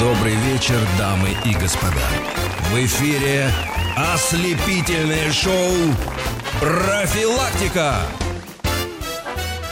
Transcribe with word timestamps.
Добрый 0.00 0.34
вечер, 0.34 0.80
дамы 0.98 1.28
и 1.44 1.52
господа. 1.54 1.92
В 2.72 2.84
эфире 2.84 3.48
ослепительное 3.96 5.30
шоу 5.30 5.72
«Профилактика». 6.60 7.98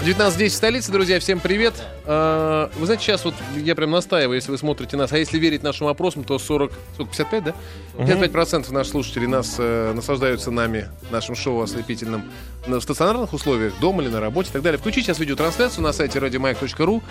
19.10 0.04 0.48
в 0.48 0.52
столице, 0.52 0.92
друзья, 0.92 1.18
всем 1.18 1.40
привет. 1.40 1.74
А, 2.04 2.70
Вы 2.76 2.86
знаете, 2.86 3.04
сейчас 3.04 3.24
вот 3.24 3.34
я 3.56 3.74
прям 3.74 3.90
настаиваю, 3.90 4.36
если 4.36 4.50
вы 4.50 4.58
смотрите 4.58 4.96
нас, 4.96 5.12
а 5.12 5.18
если 5.18 5.38
верить 5.38 5.62
нашим 5.62 5.86
опросам, 5.88 6.24
то 6.24 6.38
40, 6.38 6.72
сколько, 6.94 7.10
55, 7.12 7.44
да? 7.44 7.54
55% 7.98 8.72
наших 8.72 8.92
слушателей 8.92 9.26
нас 9.26 9.56
э, 9.58 9.92
наслаждаются 9.92 10.50
нами, 10.50 10.88
нашим 11.10 11.34
шоу 11.36 11.62
ослепительным 11.62 12.24
в 12.66 12.80
стационарных 12.80 13.32
условиях, 13.32 13.78
дома 13.80 14.02
или 14.02 14.08
на 14.10 14.20
работе 14.20 14.50
и 14.50 14.52
так 14.52 14.62
далее. 14.62 14.78
Включите 14.78 15.06
сейчас 15.06 15.18
видеотрансляцию 15.18 15.82
на 15.84 15.92
сайте 15.92 16.18
radiomike.ru. 16.18 17.02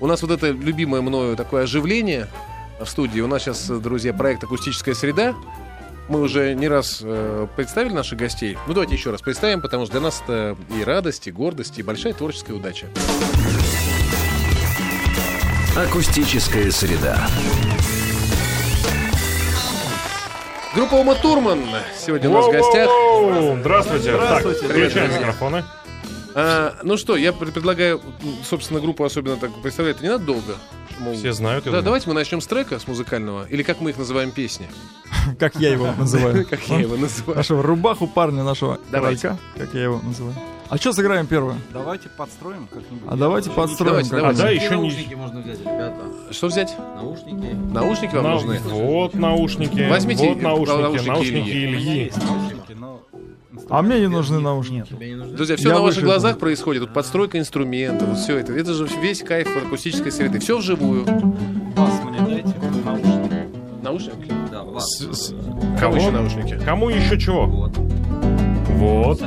У 0.00 0.06
нас 0.06 0.22
вот 0.22 0.30
это 0.30 0.50
любимое 0.50 1.02
мною 1.02 1.36
такое 1.36 1.64
оживление 1.64 2.28
в 2.80 2.86
студии. 2.88 3.20
У 3.20 3.26
нас 3.26 3.42
сейчас, 3.42 3.68
э, 3.70 3.76
друзья, 3.76 4.12
проект 4.12 4.44
«Акустическая 4.44 4.94
среда». 4.94 5.34
Мы 6.08 6.20
уже 6.20 6.54
не 6.54 6.66
раз 6.66 7.00
э, 7.02 7.46
представили 7.54 7.92
наших 7.92 8.18
гостей. 8.18 8.58
Ну, 8.66 8.74
давайте 8.74 8.94
еще 8.94 9.10
раз 9.10 9.20
представим, 9.22 9.60
потому 9.60 9.84
что 9.84 9.92
для 9.92 10.00
нас 10.00 10.20
это 10.24 10.56
и 10.76 10.82
радость, 10.82 11.28
и 11.28 11.30
гордость, 11.30 11.78
и 11.78 11.82
большая 11.82 12.14
творческая 12.14 12.54
удача. 12.54 12.86
Акустическая 15.76 16.70
среда. 16.72 17.28
Группа 20.74 20.94
Ума 20.94 21.14
Турман 21.16 21.64
сегодня 21.98 22.28
у 22.28 22.32
нас 22.32 22.46
в 22.46 22.50
гостях. 22.50 22.88
Здравствуйте. 23.60 24.12
Здравствуйте. 24.14 24.60
Так, 24.60 24.70
включаем 24.70 25.08
Привет. 25.08 25.20
микрофоны. 25.20 25.64
А, 26.34 26.76
ну 26.84 26.96
что, 26.96 27.16
я 27.16 27.32
пр- 27.32 27.50
предлагаю, 27.50 28.00
собственно, 28.48 28.80
группу 28.80 29.04
особенно 29.04 29.36
так 29.36 29.50
представлять, 29.62 29.96
это 29.96 30.04
не 30.04 30.10
надо 30.10 30.24
долго. 30.24 30.54
Мол, 31.00 31.14
Все 31.14 31.32
знают. 31.32 31.64
Да, 31.64 31.70
думаю. 31.70 31.84
давайте 31.84 32.08
мы 32.08 32.14
начнем 32.14 32.40
с 32.40 32.46
трека, 32.46 32.78
с 32.78 32.86
музыкального, 32.86 33.46
или 33.48 33.62
как 33.62 33.80
мы 33.80 33.90
их 33.90 33.98
называем, 33.98 34.30
песни, 34.30 34.68
Как 35.38 35.56
я 35.56 35.72
его 35.72 35.92
называю. 35.96 36.46
как 36.50 36.60
я 36.68 36.80
его 36.80 36.96
называю. 36.96 37.36
Нашего 37.36 37.62
рубаху 37.62 38.06
парня, 38.06 38.42
нашего 38.42 38.78
Давайте. 38.90 39.36
как 39.56 39.72
я 39.74 39.84
его 39.84 40.00
называю. 40.02 40.34
А 40.68 40.76
что 40.76 40.92
сыграем 40.92 41.26
первое? 41.26 41.56
Давайте 41.72 42.08
подстроим 42.10 42.68
как-нибудь. 42.68 43.08
А 43.08 43.16
давайте 43.16 43.50
подстроим. 43.50 43.90
Давайте, 43.90 44.10
давайте. 44.10 44.40
А 44.40 44.44
да, 44.44 44.50
еще 44.50 44.68
не... 44.68 44.76
наушники 44.76 45.14
можно 45.14 45.40
взять, 45.40 45.60
ребята? 45.60 45.96
Что 46.30 46.46
взять? 46.46 46.76
Наушники. 46.78 47.54
Наушники 47.72 48.14
вам 48.14 48.30
нужны? 48.32 48.60
Вот 48.60 49.14
наушники. 49.14 49.88
Возьмите 49.88 50.28
вот 50.28 50.42
наушники. 50.42 51.08
наушники 51.08 51.48
Ильи. 51.48 52.12
Наушники, 52.14 52.72
но... 52.74 53.02
А 53.68 53.82
мне 53.82 54.00
не 54.00 54.06
нужны 54.08 54.38
наушники. 54.40 54.88
Тебе 54.90 55.08
не 55.10 55.14
нужны? 55.16 55.36
Друзья, 55.36 55.56
все 55.56 55.68
Я 55.68 55.74
на 55.74 55.80
ваших 55.80 56.04
глазах 56.04 56.38
происходит. 56.38 56.82
Тут 56.84 56.92
подстройка 56.94 57.38
инструментов, 57.38 58.08
вот 58.08 58.18
все 58.18 58.38
это. 58.38 58.52
Это 58.52 58.72
же 58.74 58.86
весь 59.02 59.22
кайф 59.22 59.48
акустической 59.56 60.12
среды. 60.12 60.38
Все 60.38 60.58
вживую. 60.58 61.04
Бас 61.76 62.00
мне 62.04 62.20
дайте, 62.20 62.54
наушники. 62.84 63.34
Наушники? 63.82 64.32
Да, 64.52 64.62
бас. 64.64 64.84
С- 64.84 65.12
с- 65.28 65.34
Кому 65.80 65.96
еще 65.96 66.10
наушники? 66.10 66.58
Кому 66.64 66.88
еще 66.90 67.18
чего? 67.18 67.46
Вот. 67.46 67.76
Вот. 68.68 69.22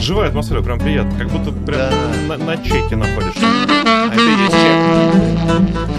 Живая 0.00 0.28
атмосфера, 0.28 0.62
прям 0.62 0.78
приятно. 0.78 1.12
Как 1.18 1.28
будто 1.28 1.52
прям 1.52 1.92
на, 2.28 2.36
на 2.36 2.56
чеке 2.56 2.96
находишься. 2.96 3.40
А 3.86 4.06
это 4.12 4.20
и 4.20 4.30
есть 4.42 4.52
чек. 4.52 5.90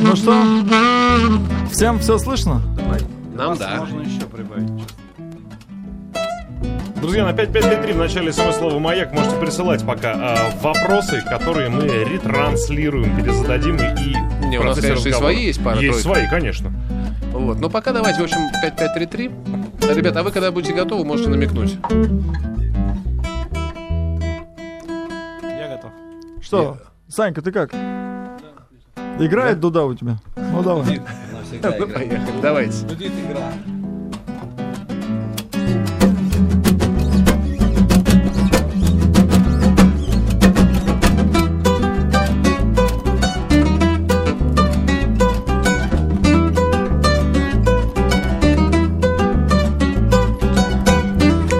Ну 0.00 0.14
что? 0.16 0.32
Всем 1.76 1.98
все 1.98 2.16
слышно? 2.16 2.62
Нам 3.34 3.54
да. 3.58 3.76
можно 3.80 4.00
еще 4.00 4.22
прибавить. 4.22 4.70
Друзья, 7.02 7.26
на 7.26 7.34
5533 7.34 7.92
в 7.92 7.98
начале 7.98 8.32
смыслова 8.32 8.78
«Маяк» 8.78 9.12
можете 9.12 9.36
присылать 9.36 9.84
пока 9.84 10.14
а, 10.16 10.50
вопросы, 10.62 11.20
которые 11.20 11.68
мы 11.68 11.86
ретранслируем, 11.86 13.14
перезададим 13.14 13.76
и... 13.76 14.46
Не, 14.46 14.58
у 14.58 14.62
нас, 14.62 14.80
конечно, 14.80 15.06
и 15.06 15.12
свои 15.12 15.44
есть 15.44 15.62
пара 15.62 15.78
Есть 15.78 16.00
свои, 16.00 16.26
конечно. 16.30 16.72
Вот. 17.32 17.60
Но 17.60 17.68
пока 17.68 17.92
давайте, 17.92 18.22
в 18.22 18.24
общем, 18.24 18.38
5533. 18.62 19.30
Ребята, 19.94 20.20
а 20.20 20.22
вы 20.22 20.32
когда 20.32 20.50
будете 20.50 20.72
готовы, 20.72 21.04
можете 21.04 21.28
намекнуть. 21.28 21.76
Я 25.42 25.76
готов. 25.76 25.90
Что? 26.40 26.78
Санька, 27.06 27.42
ты 27.42 27.52
как? 27.52 27.74
Играет 29.18 29.60
дуда 29.60 29.84
у 29.84 29.94
тебя? 29.94 30.16
Ну 30.36 30.62
давай. 30.62 31.02
Навсегда 31.62 31.76
Ну, 31.78 31.86
игра. 31.86 31.94
поехали, 31.98 32.40
давайте. 32.42 32.86
Будет 32.86 33.12
игра. 33.12 33.52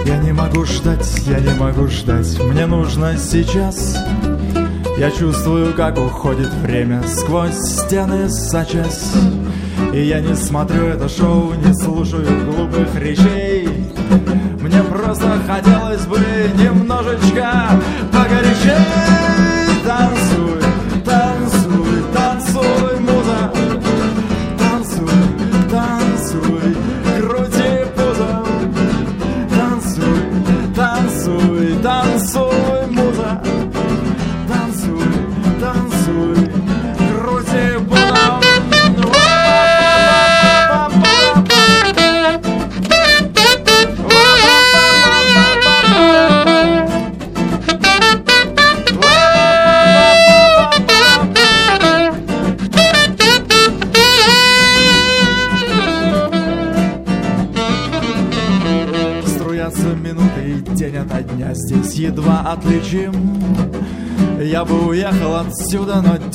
Я 0.04 0.18
не 0.18 0.32
могу 0.32 0.64
ждать, 0.64 1.06
я 1.26 1.40
не 1.40 1.54
могу 1.58 1.88
ждать, 1.88 2.38
мне 2.40 2.66
нужно 2.66 3.16
сейчас. 3.18 3.96
Я 4.98 5.10
чувствую, 5.10 5.74
как 5.74 5.98
уходит 5.98 6.52
время 6.54 7.02
сквозь 7.06 7.54
стены 7.56 8.28
сочась. 8.30 9.12
И 9.96 10.08
я 10.08 10.20
не 10.20 10.34
смотрю 10.36 10.88
это 10.88 11.08
шоу, 11.08 11.54
не 11.54 11.72
слушаю 11.72 12.26
глупых 12.44 12.94
речей. 12.96 13.66
Мне 14.60 14.82
просто 14.82 15.40
хотелось 15.48 16.04
бы 16.04 16.18
немножечко 16.58 17.70
погорячей. 18.12 19.15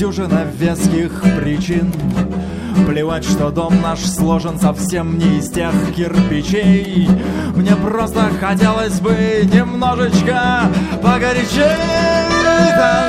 Дюжина 0.02 0.48
веских 0.58 1.12
причин. 1.38 1.94
Плевать, 2.88 3.24
что 3.24 3.52
дом 3.52 3.80
наш 3.84 4.00
сложен 4.00 4.60
совсем 4.60 5.20
не 5.20 5.38
из 5.38 5.52
тех 5.52 5.72
кирпичей. 5.96 7.08
Мне 7.56 7.76
просто 7.76 8.32
хотелось 8.40 9.00
бы 9.00 9.16
немножечко 9.54 10.62
погорячей 11.04 13.01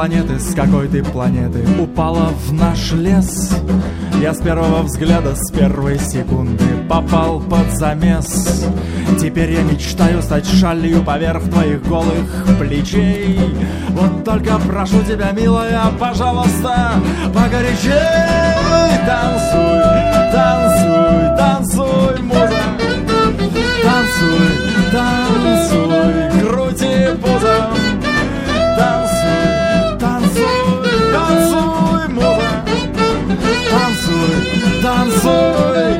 планеты, 0.00 0.38
с 0.40 0.54
какой 0.54 0.88
ты 0.88 1.04
планеты 1.04 1.62
Упала 1.78 2.30
в 2.46 2.54
наш 2.54 2.92
лес? 2.92 3.54
Я 4.18 4.32
с 4.32 4.38
первого 4.38 4.80
взгляда, 4.82 5.34
с 5.34 5.50
первой 5.52 5.98
секунды 5.98 6.64
Попал 6.88 7.38
под 7.40 7.70
замес. 7.72 8.64
Теперь 9.20 9.52
я 9.52 9.62
мечтаю 9.62 10.22
стать 10.22 10.46
шалью 10.46 11.04
поверх 11.04 11.42
твоих 11.50 11.86
голых 11.86 12.46
плечей. 12.58 13.38
Вот 13.90 14.24
только 14.24 14.58
прошу 14.60 15.02
тебя, 15.02 15.32
милая, 15.32 15.82
пожалуйста, 15.98 16.92
погорячей 17.34 17.92
Танцуй, 19.06 20.32
танцуй, 20.32 21.36
танцуй, 21.36 22.22
муза 22.22 22.60
Танцуй, 23.84 24.48
танцуй, 24.92 26.40
крути 26.40 27.20
пузом 27.20 27.89
dan 34.80 35.10
voor 35.10 35.99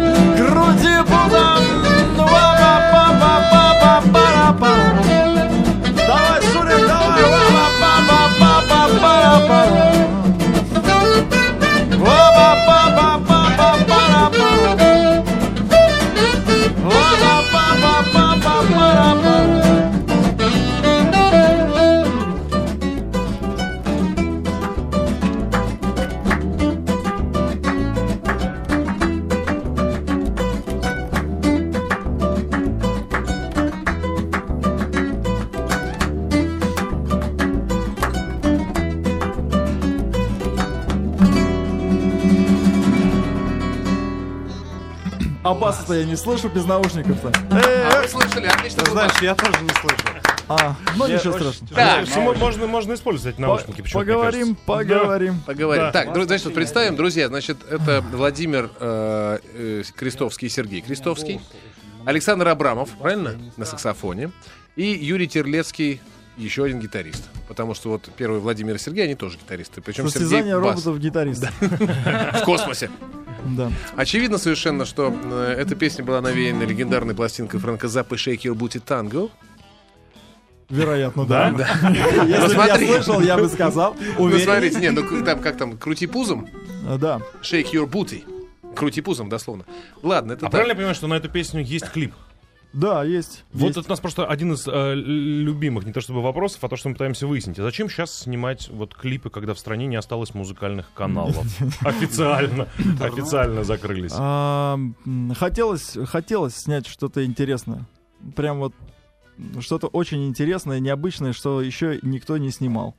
не 46.11 46.17
слышу 46.17 46.49
без 46.49 46.65
наушников-то. 46.65 47.33
А 47.51 48.03
вы 48.03 48.09
слышали? 48.09 48.47
Отлично. 48.47 48.83
Ты 48.85 48.91
знаешь, 48.91 49.13
я 49.23 49.35
тоже 49.35 49.63
не 49.63 49.71
слышу. 49.81 49.97
А, 50.49 50.75
ну 50.97 51.07
Я 51.07 51.15
ничего 51.15 51.33
страшного. 51.35 51.75
Так, 51.75 52.09
Ну, 52.17 52.35
можно, 52.35 52.67
можно 52.67 52.95
использовать 52.95 53.37
эти 53.37 53.41
наушники. 53.41 53.83
почему-то, 53.83 54.05
мне 54.05 54.15
Поговорим, 54.15 54.47
кажется. 54.57 54.65
поговорим. 54.67 55.41
Поговорим. 55.47 55.83
Да. 55.85 55.93
Так, 55.93 56.25
значит, 56.25 56.47
вот 56.47 56.55
представим, 56.55 56.97
друзья, 56.97 57.29
значит, 57.29 57.59
это 57.71 58.05
Владимир 58.13 58.69
э, 58.81 59.39
э, 59.55 59.83
Крестовский 59.95 60.49
и 60.49 60.51
Сергей 60.51 60.81
Крестовский, 60.81 61.41
Александр 62.05 62.49
Абрамов, 62.49 62.91
правильно, 62.99 63.37
на 63.57 63.65
саксофоне, 63.65 64.33
и 64.75 64.83
Юрий 64.83 65.29
Терлецкий, 65.29 66.01
еще 66.37 66.65
один 66.65 66.81
гитарист. 66.81 67.23
Потому 67.47 67.75
что 67.75 67.91
вот 67.91 68.09
первый 68.17 68.41
Владимир 68.41 68.75
и 68.75 68.79
Сергей, 68.79 69.05
они 69.05 69.15
тоже 69.15 69.37
гитаристы. 69.39 69.81
Причем 69.81 70.09
Состязание 70.09 70.55
Сергей 70.55 70.69
бас 70.69 70.85
роботов-гитаристов. 70.85 71.55
в 71.61 72.45
космосе. 72.45 72.91
Да. 73.57 73.71
Очевидно 73.97 74.39
совершенно, 74.39 74.85
что 74.85 75.15
э, 75.25 75.55
эта 75.59 75.75
песня 75.75 76.05
была 76.05 76.21
навеяна 76.21 76.63
легендарной 76.65 77.15
пластинкой 77.15 77.61
Фрэнка 77.61 77.89
Заппы 77.89 78.17
«Shake 78.17 78.43
Your 78.43 78.55
Booty 78.55 78.83
Tango». 78.85 79.31
Вероятно, 80.69 81.25
да. 81.27 81.51
Ну, 81.51 81.59
Если 82.27 82.57
бы 82.57 82.65
я 82.65 82.77
слышал, 82.77 83.21
я 83.21 83.37
бы 83.37 83.49
сказал. 83.49 83.97
Ну, 84.19 84.25
Уверен. 84.25 84.45
смотрите, 84.45 84.79
не, 84.81 84.91
ну 84.91 85.25
там, 85.25 85.41
как 85.41 85.57
там, 85.57 85.77
крути 85.77 86.07
пузом, 86.07 86.49
А, 86.89 86.97
Да. 86.97 87.21
shake 87.43 87.73
your 87.73 87.87
booty. 87.91 88.23
Крути 88.77 89.01
пузом, 89.01 89.29
дословно. 89.29 89.65
Ладно, 90.03 90.33
это 90.35 90.43
А 90.43 90.49
так. 90.49 90.51
правильно 90.53 90.71
я 90.73 90.77
понимаю, 90.77 90.95
что 90.95 91.09
на 91.09 91.15
эту 91.15 91.29
песню 91.29 91.61
есть 91.63 91.91
клип? 91.91 92.15
Да, 92.73 93.03
есть. 93.03 93.45
Вот 93.53 93.69
есть. 93.69 93.79
это 93.79 93.89
у 93.89 93.91
нас 93.91 94.01
просто 94.01 94.27
один 94.27 94.53
из 94.53 94.67
э, 94.67 94.95
любимых, 94.95 95.85
не 95.85 95.93
то 95.93 96.01
чтобы 96.01 96.23
вопросов, 96.23 96.63
а 96.63 96.69
то, 96.69 96.77
что 96.77 96.89
мы 96.89 96.95
пытаемся 96.95 97.27
выяснить. 97.27 97.59
А 97.59 97.63
зачем 97.63 97.89
сейчас 97.89 98.21
снимать 98.21 98.69
вот 98.69 98.95
клипы, 98.95 99.31
когда 99.31 99.55
в 99.55 99.59
стране 99.59 99.87
не 99.87 99.97
осталось 99.97 100.35
музыкальных 100.35 100.93
каналов? 100.95 101.37
Официально. 101.81 102.69
Официально 103.01 103.65
закрылись. 103.65 104.13
А, 104.15 104.79
хотелось, 105.37 105.97
хотелось 106.07 106.57
снять 106.57 106.87
что-то 106.87 107.25
интересное. 107.25 107.87
Прям 108.37 108.61
вот 108.61 108.75
что-то 109.61 109.89
очень 109.89 110.29
интересное, 110.29 110.81
необычное, 110.81 111.33
что 111.33 111.61
еще 111.63 111.99
никто 112.03 112.37
не 112.37 112.51
снимал. 112.51 112.95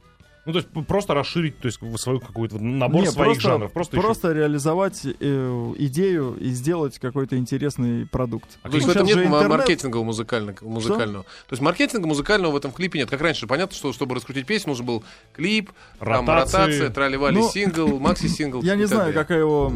Ну, 0.46 0.54
то 0.54 0.60
есть 0.60 0.70
просто 0.88 1.14
расширить 1.14 1.60
то 1.60 1.68
есть, 1.68 1.80
свою 1.98 2.20
какую-то 2.20 2.58
набор 2.58 3.02
Не, 3.02 3.12
своих 3.12 3.34
просто, 3.34 3.42
жанров. 3.42 3.72
Просто, 3.72 3.98
еще- 3.98 4.06
просто 4.06 4.32
реализовать 4.32 5.02
э, 5.06 5.74
идею 5.78 6.36
и 6.40 6.50
сделать 6.50 6.98
какой-то 6.98 7.38
интересный 7.38 8.08
продукт. 8.08 8.50
То 8.64 8.70
есть 8.76 8.88
в 8.88 8.90
этом 8.90 9.06
нет 9.06 9.18
интернет. 9.18 9.50
маркетинга 9.50 10.02
музыкального, 10.04 10.58
музыкального. 10.62 11.24
То 11.24 11.54
есть 11.54 11.62
маркетинга 11.62 12.08
музыкального 12.08 12.52
в 12.54 12.56
этом 12.56 12.72
клипе 12.72 12.98
нет. 13.00 13.10
Как 13.10 13.22
раньше, 13.22 13.46
понятно, 13.46 13.76
что 13.76 13.94
чтобы 13.94 14.16
раскрутить 14.16 14.48
песню, 14.48 14.70
нужен 14.72 14.86
был 14.86 15.04
клип, 15.34 15.72
там 16.00 16.08
Ротации. 16.28 16.58
ротация, 16.58 16.90
трали-вали, 16.90 17.38
Ну, 17.38 17.50
сингл, 17.50 18.00
макси-сингл. 18.00 18.62
Я 18.64 18.76
не 18.76 18.86
знаю, 18.86 19.14
какая 19.14 19.40
его 19.40 19.72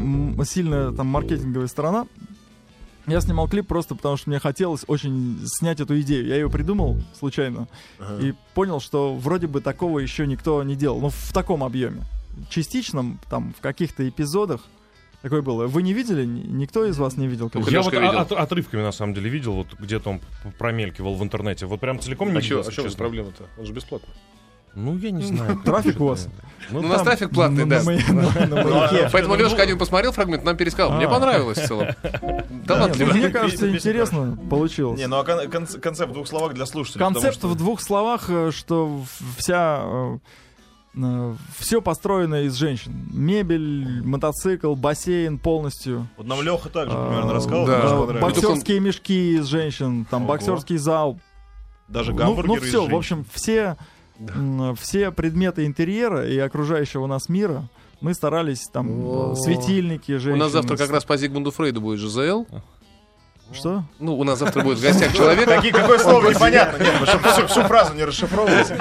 сильная 0.46 0.92
там 0.92 1.08
маркетинговая 1.08 1.68
сторона. 1.68 2.08
Я 3.08 3.22
снимал 3.22 3.48
клип 3.48 3.68
просто 3.68 3.96
потому, 3.96 4.18
что 4.18 4.30
мне 4.30 4.40
хотелось 4.40 4.84
очень 4.88 5.40
снять 5.46 5.80
эту 5.80 6.00
идею. 6.02 6.26
Я 6.26 6.36
ее 6.36 6.50
придумал 6.50 6.98
случайно 7.18 7.68
Ага. 8.00 8.24
и 8.26 8.34
понял, 8.54 8.80
что 8.80 9.14
вроде 9.16 9.48
бы 9.48 9.62
такого 9.62 10.00
еще 10.00 10.26
никто 10.26 10.64
не 10.64 10.76
делал. 10.76 11.00
Ну, 11.00 11.10
в 11.10 11.32
таком 11.34 11.64
объеме. 11.64 12.04
Частичном, 12.50 13.20
там, 13.30 13.54
в 13.58 13.62
каких-то 13.62 14.08
эпизодах 14.08 14.62
такое 15.22 15.42
было. 15.42 15.68
Вы 15.68 15.84
не 15.84 15.94
видели? 15.94 16.26
Ни- 16.26 16.42
Никто 16.48 16.86
из 16.86 16.98
вас 16.98 17.16
не 17.18 17.28
видел? 17.28 17.50
Только 17.50 17.70
Я 17.72 17.82
вот 17.82 17.94
видел. 17.94 18.08
от- 18.20 18.32
отрывками, 18.32 18.82
на 18.82 18.92
самом 18.92 19.14
деле, 19.14 19.30
видел, 19.30 19.54
вот 19.54 19.68
где-то 19.80 20.10
он 20.10 20.22
промелькивал 20.58 21.16
в 21.16 21.24
интернете. 21.24 21.66
Вот 21.66 21.80
прям 21.80 22.00
целиком 22.00 22.32
не 22.32 22.38
А 22.38 22.42
видел, 22.42 22.60
а 22.60 22.64
вас 22.64 22.74
честно. 22.74 22.92
проблема-то? 22.98 23.46
Он 23.58 23.66
же 23.66 23.74
бесплатный. 23.74 24.14
Ну, 24.76 24.98
я 24.98 25.12
не 25.12 25.24
знаю. 25.24 25.60
Трафик 25.64 26.00
у 26.02 26.08
вас? 26.08 26.28
Ну, 26.70 26.82
Ну, 26.82 26.88
у 26.88 26.92
нас 26.92 27.02
трафик 27.04 27.30
платный, 27.30 27.66
да. 27.66 27.80
на 27.80 27.84
маяке- 27.86 28.12
на- 28.12 28.46
на 28.48 28.64
маяке. 28.64 29.10
Поэтому 29.12 29.36
Лешка 29.36 29.62
один 29.62 29.78
посмотрел 29.78 30.12
фрагмент, 30.12 30.44
нам 30.44 30.58
пересказал. 30.58 30.92
Мне 30.98 31.06
А. 31.06 31.10
понравилось 31.10 31.58
в 31.60 31.68
целом. 31.68 31.88
Талантливо. 32.68 33.10
ну, 33.10 33.16
Мне 33.16 33.30
кажется, 33.30 33.70
интересно 33.72 34.38
получилось. 34.50 35.00
Не, 35.00 35.08
ну 35.08 35.18
а 35.20 35.24
кон- 35.24 35.50
кон- 35.50 35.68
концепт 35.68 36.10
в 36.10 36.14
двух 36.14 36.28
словах 36.28 36.54
для 36.56 36.66
слушателей. 36.66 37.00
потому 37.00 37.14
Концепт 37.16 37.38
что- 37.38 37.48
в 37.48 37.56
двух 37.56 37.82
словах, 37.82 38.26
э, 38.30 38.52
что 38.52 39.02
вся 39.38 39.84
все 41.58 41.82
построено 41.82 42.44
из 42.44 42.54
женщин. 42.56 42.94
Мебель, 43.12 44.02
мотоцикл, 44.04 44.76
бассейн 44.76 45.38
полностью. 45.40 46.08
Вот 46.18 46.26
нам 46.26 46.42
Леха 46.42 46.70
также 46.70 46.96
А, 46.98 47.08
примерно 47.10 47.34
рассказал, 47.34 47.66
да. 47.66 47.80
Э. 48.16 48.20
Боксерские 48.22 48.80
мешки 48.80 49.36
из 49.36 49.46
женщин, 49.46 50.06
там 50.10 50.26
боксерский 50.26 50.78
зал. 50.78 51.20
Даже 51.90 52.12
Ну, 52.14 52.18
гамбургеры 52.18 52.48
ну 52.48 52.56
из 52.56 52.70
все, 52.70 52.88
в 52.88 52.96
общем, 52.96 53.26
все, 53.34 53.76
все 54.80 55.12
предметы 55.12 55.66
интерьера 55.66 56.28
и 56.28 56.38
окружающего 56.38 57.08
нас 57.08 57.30
мира 57.30 57.68
мы 58.02 58.14
старались 58.14 58.68
там 58.72 58.88
О. 59.06 59.34
э, 59.34 59.36
светильники, 59.36 60.12
У 60.14 60.20
женщины. 60.20 60.44
нас 60.44 60.52
завтра 60.52 60.78
как 60.78 60.92
раз 60.92 61.04
по 61.06 61.18
Зигмунду 61.18 61.52
Фрейду 61.52 61.82
будет 61.82 62.00
ЖЗЛ. 62.00 62.46
Что? 63.54 63.84
Ну, 64.00 64.18
у 64.18 64.24
нас 64.24 64.40
завтра 64.40 64.64
будет 64.64 64.80
в 64.80 64.82
гостях 64.82 65.14
человек. 65.14 65.46
Какие- 65.46 65.72
какое 65.72 66.00
слово 66.00 66.30
непонятно, 66.32 66.82
нет, 66.84 66.94
чтобы 67.08 67.30
всю, 67.30 67.48
всю 67.48 67.62
фразу 67.62 67.94
не 67.94 68.04
расшифровывать. 68.04 68.74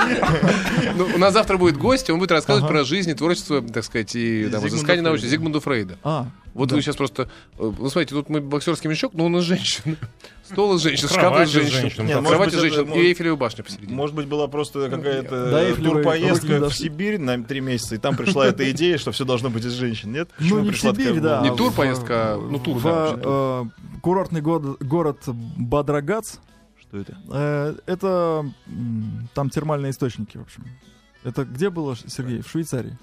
Ну, 0.97 1.07
у 1.15 1.19
нас 1.19 1.35
завтра 1.35 1.59
будет 1.59 1.77
гость, 1.77 2.09
и 2.09 2.13
он 2.13 2.19
будет 2.19 2.33
рассказывать 2.33 2.69
про 2.69 2.83
жизнь 2.85 3.11
и 3.11 3.15
творчество, 3.15 3.61
так 3.61 3.85
сказать, 3.85 4.17
и 4.17 4.49
там, 4.49 4.67
изыскание 4.67 5.03
научное 5.03 5.29
Фрейда. 5.29 5.37
Зигмунда 5.37 5.61
Фрейда. 5.61 5.99
А, 6.03 6.27
Вот 6.55 6.69
Да. 6.69 6.77
вы 6.77 6.83
сейчас 6.83 6.97
просто... 6.97 7.29
Ну, 7.59 7.73
смотрите, 7.91 8.15
тут 8.15 8.29
мы 8.29 8.41
боксерский 8.41 8.89
мешок, 8.89 9.13
но 9.15 9.27
он 9.27 9.37
из 9.37 9.43
женщин. 9.43 9.97
Стол 10.45 10.77
из 10.77 10.83
женщин, 10.83 11.09
шкаф 11.09 11.41
из 11.41 11.49
женщин. 11.51 11.81
женщин. 11.81 12.07
Нет, 12.07 12.17
может 12.17 12.31
Кровать 12.31 12.55
быть, 12.55 12.65
из 12.65 12.75
женщин. 12.75 12.93
И 12.93 12.99
Эйфелева 13.01 13.37
башня 13.37 13.65
посередине. 13.65 13.95
Может 13.95 14.15
быть, 14.15 14.27
была 14.29 14.47
просто 14.47 14.89
До 14.89 14.97
какая-то 14.97 15.75
не 15.79 15.85
турпоездка 15.85 16.61
в. 16.69 16.75
Сибирь 16.75 17.19
на 17.19 17.43
три 17.43 17.61
месяца, 17.61 17.97
и 17.97 17.99
там 17.99 18.17
пришла 18.17 18.47
эта 18.47 18.71
идея, 18.71 18.99
что 18.99 19.11
все 19.11 19.25
должно 19.25 19.51
быть 19.51 19.65
из 19.65 19.73
женщин, 19.73 20.13
нет? 20.13 20.31
ну 20.39 20.61
не 20.61 20.71
в 20.71 20.81
такая 20.81 20.93
Сибирь, 20.95 21.21
да. 21.21 21.41
Не 21.41 21.49
голову? 21.49 21.57
тур 21.57 21.71
в- 21.73 21.77
поездка, 21.77 22.35
а, 22.35 22.37
ну, 22.39 22.59
тур, 22.61 22.79
в, 22.79 22.83
да, 22.85 22.91
вообще 23.11 23.21
э, 23.25 23.99
курортный 24.01 24.41
город 24.41 25.19
Бадрагац. 25.27 26.37
Что 26.81 26.99
это? 26.99 27.17
Э, 27.33 27.75
это 27.87 28.47
там 29.35 29.51
термальные 29.51 29.91
источники, 29.91 30.37
в 30.37 30.43
общем. 30.43 30.65
Это 31.25 31.45
где 31.45 31.71
было, 31.71 31.97
Сергей? 31.97 32.43
В 32.43 32.49
Швейцарии. 32.51 32.97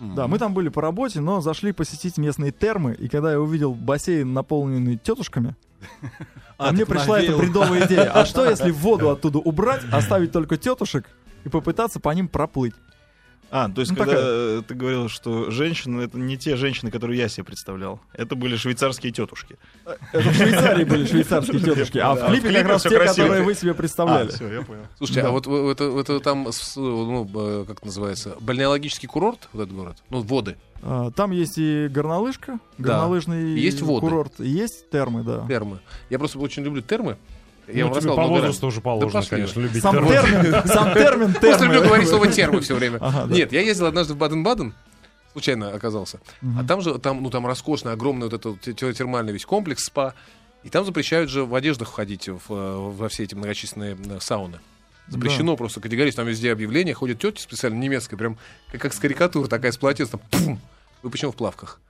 Да, 0.00 0.26
мы 0.26 0.38
там 0.38 0.54
были 0.54 0.70
по 0.70 0.80
работе, 0.80 1.20
но 1.20 1.40
зашли 1.40 1.72
посетить 1.72 2.16
местные 2.16 2.52
термы, 2.52 2.94
и 2.94 3.08
когда 3.08 3.32
я 3.32 3.40
увидел 3.40 3.74
бассейн, 3.74 4.32
наполненный 4.32 4.96
тетушками, 4.96 5.56
а, 6.58 6.72
мне 6.72 6.86
пришла 6.86 7.20
эта 7.20 7.36
бредовая 7.36 7.86
идея. 7.86 8.10
А 8.12 8.24
что, 8.24 8.48
если 8.48 8.70
воду 8.70 9.10
оттуда 9.10 9.38
убрать, 9.38 9.82
оставить 9.92 10.32
только 10.32 10.56
тетушек 10.56 11.08
и 11.44 11.48
попытаться 11.48 12.00
по 12.00 12.10
ним 12.10 12.28
проплыть? 12.28 12.74
А, 13.52 13.68
то 13.68 13.80
есть, 13.80 13.90
Ну, 13.92 13.96
когда 13.98 14.14
такая. 14.14 14.62
ты 14.62 14.74
говорил, 14.74 15.08
что 15.08 15.50
женщины 15.50 16.02
это 16.02 16.16
не 16.18 16.36
те 16.38 16.54
женщины, 16.56 16.90
которые 16.92 17.18
я 17.18 17.28
себе 17.28 17.42
представлял. 17.44 18.00
Это 18.12 18.36
были 18.36 18.56
швейцарские 18.56 19.10
тетушки. 19.12 19.56
Это 20.12 20.30
в 20.30 20.34
Швейцарии 20.34 20.84
были 20.84 21.04
швейцарские 21.04 21.60
тетушки, 21.60 21.98
а 21.98 22.14
в 22.14 22.26
клипе 22.28 22.52
как 22.52 22.66
раз 22.68 22.82
те, 22.82 22.90
которые 22.98 23.42
вы 23.42 23.54
себе 23.54 23.74
представляли. 23.74 24.28
все, 24.28 24.52
я 24.52 24.62
понял. 24.62 24.86
Слушайте, 24.98 25.22
а 25.22 25.30
вот 25.30 25.46
в- 25.46 25.68
это, 25.68 26.20
там, 26.20 26.48
ну, 26.76 27.64
как 27.66 27.84
называется, 27.84 28.36
бальнеологический 28.40 29.08
курорт, 29.08 29.48
вот 29.52 29.62
этот 29.64 29.74
город? 29.74 29.96
Ну, 30.10 30.20
воды, 30.22 30.56
А, 30.82 31.10
Там 31.10 31.32
есть 31.32 31.58
и 31.58 31.88
горнолыжка, 31.88 32.58
горнолыжный 32.78 33.58
Есть 33.58 33.82
воды. 33.82 34.00
курорт, 34.00 34.40
и 34.40 34.48
есть 34.48 34.88
термы, 34.90 35.22
да. 35.24 35.44
термы. 35.46 35.80
Я 36.08 36.18
просто 36.18 36.38
очень 36.38 36.62
люблю 36.62 36.80
термы. 36.82 37.16
Ну, 37.66 37.74
Я 37.74 37.84
вам 37.84 37.92
тебе 37.92 37.98
рассказал 37.98 38.16
по 38.16 38.22
много 38.22 38.34
раз. 38.36 38.42
возрасту 38.46 38.66
уже 38.66 38.80
положено, 38.80 39.12
пошли 39.12 39.30
конечно, 39.30 39.60
любить 39.60 39.82
Сам 39.82 39.94
термос. 39.94 40.12
термин, 40.12 40.62
сам 40.66 40.92
термин 40.94 41.34
Просто 41.34 41.64
люблю 41.64 41.78
термы. 41.78 41.86
говорить 41.86 42.08
слово 42.08 42.26
термы 42.28 42.60
все 42.60 42.74
время. 42.74 42.98
Ага, 43.00 43.26
да. 43.26 43.34
Нет, 43.34 43.52
я 43.52 43.60
ездил 43.60 43.86
однажды 43.86 44.14
в 44.14 44.16
Баден-Баден, 44.16 44.74
случайно 45.32 45.70
оказался. 45.70 46.20
А 46.58 46.64
там 46.64 46.80
же, 46.80 46.98
там, 46.98 47.22
ну, 47.22 47.30
там 47.30 47.46
роскошный, 47.46 47.92
огромный 47.92 48.28
вот 48.28 48.32
этот 48.34 48.60
те- 48.60 48.72
те- 48.72 48.92
термальный 48.92 49.32
весь 49.32 49.46
комплекс, 49.46 49.84
спа. 49.84 50.14
И 50.64 50.68
там 50.68 50.84
запрещают 50.84 51.30
же 51.30 51.44
в 51.44 51.54
одеждах 51.54 51.88
ходить 51.88 52.28
в, 52.28 52.40
э, 52.50 52.76
во 52.90 53.08
все 53.08 53.22
эти 53.24 53.34
многочисленные 53.34 53.96
э, 53.96 54.18
сауны. 54.20 54.58
Запрещено 55.08 55.56
просто 55.56 55.80
категорично. 55.80 56.18
Там 56.22 56.28
везде 56.28 56.52
объявления, 56.52 56.92
ходят 56.94 57.18
тети 57.18 57.40
специально 57.40 57.76
немецкие, 57.76 58.18
прям 58.18 58.36
как, 58.70 58.80
как 58.82 58.92
с 58.92 58.98
карикатуры 58.98 59.48
такая 59.48 59.72
с 59.72 59.76
полотенцем. 59.76 60.20
Пум! 60.30 60.60
Вы 61.02 61.10
почему 61.10 61.32
в 61.32 61.36
плавках? 61.36 61.80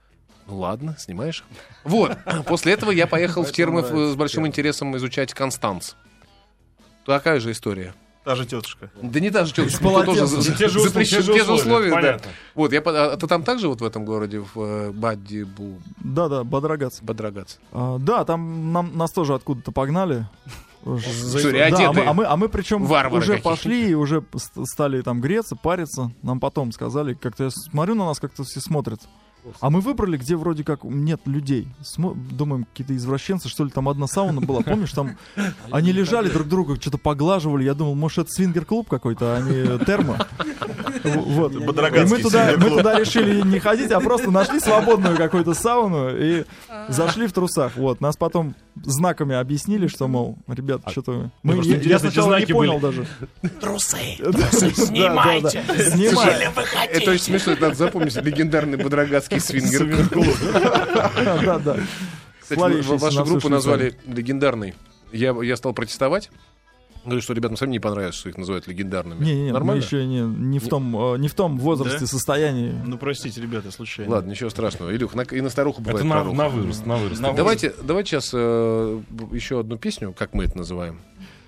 Ладно, 0.51 0.95
снимаешь. 0.99 1.43
Вот. 1.83 2.15
После 2.45 2.73
этого 2.73 2.91
я 2.91 3.07
поехал 3.07 3.43
в 3.43 3.51
термы 3.51 3.79
э, 3.81 4.11
с 4.11 4.15
большим 4.15 4.45
интересом 4.45 4.95
изучать 4.97 5.33
Констанц. 5.33 5.93
Такая 7.05 7.39
же 7.39 7.51
история. 7.51 7.93
Та 8.23 8.35
же 8.35 8.45
тетушка. 8.45 8.91
Да 9.01 9.19
не 9.19 9.31
та 9.31 9.45
же 9.45 9.53
тетушка, 9.53 9.83
но 9.83 10.03
тоже 10.03 10.27
Те 10.53 10.67
же 10.69 10.79
условия, 10.81 11.05
те 11.05 11.21
же 11.43 11.51
условия, 11.53 12.01
да. 12.01 12.19
Вот, 12.53 12.71
я, 12.71 12.81
по- 12.83 13.13
а 13.13 13.17
ты 13.17 13.25
там 13.25 13.41
также 13.43 13.67
вот 13.67 13.81
в 13.81 13.83
этом 13.83 14.05
городе, 14.05 14.41
в 14.53 14.59
э, 14.61 14.91
Баддибу, 14.91 15.81
Да-да, 15.97 16.43
Бодрогац. 16.43 17.01
Бадрагац? 17.01 17.55
А, 17.71 17.97
да, 17.97 18.23
там 18.23 18.71
нам, 18.71 18.95
нас 18.95 19.11
тоже 19.11 19.33
откуда-то 19.33 19.71
погнали. 19.71 20.27
Сори, 20.83 21.69
Да, 21.71 21.89
а 21.89 21.93
мы, 21.93 22.05
а 22.05 22.13
мы, 22.13 22.25
а 22.25 22.37
мы 22.37 22.49
причем 22.49 22.83
уже 22.83 23.37
пошли 23.37 23.89
и 23.89 23.93
уже 23.95 24.23
ст- 24.35 24.67
стали 24.67 25.01
там 25.01 25.19
греться, 25.21 25.55
париться. 25.55 26.11
Нам 26.21 26.39
потом 26.39 26.71
сказали, 26.71 27.15
как-то 27.15 27.45
я 27.45 27.49
смотрю 27.49 27.95
на 27.95 28.05
нас, 28.05 28.19
как-то 28.19 28.43
все 28.43 28.59
смотрят. 28.61 28.99
А 29.59 29.69
мы 29.69 29.81
выбрали, 29.81 30.17
где 30.17 30.35
вроде 30.35 30.63
как 30.63 30.83
нет 30.83 31.21
людей. 31.25 31.67
Смо- 31.81 32.15
думаем, 32.15 32.65
какие-то 32.65 32.95
извращенцы, 32.95 33.49
что 33.49 33.63
ли, 33.63 33.71
там 33.71 33.89
одна 33.89 34.07
сауна 34.07 34.41
была. 34.41 34.61
Помнишь, 34.61 34.91
там 34.91 35.17
они 35.71 35.91
лежали 35.91 36.29
друг 36.29 36.47
друга, 36.47 36.75
что-то 36.79 36.97
поглаживали. 36.97 37.63
Я 37.63 37.73
думал, 37.73 37.95
может, 37.95 38.19
это 38.19 38.31
свингер-клуб 38.31 38.87
какой-то, 38.89 39.35
а 39.35 39.41
не 39.41 39.85
термо. 39.85 40.17
Вот. 41.03 41.53
И 41.53 41.59
мы 41.59 42.19
туда, 42.19 42.51
мы 42.57 42.69
туда 42.69 42.99
решили 42.99 43.41
не 43.41 43.59
ходить, 43.59 43.91
а 43.91 43.99
просто 43.99 44.29
нашли 44.29 44.59
свободную 44.59 45.17
какую-то 45.17 45.55
сауну 45.55 46.15
и 46.15 46.45
зашли 46.89 47.25
в 47.25 47.33
трусах. 47.33 47.75
Вот. 47.75 48.01
Нас 48.01 48.15
потом 48.17 48.53
знаками 48.75 49.35
объяснили, 49.35 49.87
что, 49.87 50.07
мол, 50.07 50.37
ребят, 50.47 50.81
что-то... 50.89 51.31
Мы, 51.43 51.63
я, 51.63 51.77
я 51.77 51.99
сначала 51.99 52.35
не 52.37 52.45
знаки 52.45 52.51
понял 52.53 52.79
были. 52.79 52.81
даже. 52.81 53.07
Трусы! 53.59 53.97
Снимайте! 54.73 55.63
Снимай! 55.91 56.47
Это 56.91 57.11
очень 57.11 57.23
смешно, 57.23 57.55
надо 57.59 57.75
запомнить. 57.75 58.15
Легендарный 58.15 58.77
Бодрогадский 58.77 59.39
свингер. 59.39 60.09
Да, 61.43 61.59
да. 61.59 61.77
Кстати, 62.41 62.99
вашу 62.99 63.25
группу 63.25 63.49
назвали 63.49 63.95
легендарной. 64.05 64.75
Я, 65.11 65.35
я 65.41 65.57
стал 65.57 65.73
протестовать. 65.73 66.29
Говорю, 67.03 67.21
что 67.21 67.33
ребятам 67.33 67.57
самим 67.57 67.71
не 67.71 67.79
понравилось, 67.79 68.15
что 68.15 68.29
их 68.29 68.37
называют 68.37 68.67
легендарными. 68.67 69.23
Не, 69.25 69.33
не, 69.33 69.45
мы 69.47 69.51
Нормально? 69.53 69.81
еще 69.81 70.05
не, 70.05 70.19
не 70.21 70.59
в 70.59 70.67
том, 70.67 70.95
э, 71.15 71.17
не 71.17 71.27
в 71.27 71.33
том 71.33 71.57
возрасте, 71.57 72.01
Да? 72.01 72.05
состоянии. 72.07 72.75
Ну, 72.85 72.97
простите, 72.99 73.41
ребята, 73.41 73.71
случайно. 73.71 74.11
Ладно, 74.11 74.29
ничего 74.29 74.49
страшного. 74.51 74.95
Илюх, 74.95 75.15
на- 75.15 75.21
и 75.23 75.41
на 75.41 75.49
старуху 75.49 75.81
бывает 75.81 75.99
Это 75.99 76.07
на, 76.07 76.23
на 76.31 76.49
вырост, 76.49 76.85
на 76.85 76.97
вырост. 76.97 77.19
Давайте, 77.21 77.73
давайте 77.83 78.09
сейчас 78.11 78.29
э, 78.33 79.01
еще 79.31 79.59
одну 79.61 79.77
песню, 79.77 80.13
как 80.17 80.33
мы 80.35 80.43
это 80.43 80.57
называем. 80.59 80.99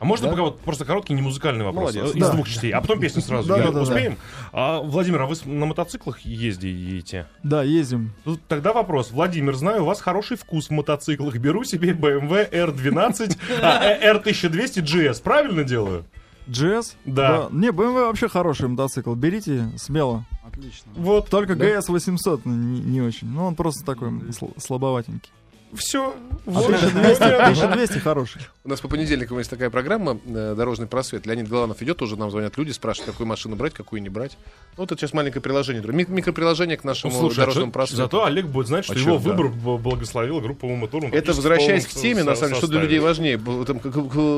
А 0.03 0.05
можно 0.05 0.25
Да? 0.27 0.31
пока 0.31 0.43
вот 0.43 0.59
просто 0.59 0.83
короткий, 0.83 1.13
не 1.13 1.21
музыкальный 1.21 1.63
вопрос 1.63 1.95
Молодец. 1.95 2.13
э, 2.13 2.17
из 2.17 2.25
Да. 2.25 2.33
двух 2.33 2.49
частей, 2.49 2.71
а 2.71 2.81
потом 2.81 2.99
песню 2.99 3.21
сразу. 3.21 3.47
Да, 3.47 3.57
да, 3.57 3.71
да, 3.71 3.81
Успеем? 3.83 4.17
А, 4.51 4.81
Владимир, 4.81 5.21
а 5.21 5.25
вы 5.27 5.37
на 5.45 5.65
мотоциклах 5.65 6.19
ездите? 6.19 7.25
Да, 7.41 7.63
ездим. 7.63 8.11
Ну, 8.25 8.37
тогда 8.49 8.73
вопрос. 8.73 9.11
Владимир, 9.11 9.55
знаю, 9.55 9.83
у 9.83 9.85
вас 9.85 10.01
хороший 10.01 10.35
вкус 10.35 10.67
в 10.67 10.71
мотоциклах. 10.71 11.37
Беру 11.37 11.63
себе 11.63 11.93
BMW 11.93 12.51
R12, 12.51 13.37
а, 13.61 13.81
э, 13.81 14.13
R1200 14.13 14.81
GS. 14.83 15.21
Правильно 15.23 15.63
делаю? 15.63 16.03
GS? 16.49 16.95
Да. 17.05 17.47
Не, 17.51 17.69
BMW 17.69 18.05
вообще 18.05 18.27
хороший 18.27 18.67
мотоцикл. 18.67 19.13
Берите 19.15 19.69
смело. 19.77 20.25
Отлично. 20.45 20.91
Вот. 20.97 21.29
Только 21.29 21.53
GS 21.53 21.83
800 21.87 22.45
не, 22.45 22.81
не 22.81 23.01
очень. 23.01 23.29
Ну, 23.29 23.45
он 23.45 23.55
просто 23.55 23.85
такой 23.85 24.09
сл- 24.09 24.53
слабоватенький. 24.59 25.31
Все. 25.75 26.13
А 26.45 26.59
1200, 26.59 27.23
1200 27.23 27.99
хороший. 27.99 28.41
У 28.65 28.69
нас 28.69 28.81
по 28.81 28.87
понедельникам 28.89 29.37
есть 29.37 29.49
такая 29.49 29.69
программа 29.69 30.19
э, 30.25 30.55
«Дорожный 30.57 30.87
просвет». 30.87 31.25
Леонид 31.25 31.47
Голанов 31.47 31.81
идет, 31.81 31.97
тоже 31.97 32.17
нам 32.17 32.29
звонят 32.31 32.57
люди, 32.57 32.71
спрашивают, 32.71 33.11
какую 33.11 33.27
машину 33.27 33.55
брать, 33.55 33.73
какую 33.73 34.01
не 34.01 34.09
брать. 34.09 34.37
Ну, 34.77 34.83
вот 34.83 34.91
это 34.91 34.99
сейчас 34.99 35.13
маленькое 35.13 35.41
приложение. 35.41 35.81
Ми- 35.83 36.05
микроприложение 36.07 36.75
к 36.77 36.83
нашему 36.83 37.13
Слушай, 37.13 37.35
а 37.35 37.39
дорожному 37.41 37.67
что- 37.67 37.73
просвету. 37.73 37.97
зато 38.03 38.25
Олег 38.25 38.45
будет 38.47 38.67
знать, 38.67 38.83
что 38.85 38.93
А 38.93 38.97
его 38.97 39.05
чё, 39.17 39.19
да. 39.19 39.29
выбор 39.31 39.47
б- 39.47 39.77
благословила 39.77 40.41
группа 40.41 40.65
Ума 40.65 40.87
Турман. 40.87 41.13
Это 41.13 41.31
возвращаясь 41.33 41.85
к 41.85 41.89
теме, 41.91 42.23
на 42.23 42.35
самом 42.35 42.49
деле, 42.49 42.57
что 42.57 42.67
для 42.67 42.81
людей 42.81 42.99
важнее, 42.99 43.39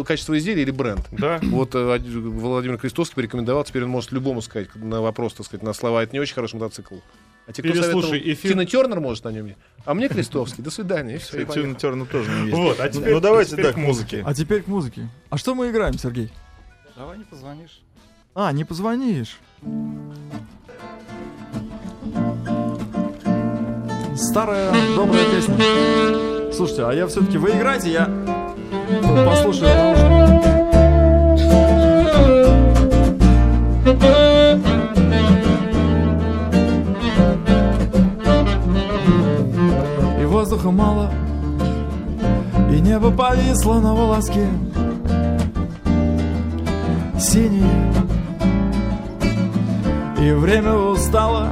качество 0.06 0.38
изделия 0.38 0.62
или 0.62 0.72
бренд. 0.72 1.02
Да. 1.12 1.40
Вот 1.44 1.74
э, 1.74 2.00
Владимир 2.00 2.78
Крестовский 2.78 3.16
порекомендовал, 3.16 3.64
теперь 3.64 3.84
он 3.84 3.90
может 3.90 4.12
любому 4.12 4.42
сказать 4.42 4.70
на 4.76 5.02
вопрос, 5.02 5.34
так 5.34 5.46
сказать, 5.48 5.64
на 5.64 5.74
слова, 5.74 6.04
это 6.04 6.14
не 6.14 6.20
очень 6.20 6.36
хороший 6.36 6.56
мотоцикл. 6.56 6.96
А 7.48 7.52
те, 7.54 7.62
кто 7.62 7.72
Переслушай 7.72 8.10
советовал, 8.10 8.34
эфир. 8.34 8.52
Тина 8.52 8.66
Тернер 8.66 9.00
может 9.00 9.24
на 9.24 9.30
нем. 9.30 9.52
А 9.86 9.94
мне 9.94 10.10
Крестовский. 10.10 10.64
До 10.64 10.72
свидания. 10.72 11.16
И 11.16 11.18
все. 11.20 11.46
Тина 11.46 11.76
Тернер 11.76 12.08
тоже 12.08 12.30
не 12.32 12.46
есть. 12.48 12.58
Вот, 12.58 12.80
а 12.80 12.86
Ну, 12.86 12.90
теперь- 12.92 13.14
ну, 13.14 13.20
давайте 13.20 13.52
теперь 13.52 13.66
так, 13.66 13.76
к 13.76 13.78
музыке. 13.78 14.24
А 14.26 14.34
теперь 14.34 14.62
к 14.64 14.68
музыке. 14.68 15.08
А 15.30 15.38
что 15.38 15.54
мы 15.54 15.70
играем, 15.70 15.98
Сергей? 15.98 16.32
Давай 16.98 17.18
не 17.20 17.24
позвонишь. 17.24 17.82
А, 18.34 18.52
не 18.52 18.64
позвонишь. 18.66 19.38
Старая 24.16 24.72
добрая 24.96 25.26
песня. 25.30 26.52
Слушайте, 26.54 26.84
а 26.86 26.94
я 26.94 27.06
все-таки 27.08 27.38
вы 27.38 27.52
играете, 27.52 27.92
я 27.92 28.06
послушаю. 29.26 29.96
Воздуха 40.66 40.72
мало, 40.72 41.12
и 42.72 42.80
небо 42.82 43.12
повисло 43.12 43.76
на 43.76 43.94
волоске. 43.94 44.48
Синее 47.18 47.94
и 50.20 50.32
время 50.32 50.74
устало 50.74 51.48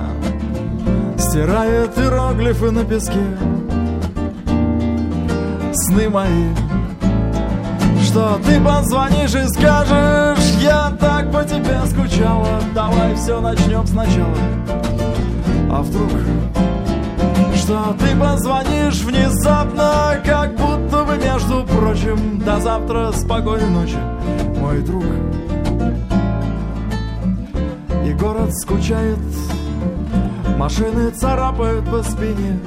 Стирает 1.17 1.97
иероглифы 1.97 2.69
на 2.71 2.83
песке 2.83 3.23
Сны 5.73 6.09
мои 6.09 6.49
Что 8.03 8.39
ты 8.45 8.59
позвонишь 8.61 9.33
и 9.35 9.47
скажешь 9.47 10.61
Я 10.61 10.91
так 10.99 11.31
по 11.31 11.43
тебе 11.43 11.79
скучала 11.85 12.59
Давай 12.75 13.15
все 13.15 13.39
начнем 13.39 13.87
сначала 13.87 14.37
А 15.71 15.81
вдруг 15.81 16.11
Что 17.63 17.95
ты 17.97 18.13
позвонишь 18.17 19.03
внезапно 19.03 20.21
Как 20.25 20.53
будто 20.53 21.05
бы 21.05 21.15
между 21.15 21.63
прочим 21.63 22.37
До 22.39 22.59
завтра 22.59 23.13
спокойной 23.13 23.69
ночи 23.69 23.95
Мой 24.59 24.81
друг. 24.81 25.05
И 28.05 28.11
город 28.15 28.53
скучает 28.53 29.17
Машины 30.57 31.11
царапают 31.11 31.89
по 31.89 32.03
спине 32.03 32.59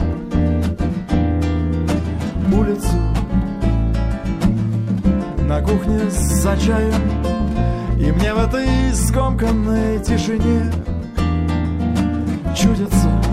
Улицу 2.50 2.96
На 5.46 5.60
кухне 5.60 6.08
за 6.08 6.56
чаем 6.56 8.00
И 8.00 8.10
мне 8.12 8.32
в 8.32 8.38
этой 8.38 8.94
скомканной 8.94 9.98
тишине 10.02 10.72
Чудится 12.56 13.25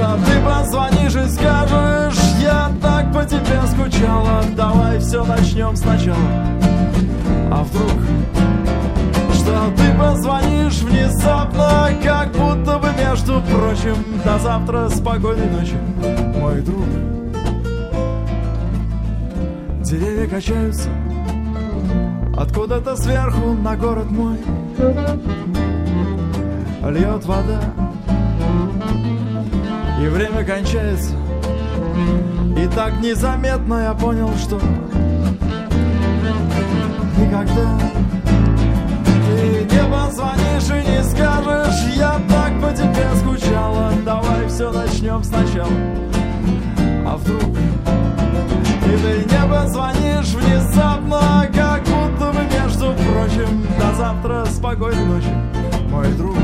Что 0.00 0.16
ты 0.24 0.40
позвонишь 0.40 1.14
и 1.14 1.28
скажешь 1.28 2.18
Я 2.40 2.72
так 2.80 3.12
по 3.12 3.22
тебе 3.22 3.60
скучала 3.66 4.42
Давай 4.56 4.98
все 4.98 5.22
начнем 5.22 5.76
сначала. 5.76 6.16
А 7.52 7.62
вдруг 7.64 8.00
что 9.34 9.72
ты 9.76 9.98
позвонишь 9.98 10.80
внезапно, 10.80 11.90
как 12.02 12.32
будто 12.32 12.78
бы 12.78 12.88
между 12.96 13.42
прочим 13.42 13.96
До 14.24 14.38
завтра 14.38 14.88
спокойной 14.88 15.50
ночи, 15.50 15.76
мой 16.38 16.62
друг 16.62 16.86
Деревья 19.82 20.26
качаются 20.28 20.88
Откуда-то 22.38 22.96
сверху 22.96 23.52
на 23.52 23.76
город 23.76 24.10
мой. 24.10 24.38
Льет 26.90 27.24
вода 27.26 27.60
И 30.00 30.08
время 30.08 30.42
кончается. 30.44 31.14
И 32.56 32.66
так 32.74 33.00
незаметно 33.02 33.82
я 33.82 33.92
понял, 33.92 34.30
что 34.38 34.58
Никогда 37.18 37.78
ты 39.26 39.64
не 39.64 39.92
позвонишь 39.92 40.70
и 40.70 40.90
не 40.90 41.04
скажешь. 41.04 41.96
Я 41.96 42.18
так 42.30 42.60
по 42.62 42.72
тебе 42.74 43.06
скучала 43.16 43.92
Давай 44.02 44.48
все 44.48 44.72
начнем 44.72 45.22
сначала. 45.22 45.70
А 47.06 47.16
вдруг 47.18 47.42
И 47.42 48.96
ты 49.02 49.34
не 49.34 49.48
позвонишь 49.52 50.34
внезапно 50.34 51.46
Как 51.54 51.82
будто 51.84 52.32
бы 52.32 52.42
между 52.44 52.94
прочим. 52.94 53.66
До 53.78 53.94
завтра 53.94 54.46
спокойной 54.46 55.04
ночи 55.04 55.34
Мой 55.90 56.08
друг 56.12 56.36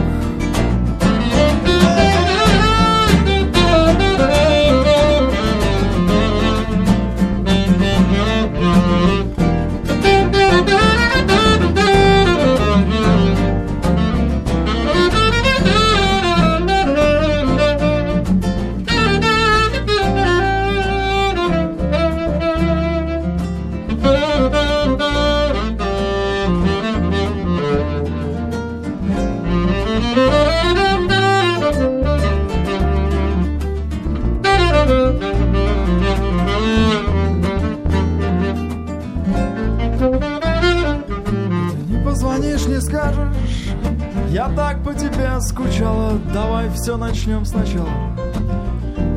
скучала, 45.56 46.18
давай 46.34 46.68
все 46.70 46.98
начнем 46.98 47.46
сначала. 47.46 47.88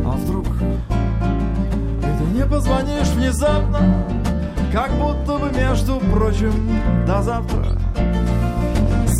А 0.05 0.11
вдруг 0.11 0.45
и 0.45 2.17
ты 2.17 2.23
не 2.33 2.45
позвонишь 2.45 3.09
внезапно, 3.09 3.79
как 4.71 4.89
будто 4.93 5.37
бы, 5.37 5.51
между 5.51 5.99
прочим, 5.99 6.53
до 7.05 7.21
завтра. 7.21 7.77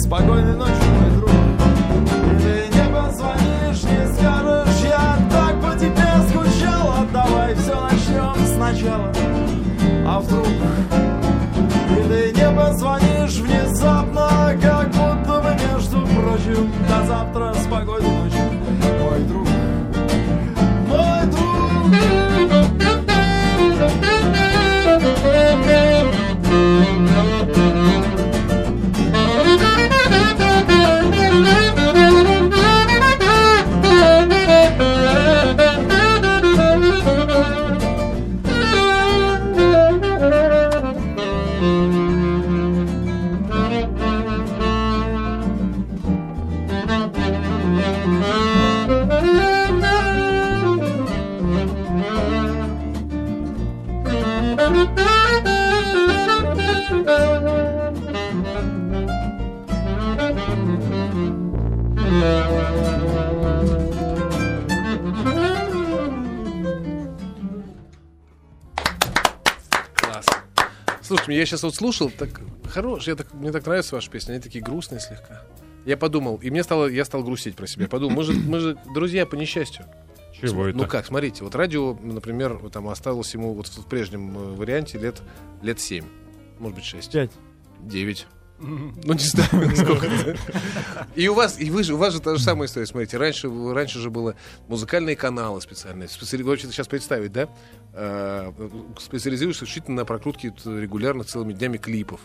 Спокойной 0.06 0.56
ночи, 0.56 0.72
мой 0.72 1.12
друг. 1.18 1.30
И 1.30 2.42
ты 2.42 2.78
не 2.78 2.96
позвонишь, 2.96 3.84
не 3.84 4.14
скажешь, 4.14 4.82
я 4.84 5.18
так 5.30 5.62
по 5.62 5.78
тебе 5.78 6.08
скучала, 6.30 7.06
давай 7.12 7.54
все 7.56 7.82
начнем 7.82 8.34
сначала. 8.56 9.12
А 10.08 10.20
вдруг 10.22 10.48
сейчас 71.60 71.64
вот 71.64 71.76
слушал, 71.76 72.10
так 72.10 72.42
хорош, 72.70 73.08
я 73.08 73.16
так, 73.16 73.34
мне 73.34 73.52
так 73.52 73.66
нравятся 73.66 73.96
ваши 73.96 74.10
песни, 74.10 74.32
они 74.32 74.42
такие 74.42 74.64
грустные 74.64 75.02
слегка. 75.02 75.44
Я 75.86 75.98
подумал, 75.98 76.38
и 76.38 76.50
мне 76.50 76.64
стало, 76.64 76.88
я 76.88 77.04
стал 77.06 77.24
грустить 77.24 77.56
про 77.56 77.68
себя. 77.68 77.88
Подумал, 77.88 78.16
мы 78.16 78.24
же, 78.24 78.34
мы 78.34 78.60
же 78.60 78.78
друзья 78.94 79.26
по 79.26 79.36
несчастью. 79.36 79.86
Чего 80.40 80.68
это? 80.68 80.78
Ну 80.78 80.88
как, 80.88 81.06
смотрите, 81.06 81.44
вот 81.44 81.56
радио, 81.56 81.98
например, 82.02 82.54
вот 82.54 82.72
там 82.72 82.88
осталось 82.88 83.34
ему 83.34 83.54
вот 83.54 83.68
в 83.68 83.86
прежнем 83.88 84.38
э, 84.38 84.56
варианте 84.56 84.98
лет, 84.98 85.22
лет 85.62 85.80
7, 85.80 86.06
может 86.60 86.76
быть 86.76 86.86
6. 86.86 87.12
Пять. 87.12 87.32
9. 87.82 88.28
Ну, 88.60 89.14
не 89.14 89.20
знаю, 89.20 89.50
сколько. 89.76 90.38
И 91.16 91.28
у 91.28 91.34
вас, 91.34 91.60
и 91.60 91.72
вы 91.72 91.84
же, 91.84 91.94
у 91.94 91.98
вас 91.98 92.14
же 92.14 92.20
та 92.20 92.36
же 92.36 92.44
самая 92.44 92.68
история. 92.68 92.86
Смотрите, 92.86 93.18
раньше, 93.18 93.50
раньше 93.74 94.00
же 94.00 94.10
было 94.10 94.36
музыкальные 94.68 95.16
каналы 95.16 95.62
специальные. 95.62 96.10
Вы 96.20 96.58
сейчас 96.58 96.88
представить, 96.88 97.32
да? 97.32 97.48
Э, 97.94 98.52
Специализируешься 99.00 99.66
исключительно 99.66 99.98
на 99.98 100.06
прокрутке 100.06 100.54
регулярно 100.66 101.24
целыми 101.24 101.54
днями 101.54 101.78
клипов. 101.78 102.20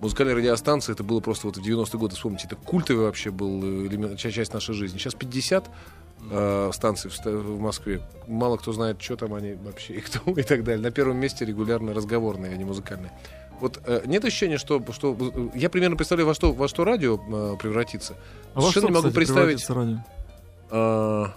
Музыкальная 0.00 0.34
радиостанция, 0.34 0.94
это 0.94 1.04
было 1.04 1.20
просто 1.20 1.46
вот 1.46 1.58
в 1.58 1.62
90-е 1.62 1.98
годы, 1.98 2.14
вспомните, 2.16 2.46
это 2.46 2.56
культовый 2.56 3.04
вообще 3.04 3.30
был 3.30 3.62
э, 3.62 3.86
элемент, 3.86 4.18
ча- 4.18 4.30
часть 4.30 4.52
нашей 4.54 4.74
жизни. 4.74 4.98
Сейчас 4.98 5.14
50 5.14 5.70
э, 6.30 6.70
станций 6.72 7.10
в, 7.10 7.18
в 7.26 7.60
Москве. 7.60 8.00
Мало 8.26 8.56
кто 8.56 8.72
знает, 8.72 9.00
что 9.00 9.16
там 9.16 9.34
они 9.34 9.54
вообще 9.54 9.94
и 9.94 10.00
кто 10.00 10.18
и 10.32 10.42
так 10.42 10.64
далее. 10.64 10.82
На 10.82 10.90
первом 10.90 11.18
месте 11.18 11.44
регулярно 11.44 11.92
разговорные, 11.94 12.52
а 12.54 12.56
не 12.56 12.64
музыкальные. 12.64 13.12
Вот 13.60 13.80
э, 13.84 14.02
нет 14.06 14.24
ощущения, 14.24 14.58
что, 14.58 14.82
что 14.92 15.16
э, 15.18 15.48
я 15.54 15.68
примерно 15.70 15.96
представляю, 15.96 16.26
во 16.26 16.34
что, 16.34 16.52
во 16.52 16.68
что 16.68 16.84
радио 16.84 17.16
э, 17.16 17.56
превратится. 17.58 18.14
А 18.54 18.60
во 18.60 18.70
Совершенно 18.70 18.86
что, 18.86 18.88
не 18.88 18.94
могу 18.94 19.08
кстати, 19.08 19.14
представить. 19.14 19.70
радио? 19.70 21.34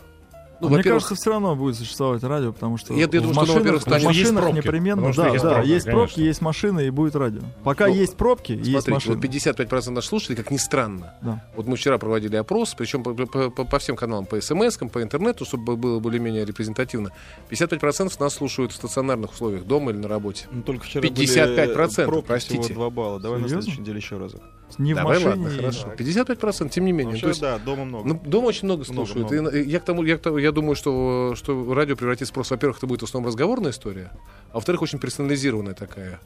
Ну, 0.59 0.67
А 0.67 0.71
Мне 0.71 0.83
кажется, 0.83 1.15
все 1.15 1.31
равно 1.31 1.55
будет 1.55 1.75
существовать 1.75 2.23
радио, 2.23 2.53
потому 2.53 2.77
что 2.77 2.93
Я- 2.93 3.01
я 3.01 3.07
думаю, 3.07 3.33
что 3.45 3.53
во-первых, 3.55 3.81
станет- 3.81 4.03
Есть 4.03 4.05
машинах 4.31 4.43
пробки, 4.43 4.57
непременно, 4.57 5.01
да, 5.01 5.07
есть 5.29 5.43
да, 5.43 5.49
пробка, 5.49 5.67
есть 5.67 5.85
пробки, 5.85 6.13
конечно. 6.15 6.21
есть 6.29 6.41
машины 6.41 6.87
и 6.87 6.89
будет 6.89 7.15
радио. 7.15 7.41
Пока 7.63 7.87
Ну, 7.87 7.93
есть 7.95 8.15
пробки, 8.15 8.51
есть 8.53 8.63
смотрите, 8.71 8.91
машины. 8.91 9.15
вот 9.15 9.21
55% 9.21 9.95
наших 9.95 10.09
слушателей, 10.09 10.37
как 10.37 10.51
ни 10.51 10.57
странно. 10.57 11.13
Да. 11.21 11.43
Вот 11.55 11.67
мы 11.67 11.75
вчера 11.75 11.97
проводили 11.97 12.35
опрос, 12.35 12.73
причем 12.77 13.03
по, 13.03 13.13
по- 13.13 13.49
по- 13.49 13.65
по 13.65 13.79
всем 13.79 13.95
каналам, 13.95 14.25
по 14.25 14.39
смс, 14.39 14.77
по 14.77 15.01
интернету, 15.03 15.45
чтобы 15.45 15.75
было 15.75 15.99
более-менее 15.99 16.45
репрезентативно. 16.45 17.11
55% 17.49 18.19
нас 18.19 18.33
слушают 18.33 18.71
в 18.71 18.75
стационарных 18.75 19.33
условиях, 19.33 19.65
дома 19.65 19.91
или 19.91 19.97
на 19.97 20.07
работе. 20.07 20.47
Ну, 20.51 20.61
только 20.63 20.85
вчера 20.85 21.01
55%, 21.01 21.95
были 21.97 22.05
пробки 22.07 22.27
простите. 22.27 22.61
всего 22.63 22.73
2 22.75 22.89
балла. 22.89 23.19
Давай 23.19 23.39
на 23.39 23.47
Серьезно? 23.47 23.61
следующей 23.63 23.81
неделе 23.81 23.97
еще 23.97 24.17
разок. 24.17 24.41
Не 24.79 24.93
в 24.93 24.97
Давай, 24.97 25.15
машине. 25.23 25.29
ладно, 25.29 25.47
и- 25.49 25.57
хорошо. 25.59 25.87
55%, 25.95 26.71
тем 26.71 26.85
не 26.85 26.91
менее. 26.93 27.11
Вообще, 27.13 27.27
есть, 27.27 27.41
да, 27.41 27.59
дома 27.59 27.85
много. 27.85 28.07
Ну, 28.07 28.21
дома 28.25 28.45
очень 28.47 28.65
много 28.65 28.83
Много, 28.89 29.05
слушают. 29.07 29.29
много. 29.31 29.55
И, 29.55 29.61
э, 29.61 29.65
я, 29.65 29.79
к 29.79 29.85
тому, 29.85 30.03
я, 30.03 30.17
к 30.17 30.21
тому- 30.21 30.37
я 30.39 30.51
думаю, 30.53 30.75
что, 30.75 31.33
что 31.35 31.73
радио 31.73 31.95
превратится 31.95 32.33
просто, 32.33 32.53
во-первых, 32.55 32.77
это 32.77 32.87
будет 32.87 33.01
в 33.01 33.05
основном 33.05 33.27
разговорная 33.27 33.71
история, 33.71 34.11
а 34.51 34.55
во-вторых, 34.55 34.81
очень 34.81 34.99
персонализированная 34.99 35.73
такая. 35.73 36.19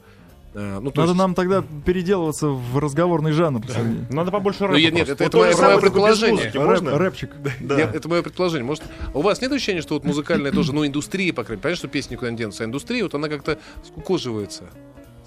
Э, 0.54 0.78
ну, 0.80 0.90
Надо 0.94 1.02
есть- 1.02 1.14
нам 1.14 1.34
тогда 1.34 1.62
переделываться 1.84 2.48
в 2.48 2.78
разговорный 2.78 3.32
жанр. 3.32 3.60
Сергей. 3.68 4.06
Надо 4.10 4.30
побольше 4.30 4.60
Ну, 4.62 4.66
рэпа 4.68 4.78
я- 4.78 4.90
нет, 4.90 5.08
это, 5.10 5.24
Вот 5.24 5.34
это 5.34 5.56
то 5.56 5.62
мое, 5.68 5.78
предположение. 5.80 6.36
музыки. 6.36 6.56
Можно? 6.56 6.88
Рэп- 6.90 6.98
рэпчик. 6.98 7.30
Да. 7.60 7.78
Я- 7.78 7.90
это 7.92 8.08
мое 8.08 8.22
предположение. 8.22 8.64
Может, 8.64 8.82
а 9.12 9.18
у 9.18 9.20
вас 9.20 9.40
нет 9.42 9.52
ощущения, 9.52 9.82
что 9.82 9.94
вот 9.94 10.04
музыкальная 10.04 10.50
тоже, 10.50 10.72
ну, 10.72 10.86
индустрия, 10.86 11.32
по 11.34 11.44
крайней 11.44 11.56
мере, 11.58 11.62
понятно, 11.64 11.78
что 11.78 11.88
песни 11.88 12.14
никуда 12.14 12.30
не 12.30 12.36
денутся, 12.38 12.64
а 12.64 12.66
индустрия, 12.66 13.02
вот 13.02 13.14
она 13.14 13.28
как-то 13.28 13.58
скукоживается, 13.86 14.64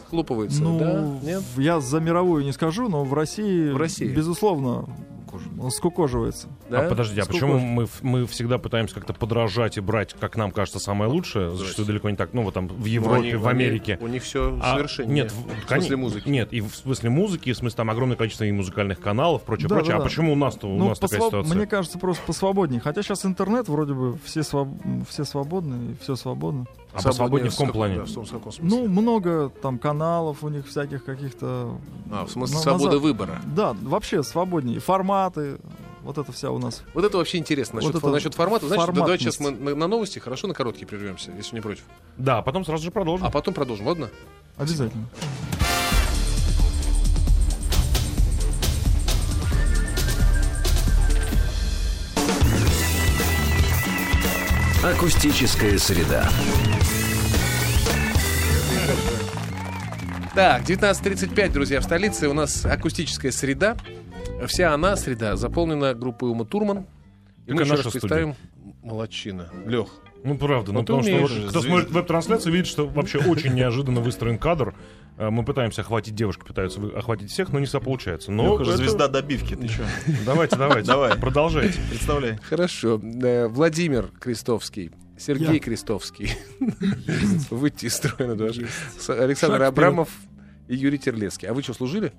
схлопывается, 0.08 0.64
Ну, 0.64 0.80
да? 0.80 1.20
Нет? 1.22 1.44
я 1.56 1.80
за 1.80 2.00
мировую 2.00 2.44
не 2.44 2.52
скажу, 2.52 2.90
но 2.90 3.04
в 3.04 3.14
России, 3.14 3.70
В 3.72 3.78
России. 3.78 4.08
безусловно, 4.08 4.86
скукоживается. 5.70 6.48
Да? 6.70 6.86
А 6.86 6.90
подожди, 6.90 7.20
а 7.22 7.26
почему 7.26 7.58
мы, 7.60 7.88
мы 8.02 8.26
всегда 8.28 8.58
пытаемся 8.58 8.96
как-то 8.96 9.14
подражать 9.14 9.78
и 9.78 9.82
брать, 9.82 10.14
как 10.20 10.36
нам 10.38 10.52
кажется, 10.52 10.80
самое 10.80 11.10
лучшее, 11.10 11.52
зачастую 11.56 11.86
далеко 11.86 12.10
не 12.10 12.16
так, 12.16 12.34
ну 12.34 12.44
вот 12.44 12.54
там 12.54 12.68
в 12.68 12.80
Ну, 12.80 12.86
Европе, 12.86 13.20
они- 13.30 13.36
в 13.36 13.48
Америке. 13.48 13.98
У 14.02 14.08
них 14.08 14.24
все 14.24 14.58
А, 14.62 14.76
совершенно. 14.76 15.12
нет, 15.12 15.32
в 15.32 15.66
в, 15.66 15.68
смысле 15.68 15.96
музыки. 15.98 16.30
Нет, 16.30 16.54
и 16.54 16.62
в 16.62 16.74
смысле 16.76 17.10
музыки, 17.10 17.50
и 17.50 17.54
в 17.54 17.58
смысле 17.58 17.78
там 17.78 17.90
огромное 17.90 18.18
количество 18.18 18.44
и 18.44 18.52
музыкальных 18.52 19.00
каналов, 19.00 19.44
прочее, 19.44 19.68
Да, 19.68 19.76
прочее. 19.76 19.92
да, 19.92 19.96
а 19.98 20.00
да. 20.00 20.04
почему 20.06 20.34
у 20.34 20.36
нас-то 20.36 20.68
у 20.68 20.78
Ну, 20.78 20.90
нас 20.90 21.00
такая 21.00 21.20
посвоб- 21.20 21.28
ситуация? 21.30 21.56
Мне 21.56 21.68
кажется, 21.68 22.00
просто 22.00 22.24
посвободнее. 22.26 22.82
Хотя 22.82 23.02
сейчас 23.04 23.26
интернет, 23.26 23.68
вроде 23.70 23.94
бы, 23.94 24.18
все, 24.24 24.42
своб- 24.42 25.06
все 25.10 25.24
свободны, 25.24 25.92
и 25.92 25.96
все 26.02 26.16
свободно. 26.16 26.66
А 26.94 27.02
посвободнее 27.02 27.50
в 27.50 27.54
каком 27.56 27.72
плане? 27.72 27.98
да, 28.00 28.06
в 28.06 28.12
том- 28.12 28.26
в 28.26 28.32
каком? 28.32 28.52
Ну, 28.60 28.88
много 28.88 29.50
там 29.62 29.80
каналов 29.80 30.44
у 30.44 30.50
них 30.50 30.68
всяких 30.68 31.06
каких-то... 31.06 31.78
а, 32.12 32.26
в 32.26 32.32
смысле 32.32 32.56
на- 32.58 32.62
свобода 32.62 32.86
назад. 32.86 33.02
выбора. 33.02 33.42
Да, 33.46 33.74
вообще 33.82 34.24
свободнее. 34.24 34.80
Форматы, 34.80 35.58
вот 36.04 36.18
это 36.18 36.32
вся 36.32 36.52
у 36.52 36.58
нас. 36.58 36.84
Вот 36.94 37.06
это 37.06 37.18
вообще 37.18 37.38
интересно. 37.38 37.76
Насчет, 37.78 37.94
Вот 37.94 38.04
это 38.04 38.12
насчет 38.12 38.34
формата. 38.34 38.68
Значит, 38.68 38.88
да, 38.88 38.94
давайте 39.02 39.24
сейчас 39.26 39.40
мы 39.40 39.52
на, 39.52 39.76
на 39.76 39.88
новости 39.88 40.20
хорошо 40.20 40.48
на 40.48 40.54
короткие 40.54 40.86
прервемся, 40.88 41.32
если 41.32 41.56
не 41.56 41.62
против. 41.62 41.84
Да, 42.18 42.40
а 42.40 42.42
потом 42.42 42.66
сразу 42.66 42.84
же 42.84 42.92
продолжим. 42.92 43.26
А 43.26 43.30
потом 43.30 43.54
продолжим, 43.54 43.88
ладно? 43.88 44.10
Обязательно. 44.58 45.06
Акустическая 54.84 55.78
среда. 55.78 56.28
Так, 60.34 60.64
19.35, 60.64 61.52
друзья, 61.52 61.82
в 61.82 61.84
столице 61.84 62.28
у 62.30 62.34
нас 62.34 62.66
акустическая 62.66 63.32
среда. 63.32 63.76
Вся 64.48 64.74
она, 64.74 64.96
среда, 64.96 65.36
заполнена 65.36 65.94
группой 65.94 66.30
Ума 66.30 66.46
Турман. 66.46 66.86
И 67.48 67.54
мы 67.54 67.64
еще 67.64 67.74
раз 67.76 67.88
представим... 67.92 68.36
Молодчина. 68.82 69.50
Лех, 69.66 69.88
Ну, 70.24 70.38
правда. 70.38 70.72
Ну, 70.72 70.80
потому 70.80 71.04
что 71.04 71.12
вот 71.20 71.30
кто 71.50 71.60
звезд- 71.60 71.66
смотрит 71.68 71.92
веб-трансляцию, 71.92 72.54
видит, 72.54 72.68
что 72.68 72.88
вообще 72.88 73.20
очень 73.20 73.54
неожиданно 73.54 74.00
выстроен 74.02 74.40
кадр. 74.40 74.74
Э, 75.18 75.30
Мы 75.30 75.44
пытаемся 75.46 75.82
охватить 75.82 76.16
девушки, 76.16 76.44
пытаются 76.44 76.80
охватить 76.96 77.30
всех, 77.30 77.50
но 77.54 77.60
не 77.60 77.66
всегда 77.66 77.82
получается. 77.82 78.32
Но 78.32 78.44
Лёха 78.54 78.64
же 78.64 78.72
это- 78.72 78.78
звезда 78.80 79.08
добивки, 79.08 79.56
ты 79.56 79.68
что? 79.68 79.84
Давайте, 80.26 80.56
давайте. 80.56 80.88
Давай. 80.88 81.16
Продолжайте. 81.18 81.80
Представляй. 81.90 82.38
Хорошо. 82.38 83.00
Э, 83.04 83.48
Владимир 83.48 84.10
Крестовский, 84.20 84.92
Сергей 85.22 85.54
Я. 85.54 85.60
Крестовский. 85.60 86.32
Выйти 87.50 87.86
из 87.86 87.96
строя 87.96 88.34
на 88.34 88.36
Александр 88.36 88.58
Шаг 89.06 89.28
вперед. 89.28 89.62
Абрамов 89.62 90.10
и 90.68 90.76
Юрий 90.76 90.98
Терлецкий. 90.98 91.48
А 91.48 91.54
вы 91.54 91.62
что, 91.62 91.74
служили? 91.74 92.12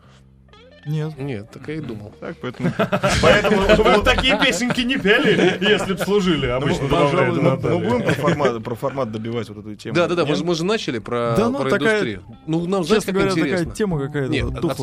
Нет. 0.84 1.18
Нет, 1.18 1.50
так 1.50 1.68
я 1.68 1.74
и 1.74 1.80
думал. 1.80 2.12
Так, 2.20 2.36
поэтому... 2.40 2.70
Вы 2.70 3.84
бы 3.98 4.04
такие 4.04 4.38
песенки 4.38 4.80
не 4.80 4.96
пели, 4.96 5.58
если 5.60 5.92
бы 5.92 5.98
служили. 5.98 6.46
Обычно 6.46 6.88
Ну, 6.88 7.58
ну, 7.60 7.78
будем 7.78 8.62
про 8.62 8.74
формат, 8.74 9.12
добивать 9.12 9.48
вот 9.48 9.58
эту 9.58 9.74
тему? 9.76 9.94
Да, 9.94 10.08
да, 10.08 10.14
да, 10.14 10.24
мы 10.24 10.54
же, 10.54 10.64
начали 10.64 10.98
про, 10.98 11.34
Да 11.36 11.48
ну, 11.48 11.62
индустрию. 11.62 12.22
Ну, 12.46 12.66
нам, 12.66 12.84
Честно 12.84 13.12
как 13.12 13.14
говоря, 13.14 13.30
интересно. 13.32 13.58
такая 13.58 13.74
тема 13.74 14.00
какая-то 14.00 14.32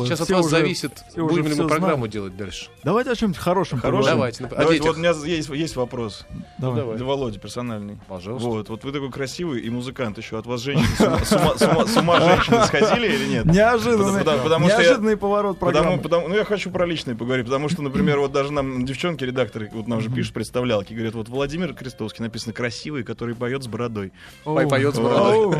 сейчас 0.06 0.20
от 0.20 0.30
вас 0.30 0.46
зависит, 0.48 0.92
будем 1.16 1.46
ли 1.46 1.54
мы 1.54 1.68
программу 1.68 2.08
делать 2.08 2.36
дальше. 2.36 2.68
Давайте 2.84 3.10
о 3.10 3.16
чем-нибудь 3.16 3.40
хорошем. 3.40 3.80
Давайте, 3.82 4.44
детях. 4.44 4.86
вот 4.86 4.96
у 4.96 4.98
меня 4.98 5.10
есть, 5.10 5.76
вопрос 5.76 6.26
Давай. 6.58 6.96
для 6.96 7.04
Володи 7.04 7.38
персональный. 7.38 7.98
Пожалуйста. 8.08 8.48
Вот, 8.48 8.68
вот 8.68 8.84
вы 8.84 8.92
такой 8.92 9.10
красивый 9.10 9.60
и 9.60 9.70
музыкант 9.70 10.18
еще. 10.18 10.38
От 10.38 10.46
вас 10.46 10.60
женщины 10.60 10.86
с 11.24 11.96
ума, 11.96 12.20
женщины 12.20 12.64
сходили 12.66 13.12
или 13.14 13.26
нет? 13.26 13.44
Неожиданный, 13.46 14.24
неожиданный 14.24 15.16
поворот 15.16 15.58
программы. 15.58 15.89
Потому, 15.98 16.02
потому- 16.02 16.28
ну, 16.28 16.34
я 16.36 16.44
хочу 16.44 16.70
про 16.70 16.86
личное 16.86 17.14
поговорить, 17.14 17.46
потому 17.46 17.68
что, 17.68 17.82
например, 17.82 18.18
вот 18.20 18.32
даже 18.32 18.52
нам 18.52 18.84
девчонки, 18.84 19.24
редакторы, 19.24 19.70
вот 19.72 19.88
нам 19.88 20.00
же 20.00 20.10
пишут 20.10 20.34
представлялки, 20.34 20.92
говорят, 20.92 21.14
вот 21.14 21.28
Владимир 21.28 21.74
Крестовский 21.74 22.22
написано 22.22 22.52
красивый, 22.52 23.02
который 23.02 23.34
поет 23.34 23.62
с 23.62 23.66
бородой. 23.66 24.12
Поет 24.44 24.94
с 24.94 24.98
бородой. 24.98 25.36
Оу. 25.36 25.54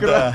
Да. 0.00 0.34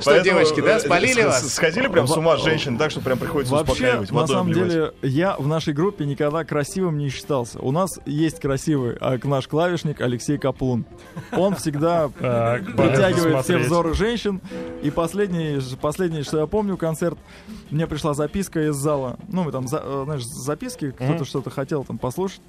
Что, 0.00 0.20
девочки, 0.20 0.60
да, 0.60 0.76
э, 0.76 0.80
спалили 0.80 1.22
вас? 1.22 1.54
Сходили 1.54 1.88
прям 1.88 2.06
с 2.06 2.16
ума 2.16 2.36
женщин, 2.36 2.76
так 2.78 2.90
что 2.90 3.00
прям 3.00 3.18
приходится 3.18 3.54
Вообще, 3.54 3.72
успокаивать, 3.72 4.10
на 4.10 4.26
самом 4.26 4.52
деле, 4.52 4.92
я 5.02 5.36
в 5.36 5.46
нашей 5.46 5.74
группе 5.74 6.04
никогда 6.04 6.44
красивым 6.44 6.98
не 6.98 7.08
считался. 7.08 7.58
У 7.60 7.72
нас 7.72 7.98
есть 8.06 8.40
красивый 8.40 8.96
а, 9.00 9.18
наш 9.24 9.48
клавишник 9.48 10.00
Алексей 10.00 10.38
Каплун. 10.38 10.86
Он 11.32 11.54
всегда 11.56 12.08
притягивает 12.08 13.44
все 13.44 13.58
взоры 13.58 13.94
женщин. 13.94 14.40
И 14.82 14.90
последнее, 14.90 15.60
последнее, 15.80 16.22
что 16.22 16.38
я 16.38 16.46
помню, 16.46 16.76
концерт, 16.76 17.18
мне 17.70 17.86
пришла 17.86 18.14
записка 18.26 18.68
из 18.68 18.74
зала. 18.76 19.16
Ну, 19.28 19.44
мы 19.44 19.52
там, 19.52 19.68
за- 19.68 19.82
э, 19.82 20.02
знаешь, 20.04 20.24
записки, 20.26 20.90
кто-то 20.90 21.24
что-то 21.24 21.50
хотел 21.50 21.84
там 21.84 21.98
послушать. 21.98 22.40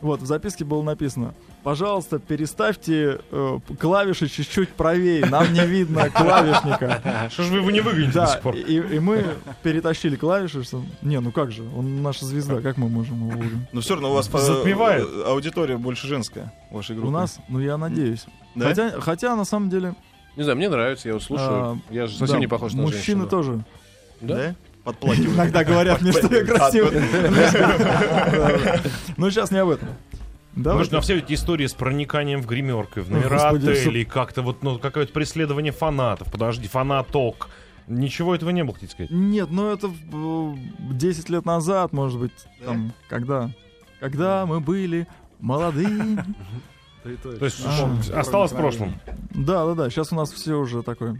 Вот, 0.00 0.20
в 0.20 0.26
записке 0.26 0.64
было 0.64 0.82
написано, 0.82 1.32
пожалуйста, 1.62 2.18
переставьте 2.18 3.20
э, 3.30 3.58
клавиши 3.78 4.26
чуть-чуть 4.26 4.70
правее, 4.70 5.24
нам 5.26 5.52
не 5.52 5.64
видно 5.64 6.10
клавишника. 6.10 7.28
Что 7.30 7.44
ж 7.44 7.50
вы 7.50 7.58
его 7.58 7.70
не 7.70 7.80
выгоните 7.80 8.08
до 8.12 8.20
Да, 8.22 8.26
сих 8.26 8.40
пор? 8.40 8.56
и, 8.56 8.96
и 8.96 8.98
мы 8.98 9.24
перетащили 9.62 10.16
клавиши, 10.16 10.64
что... 10.64 10.82
Не, 11.02 11.20
ну 11.20 11.30
как 11.30 11.52
же, 11.52 11.62
он 11.76 12.02
наша 12.02 12.24
звезда, 12.26 12.60
как 12.60 12.78
мы 12.78 12.88
можем 12.88 13.28
его 13.28 13.38
выгнать? 13.38 13.68
Но 13.72 13.80
все 13.80 13.94
равно 13.94 14.10
у 14.10 14.14
вас 14.14 14.26
по- 14.26 14.40
Затмевает. 14.40 15.06
э, 15.06 15.22
аудитория 15.24 15.76
больше 15.76 16.08
женская 16.08 16.52
вашей 16.72 16.96
группе. 16.96 17.08
У 17.08 17.12
нас, 17.12 17.38
ну 17.48 17.60
я 17.60 17.76
надеюсь. 17.76 18.26
Да? 18.56 18.66
Хотя, 18.70 19.00
хотя, 19.00 19.36
на 19.36 19.44
самом 19.44 19.70
деле, 19.70 19.94
Не 20.36 20.42
знаю, 20.42 20.56
мне 20.58 20.68
нравится, 20.68 21.06
я 21.06 21.14
вот 21.14 21.22
слушаю. 21.22 21.48
А, 21.48 21.78
я 21.90 22.08
же 22.08 22.16
совсем 22.16 22.38
да, 22.38 22.40
не 22.40 22.48
похож 22.48 22.72
на 22.72 22.82
мужчины 22.82 22.98
женщину. 23.20 23.28
тоже. 23.28 23.64
Да? 24.20 24.56
Подплакивают. 24.84 25.34
Иногда 25.34 25.64
говорят 25.64 26.02
мне, 26.02 26.12
что 26.12 26.34
я 26.34 26.44
красивый. 26.44 27.00
Но 29.16 29.30
сейчас 29.30 29.50
не 29.50 29.58
об 29.58 29.70
этом. 29.70 29.88
Может, 30.54 30.92
на 30.92 31.00
все 31.00 31.18
эти 31.18 31.32
истории 31.34 31.66
с 31.66 31.72
прониканием 31.72 32.42
в 32.42 32.46
гримерку, 32.46 33.00
в 33.00 33.10
номера 33.10 33.50
отелей, 33.50 34.04
как-то 34.04 34.42
вот, 34.42 34.62
ну, 34.62 34.78
какое-то 34.78 35.12
преследование 35.12 35.72
фанатов. 35.72 36.30
Подожди, 36.30 36.68
фанаток. 36.68 37.48
Ничего 37.88 38.34
этого 38.34 38.50
не 38.50 38.62
было, 38.62 38.74
хотите 38.74 38.92
сказать? 38.92 39.10
Нет, 39.10 39.48
ну 39.50 39.72
это 39.72 39.88
э, 39.88 40.54
10 40.92 41.28
лет 41.30 41.44
назад, 41.44 41.92
может 41.92 42.20
быть, 42.20 42.32
там, 42.64 42.92
когда? 43.08 43.50
Когда 43.98 44.46
мы 44.46 44.60
были 44.60 45.08
молодые. 45.40 46.24
То 47.02 47.44
есть 47.44 47.60
А. 47.66 48.20
осталось 48.20 48.52
в 48.52 48.56
прошлом. 48.56 49.00
Да, 49.30 49.66
да, 49.66 49.74
да. 49.74 49.90
Сейчас 49.90 50.12
у 50.12 50.14
нас 50.14 50.30
все 50.30 50.54
уже 50.54 50.82
такое 50.84 51.18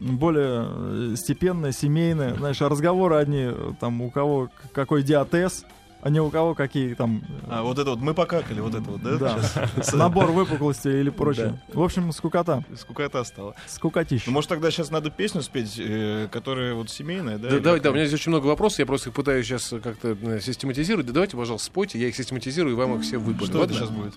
более 0.00 0.66
э, 0.68 1.14
степенное, 1.16 1.72
семейное. 1.72 2.34
Знаешь, 2.34 2.60
разговоры 2.60 3.16
одни, 3.16 3.44
э, 3.44 3.72
там, 3.80 4.00
у 4.02 4.10
кого 4.10 4.50
какой 4.72 5.02
диатез, 5.02 5.64
а 6.00 6.10
не 6.10 6.20
у 6.20 6.30
кого 6.30 6.54
какие 6.54 6.94
там 6.94 7.22
э, 7.28 7.46
А, 7.48 7.62
вот 7.62 7.78
это 7.78 7.90
вот, 7.90 8.00
мы 8.00 8.14
покакали, 8.14 8.60
вот 8.60 8.74
это 8.74 8.88
вот, 8.88 9.02
да? 9.02 9.16
Да. 9.16 9.38
Сейчас? 9.42 9.92
набор 9.94 10.30
выпуклости 10.30 10.88
или 10.88 11.10
прочее. 11.10 11.60
В 11.72 11.82
общем, 11.82 12.12
скукота. 12.12 12.64
Скукота 12.76 13.24
стала. 13.24 13.54
Скукотища. 13.66 14.24
Ну, 14.26 14.32
может, 14.32 14.48
тогда 14.48 14.70
сейчас 14.70 14.90
надо 14.90 15.10
песню 15.10 15.42
спеть, 15.42 15.74
э, 15.78 16.28
которая 16.30 16.74
вот 16.74 16.90
семейная, 16.90 17.38
да? 17.38 17.50
Да, 17.50 17.60
давай, 17.60 17.80
да, 17.80 17.90
у 17.90 17.94
меня 17.94 18.06
здесь 18.06 18.20
очень 18.20 18.30
много 18.30 18.46
вопросов, 18.46 18.78
я 18.78 18.86
просто 18.86 19.10
их 19.10 19.14
пытаюсь 19.14 19.46
сейчас 19.46 19.74
как-то 19.82 20.40
систематизировать. 20.40 21.06
Да 21.06 21.12
давайте, 21.12 21.36
пожалуйста, 21.36 21.66
спойте, 21.66 21.98
я 21.98 22.08
их 22.08 22.16
систематизирую, 22.16 22.74
и 22.74 22.76
вам 22.76 22.96
их 22.96 23.02
все 23.02 23.18
выпаду. 23.18 23.46
Что 23.46 23.64
это 23.64 23.74
сейчас 23.74 23.90
будет? 23.90 24.14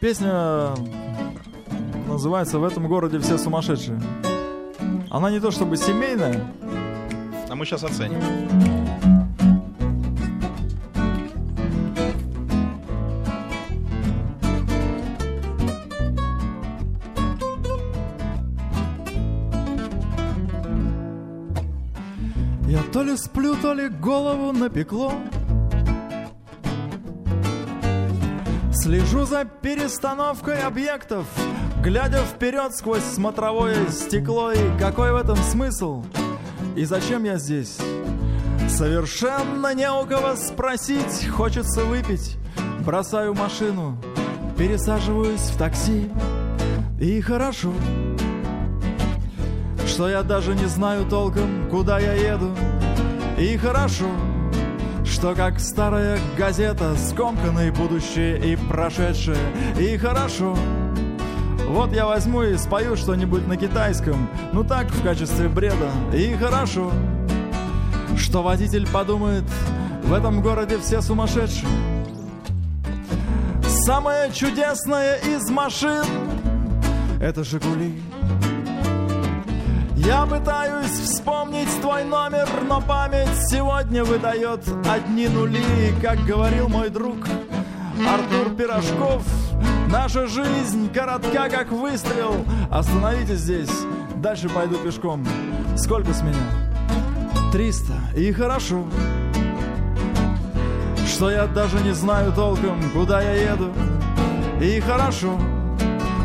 Песня 0.00 0.74
называется 2.06 2.58
«В 2.58 2.64
этом 2.64 2.88
городе 2.88 3.18
все 3.18 3.38
сумасшедшие». 3.38 4.00
Она 5.10 5.30
не 5.30 5.40
то 5.40 5.50
чтобы 5.50 5.76
семейная, 5.76 6.40
А 7.50 7.54
мы 7.54 7.66
сейчас 7.66 7.84
оценим. 7.84 8.18
Я 22.66 22.82
то 22.90 23.02
ли 23.02 23.14
сплю, 23.18 23.54
то 23.56 23.74
ли 23.74 23.90
голову 23.90 24.52
напекло 24.52 25.12
Слежу 28.72 29.26
за 29.26 29.44
перестановкой 29.44 30.62
объектов 30.62 31.26
Глядя 31.82 32.18
вперед 32.24 32.74
сквозь 32.76 33.02
смотровое 33.02 33.88
стекло 33.90 34.52
И 34.52 34.78
какой 34.78 35.12
в 35.12 35.16
этом 35.16 35.36
смысл? 35.36 36.04
И 36.76 36.84
зачем 36.84 37.24
я 37.24 37.38
здесь? 37.38 37.76
Совершенно 38.68 39.74
не 39.74 39.90
у 39.90 40.06
кого 40.06 40.36
спросить 40.36 41.28
Хочется 41.28 41.84
выпить 41.84 42.36
Бросаю 42.86 43.34
машину 43.34 43.98
Пересаживаюсь 44.56 45.40
в 45.40 45.58
такси 45.58 46.08
И 47.00 47.20
хорошо 47.20 47.72
что 49.92 50.08
я 50.08 50.22
даже 50.22 50.54
не 50.54 50.64
знаю 50.64 51.04
толком, 51.04 51.68
куда 51.68 51.98
я 51.98 52.14
еду. 52.14 52.50
И 53.38 53.58
хорошо, 53.58 54.08
что 55.04 55.34
как 55.34 55.60
старая 55.60 56.18
газета, 56.38 56.96
скомканное 56.96 57.70
будущее 57.70 58.38
и 58.38 58.56
прошедшее. 58.56 59.36
И 59.78 59.98
хорошо, 59.98 60.56
вот 61.72 61.92
я 61.94 62.06
возьму 62.06 62.42
и 62.42 62.56
спою 62.58 62.96
что-нибудь 62.96 63.46
на 63.48 63.56
китайском, 63.56 64.28
ну 64.52 64.62
так, 64.62 64.90
в 64.90 65.02
качестве 65.02 65.48
бреда. 65.48 65.90
И 66.12 66.34
хорошо, 66.34 66.92
что 68.16 68.42
водитель 68.42 68.86
подумает, 68.88 69.44
в 70.04 70.12
этом 70.12 70.42
городе 70.42 70.78
все 70.78 71.00
сумасшедшие. 71.00 71.68
Самое 73.86 74.30
чудесное 74.32 75.16
из 75.16 75.48
машин— 75.48 76.04
это 77.20 77.42
«Жигули». 77.42 78.00
Я 79.96 80.26
пытаюсь 80.26 80.90
вспомнить 80.90 81.70
твой 81.80 82.04
номер, 82.04 82.48
но 82.68 82.80
память 82.80 83.48
сегодня 83.48 84.04
выдает 84.04 84.60
одни 84.86 85.28
нули. 85.28 85.62
И, 85.88 86.00
Как 86.02 86.18
говорил 86.26 86.68
мой 86.68 86.90
друг 86.90 87.16
Артур 88.06 88.54
Пирожков, 88.56 89.22
наша 89.92 90.26
жизнь 90.26 90.90
коротка, 90.92 91.50
как 91.50 91.70
выстрел. 91.70 92.44
Остановитесь 92.70 93.40
здесь, 93.40 93.70
дальше 94.16 94.48
пойду 94.48 94.76
пешком. 94.78 95.24
Сколько 95.76 96.14
с 96.14 96.22
меня? 96.22 97.52
Триста. 97.52 97.92
И 98.16 98.32
хорошо, 98.32 98.84
что 101.06 101.30
я 101.30 101.46
даже 101.46 101.78
не 101.80 101.92
знаю 101.92 102.32
толком, 102.32 102.82
куда 102.94 103.20
я 103.20 103.52
еду. 103.52 103.70
И 104.62 104.80
хорошо, 104.80 105.38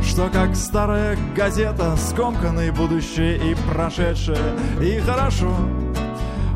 что 0.02 0.30
как 0.30 0.56
старая 0.56 1.18
газета 1.36 1.96
Скомканное 1.98 2.72
будущее 2.72 3.38
и 3.38 3.56
прошедшее 3.70 4.38
И 4.80 5.00
хорошо 5.00 5.52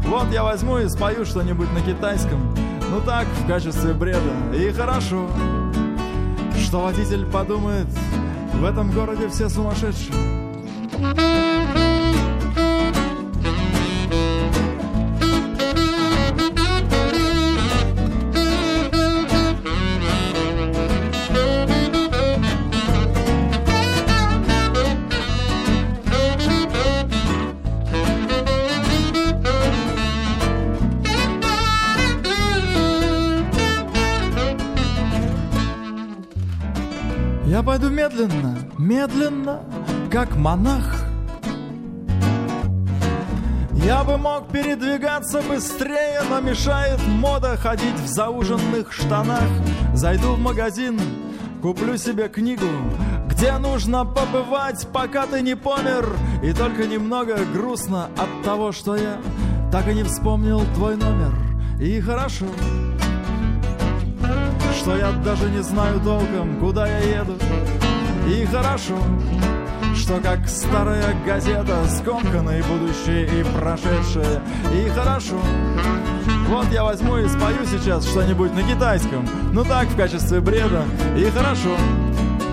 Вот 0.06 0.32
я 0.32 0.44
возьму 0.44 0.78
и 0.78 0.88
спою 0.88 1.26
что-нибудь 1.26 1.72
на 1.74 1.82
китайском 1.82 2.40
Ну 2.92 3.02
так, 3.04 3.26
в 3.28 3.48
качестве 3.48 3.94
бреда 3.94 4.32
И 4.56 4.72
хорошо 4.72 5.28
Что 6.72 6.84
водитель 6.84 7.26
подумает 7.26 7.88
В 8.54 8.64
этом 8.64 8.92
городе 8.92 9.28
все 9.28 9.50
сумасшедшие 9.50 11.51
медленно, 38.78 39.62
как 40.12 40.36
монах 40.36 41.06
Я 43.84 44.04
бы 44.04 44.18
мог 44.18 44.50
передвигаться 44.50 45.42
быстрее, 45.42 46.22
но 46.30 46.40
мешает 46.40 47.00
мода 47.08 47.58
ходить 47.58 47.96
в 47.96 48.08
зауженных 48.08 48.94
штанах. 48.94 49.50
Зайду 49.96 50.34
в 50.34 50.40
магазин, 50.40 51.00
куплю 51.64 51.98
себе 51.98 52.30
книгу, 52.30 52.68
где 53.28 53.58
нужно 53.58 54.06
побывать, 54.06 54.88
пока 54.94 55.26
ты 55.26 55.42
не 55.42 55.56
помер. 55.56 56.08
И 56.44 56.54
только 56.54 56.86
немного 56.86 57.40
грустно 57.52 58.06
от 58.18 58.44
того, 58.46 58.72
что 58.72 58.96
я 58.96 59.18
так 59.72 59.88
и 59.88 59.96
не 59.96 60.04
вспомнил 60.04 60.62
твой 60.76 60.96
номер. 60.96 61.34
И 61.82 62.00
хорошо, 62.02 62.46
что 64.80 64.96
я 64.96 65.12
даже 65.12 65.50
не 65.50 65.64
знаю 65.64 66.00
толком, 66.02 66.60
куда 66.60 66.88
я 66.88 67.22
еду. 67.22 67.34
И 68.28 68.46
хорошо, 68.46 68.98
что 69.96 70.20
как 70.20 70.48
старая 70.48 71.16
газета 71.26 71.86
скомканное 71.90 72.64
будущее 72.64 73.26
и 73.26 73.44
прошедшее. 73.44 74.42
И 74.74 74.90
хорошо, 74.90 75.40
вот 76.48 76.68
я 76.72 76.84
возьму 76.84 77.18
и 77.18 77.28
спою 77.28 77.66
сейчас 77.66 78.08
что-нибудь 78.08 78.54
на 78.54 78.64
китайском, 78.64 79.28
ну 79.54 79.64
так, 79.64 79.88
в 79.88 79.96
качестве 79.96 80.40
бреда. 80.40 80.84
И 81.18 81.26
хорошо, 81.26 81.76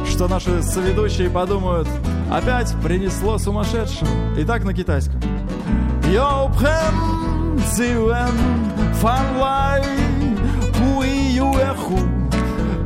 что 0.09 0.28
наши 0.28 0.62
соведущие 0.62 1.31
подумают, 1.31 1.88
опять 2.31 2.74
принесло 2.83 3.38
сумасшедшего. 3.38 4.09
И 4.38 4.44
так 4.44 4.64
на 4.64 4.74
китайском. 4.74 5.20
Yo 6.11 6.48
prem 6.57 6.94
zuen 7.76 8.35
fan 9.02 9.38
lai 9.38 9.83
hui 10.78 11.37
yu 11.37 11.52
эху 11.61 11.98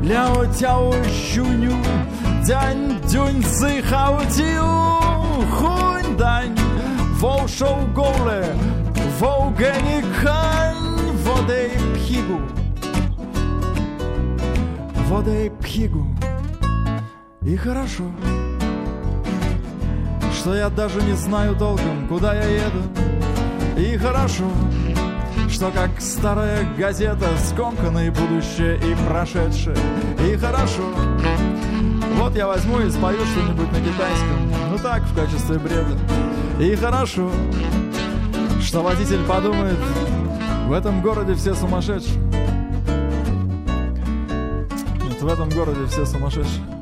ляо 0.03 0.45
тяо 0.47 0.93
щуню 1.05 1.77
дянь 2.47 3.01
дюнь 3.11 3.43
ци 3.43 3.83
хао 3.83 4.21
тиу 4.35 4.71
хунь 5.57 6.17
дань 6.17 6.57
воу 7.21 7.49
шоу 7.49 7.87
голе 7.95 8.45
воу 9.19 9.51
гэни 9.51 10.03
кань 10.23 11.17
водей 11.25 11.71
пхигу 11.95 12.41
водей 15.09 15.51
пхигу 15.61 16.07
и 17.43 17.57
хорошо 17.57 18.05
что 20.43 20.57
я 20.57 20.71
даже 20.71 21.01
не 21.03 21.13
знаю 21.13 21.55
толком, 21.55 22.09
куда 22.09 22.35
я 22.35 22.43
еду. 22.43 22.83
И 23.77 23.97
хорошо, 23.97 24.51
что 25.49 25.71
как 25.71 26.01
старая 26.01 26.67
газета 26.77 27.29
скомканное 27.49 28.11
будущее 28.11 28.77
и 28.79 28.97
прошедшее. 29.07 29.77
И 30.29 30.37
хорошо, 30.37 30.83
вот 32.15 32.37
я 32.37 32.47
возьму 32.47 32.81
и 32.81 32.91
спою 32.91 33.19
что-нибудь 33.25 33.71
на 33.73 33.81
китайском, 33.81 34.53
ну 34.71 34.79
так, 34.79 35.03
в 35.03 35.15
качестве 35.15 35.59
бреда. 35.59 35.97
И 36.61 36.75
хорошо, 36.77 37.31
что 38.61 38.83
водитель 38.83 39.25
подумает, 39.25 39.79
в 40.67 40.73
этом 40.73 41.03
городе 41.03 41.35
все 41.35 41.55
сумасшедшие. 41.55 42.21
Нет, 45.03 45.21
в 45.21 45.27
этом 45.27 45.49
городе 45.51 45.87
все 45.89 46.07
сумасшедшие. 46.07 46.82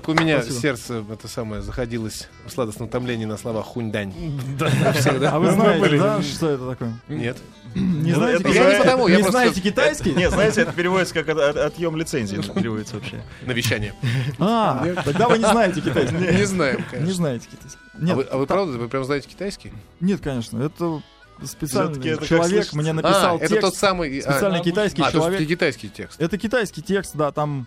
Только 0.00 0.10
у 0.10 0.22
меня 0.22 0.40
Спасибо. 0.42 0.60
сердце 0.60 1.04
это 1.12 1.28
самое 1.28 1.62
заходилось 1.62 2.28
в 2.46 2.50
сладостном 2.50 2.88
томлении 2.88 3.24
на 3.26 3.36
слова 3.36 3.62
хунь-дань? 3.62 4.12
А 4.60 5.38
вы 5.38 5.50
знаете, 5.52 5.98
да, 5.98 6.22
что 6.22 6.48
это 6.50 6.70
такое? 6.70 6.94
Нет. 7.08 7.36
Не 7.74 8.12
Ну, 8.12 8.16
знаете, 8.18 8.40
это 8.42 8.48
Я 8.52 8.72
не 8.72 8.78
потому, 8.84 9.06
я 9.08 9.16
не 9.16 9.22
просто 9.22 9.38
знаете 9.38 9.60
китайский? 9.60 10.12
Не, 10.12 10.28
знаете, 10.30 10.62
это 10.62 10.72
переводится 10.72 11.14
как 11.14 11.28
от- 11.28 11.38
от- 11.38 11.56
отъем 11.56 11.96
лицензии. 11.96 12.38
это 12.38 12.52
переводится 12.52 12.96
вообще. 12.96 13.22
навещание. 13.46 13.94
А, 14.40 14.84
тогда 15.04 15.28
вы 15.28 15.38
не 15.38 15.44
знаете 15.44 15.80
китайский. 15.80 16.16
Не 16.16 16.44
знаем, 16.46 16.78
Не 16.78 16.82
конечно. 16.84 17.14
знаете 17.14 17.46
китайский. 17.50 17.78
А 17.94 17.98
Нет, 18.02 18.16
вы, 18.16 18.22
а 18.24 18.36
вы 18.38 18.46
та- 18.46 18.54
правда, 18.54 18.76
вы 18.78 18.88
прям 18.88 19.04
знаете 19.04 19.28
китайский? 19.28 19.72
Нет, 20.00 20.20
конечно, 20.20 20.60
это 20.60 21.00
специальный 21.44 22.06
это 22.10 22.18
как 22.18 22.28
человек 22.28 22.72
мне 22.72 22.90
А, 22.90 22.94
написал 22.94 23.36
это 23.36 23.48
текст. 23.48 23.60
тот 23.62 23.74
самый... 23.76 24.18
а, 24.18 24.22
Специальный 24.32 24.60
а, 24.60 24.62
китайский 24.64 25.02
а, 25.02 25.12
человек. 25.12 25.48
китайский 25.48 25.88
текст. 25.88 26.20
Это 26.20 26.36
китайский 26.38 26.82
текст, 26.82 27.14
да, 27.14 27.30
там 27.30 27.66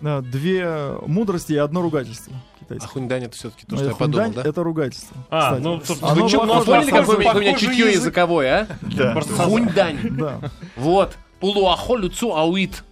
две 0.00 0.96
мудрости 1.06 1.52
и 1.52 1.56
одно 1.56 1.82
ругательство. 1.82 2.32
А 2.34 2.58
Китайский. 2.60 2.88
хунь-дань 2.88 3.24
это 3.24 3.36
все-таки 3.36 3.66
то, 3.66 3.72
Но 3.72 3.78
что 3.78 3.88
я 3.88 3.94
подумал, 3.94 4.32
да? 4.32 4.42
Это 4.42 4.62
ругательство. 4.62 5.16
А, 5.30 5.42
кстати. 5.50 5.62
ну, 5.62 5.80
собственно, 5.84 6.12
Оно 6.12 6.26
вы 6.26 6.30
похоже 6.30 6.56
ну, 6.58 6.64
поняли, 6.64 6.90
какой 6.90 7.16
у 7.16 7.40
меня 7.40 7.58
чутье 7.58 7.92
языковое, 7.92 8.68
а? 8.70 8.76
Да. 8.82 9.20
Хунь-дань. 9.20 9.98
Да. 10.16 10.40
Вот. 10.76 11.16
Пулуахо 11.40 11.96
люцу 11.96 12.36
ауит. 12.36 12.84